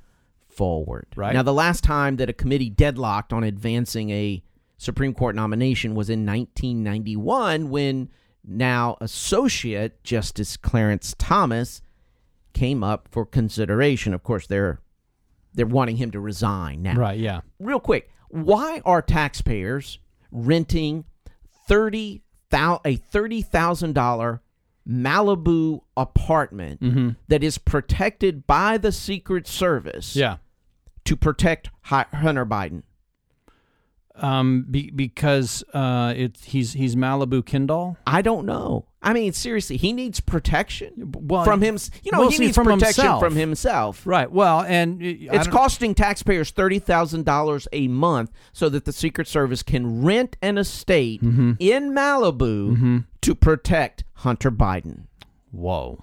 forward. 0.49 1.05
Right. 1.15 1.33
Now, 1.33 1.43
the 1.43 1.53
last 1.53 1.83
time 1.83 2.17
that 2.17 2.29
a 2.29 2.33
committee 2.33 2.69
deadlocked 2.69 3.31
on 3.31 3.43
advancing 3.45 4.09
a 4.09 4.43
Supreme 4.77 5.13
Court 5.13 5.35
nomination 5.35 5.95
was 5.95 6.09
in 6.09 6.25
1991 6.25 7.69
when 7.69 8.09
now 8.45 8.97
Associate 9.01 10.01
Justice 10.03 10.57
Clarence 10.57 11.15
Thomas 11.17 11.81
came 12.53 12.83
up 12.83 13.07
for 13.11 13.25
consideration. 13.25 14.13
Of 14.13 14.23
course, 14.23 14.47
they're 14.47 14.81
they're 15.53 15.65
wanting 15.65 15.97
him 15.97 16.11
to 16.11 16.19
resign 16.19 16.81
now. 16.83 16.95
Right, 16.95 17.19
yeah. 17.19 17.41
Real 17.59 17.79
quick, 17.79 18.09
why 18.29 18.81
are 18.85 19.01
taxpayers 19.01 19.99
renting 20.31 21.05
thirty 21.69 22.23
thou 22.49 22.81
a 22.83 22.95
thirty 22.97 23.41
thousand 23.41 23.93
dollar 23.93 24.41
Malibu 24.87 25.81
apartment 25.95 26.81
Mhm. 26.81 27.15
that 27.27 27.43
is 27.43 27.57
protected 27.59 28.45
by 28.47 28.77
the 28.77 28.91
Secret 28.91 29.47
Service? 29.47 30.15
Yeah. 30.15 30.37
to 31.05 31.15
protect 31.15 31.69
Hunter 31.83 32.45
Biden. 32.45 32.83
Um, 34.21 34.65
be, 34.69 34.89
because 34.91 35.63
uh, 35.73 36.13
it's 36.15 36.43
he's 36.43 36.73
he's 36.73 36.95
Malibu 36.95 37.45
Kindle. 37.45 37.97
I 38.05 38.21
don't 38.21 38.45
know. 38.45 38.85
I 39.01 39.13
mean, 39.13 39.31
seriously, 39.31 39.77
he 39.77 39.93
needs 39.93 40.19
protection 40.19 41.13
Well, 41.15 41.45
from 41.45 41.61
him. 41.61 41.77
You 42.03 42.11
know, 42.11 42.27
he 42.27 42.37
needs 42.37 42.55
from 42.55 42.65
protection 42.65 43.03
himself. 43.05 43.21
from 43.23 43.35
himself. 43.37 44.05
Right. 44.05 44.29
Well, 44.29 44.61
and 44.63 45.01
uh, 45.01 45.05
It's 45.35 45.47
costing 45.47 45.95
taxpayers 45.95 46.51
thirty 46.51 46.79
thousand 46.79 47.23
dollars 47.23 47.65
a 47.71 47.87
month 47.87 48.31
so 48.51 48.67
that 48.69 48.83
the 48.83 48.91
Secret 48.91 49.27
Service 49.29 49.63
can 49.63 50.03
rent 50.03 50.35
an 50.41 50.57
estate 50.57 51.21
Mm-hmm. 51.23 51.53
in 51.59 51.91
Malibu 51.91 53.05
to 53.21 53.35
protect 53.35 54.03
Hunter 54.15 54.51
Biden. 54.51 55.03
Whoa. 55.51 55.99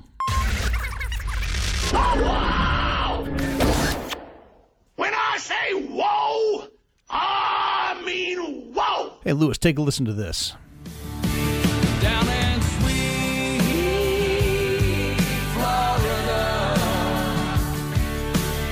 Hey, 9.26 9.32
Louis, 9.32 9.58
take 9.58 9.76
a 9.76 9.82
listen 9.82 10.04
to 10.04 10.12
this. 10.12 10.52
Down 12.00 12.28
in 12.28 12.62
sweet 12.62 13.60
Florida, 15.52 16.76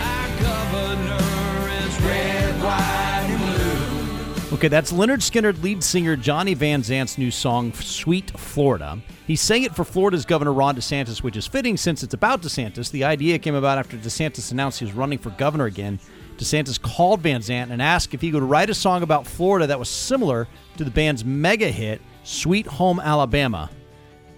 our 0.01 0.29
governor 0.41 1.69
is 1.83 2.01
red, 2.03 2.63
white, 2.63 3.27
and 3.31 3.41
blue. 3.41 4.57
Okay, 4.57 4.69
that's 4.69 4.93
Lynyrd 4.93 5.29
Skynyrd 5.29 5.61
lead 5.61 5.83
singer 5.83 6.15
Johnny 6.15 6.55
Van 6.55 6.85
Zant's 6.85 7.19
new 7.19 7.33
song, 7.33 7.73
Sweet 7.73 8.31
Florida. 8.39 9.01
He 9.27 9.35
sang 9.35 9.65
it 9.65 9.75
for 9.75 9.85
Florida's 9.85 10.25
Governor 10.25 10.53
Ron 10.53 10.77
DeSantis, 10.77 11.21
which 11.21 11.37
is 11.37 11.49
fitting 11.49 11.77
since 11.77 12.05
it's 12.05 12.15
about 12.15 12.43
DeSantis. 12.43 12.93
The 12.93 13.03
idea 13.03 13.41
came 13.41 13.57
about 13.57 13.79
after 13.79 13.97
DeSantis 13.97 14.53
announced 14.53 14.79
he 14.79 14.85
was 14.85 14.95
running 14.95 15.19
for 15.19 15.31
governor 15.31 15.65
again. 15.65 15.99
DeSantis 16.39 16.81
called 16.81 17.21
Van 17.21 17.41
Zant 17.41 17.71
and 17.71 17.81
asked 17.81 18.15
if 18.15 18.21
he 18.21 18.31
could 18.31 18.43
write 18.43 18.71
a 18.71 18.75
song 18.75 19.03
about 19.03 19.27
Florida 19.27 19.67
that 19.67 19.79
was 19.79 19.89
similar 19.89 20.49
to 20.77 20.85
the 20.85 20.91
band's 20.91 21.25
mega 21.25 21.71
hit, 21.71 22.01
Sweet 22.25 22.67
Home 22.67 23.01
Alabama. 23.01 23.71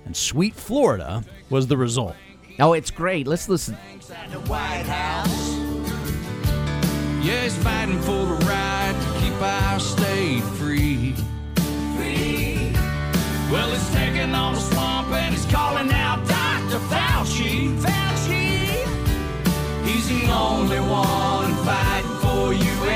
And 0.05 0.17
Sweet 0.17 0.55
Florida 0.55 1.25
was 1.51 1.67
the 1.67 1.77
result. 1.77 2.15
Oh, 2.61 2.73
it's 2.73 2.91
great. 2.91 3.27
Let's 3.27 3.49
listen. 3.49 3.77
At 4.15 4.31
the 4.31 4.41
White 4.41 4.87
House. 4.87 5.57
Yeah, 7.25 7.43
he's 7.43 7.57
fighting 7.59 8.01
for 8.03 8.25
the 8.25 8.45
right 8.47 8.95
to 8.99 9.21
keep 9.21 9.43
our 9.43 9.81
state 9.81 10.43
free. 10.55 11.13
Free. 11.97 12.73
Well, 13.51 13.69
he's 13.71 13.91
taking 13.91 14.33
on 14.35 14.55
the 14.55 14.61
swamp 14.61 15.09
and 15.09 15.35
he's 15.35 15.47
calling 15.47 15.91
out 15.93 16.27
Dr. 16.29 16.79
Fauci. 16.87 17.77
Fauci 17.79 18.06
he's 20.09 20.21
the 20.21 20.33
only 20.33 20.81
one 20.81 21.55
fighting 21.65 22.17
for 22.21 22.53
you. 22.53 22.87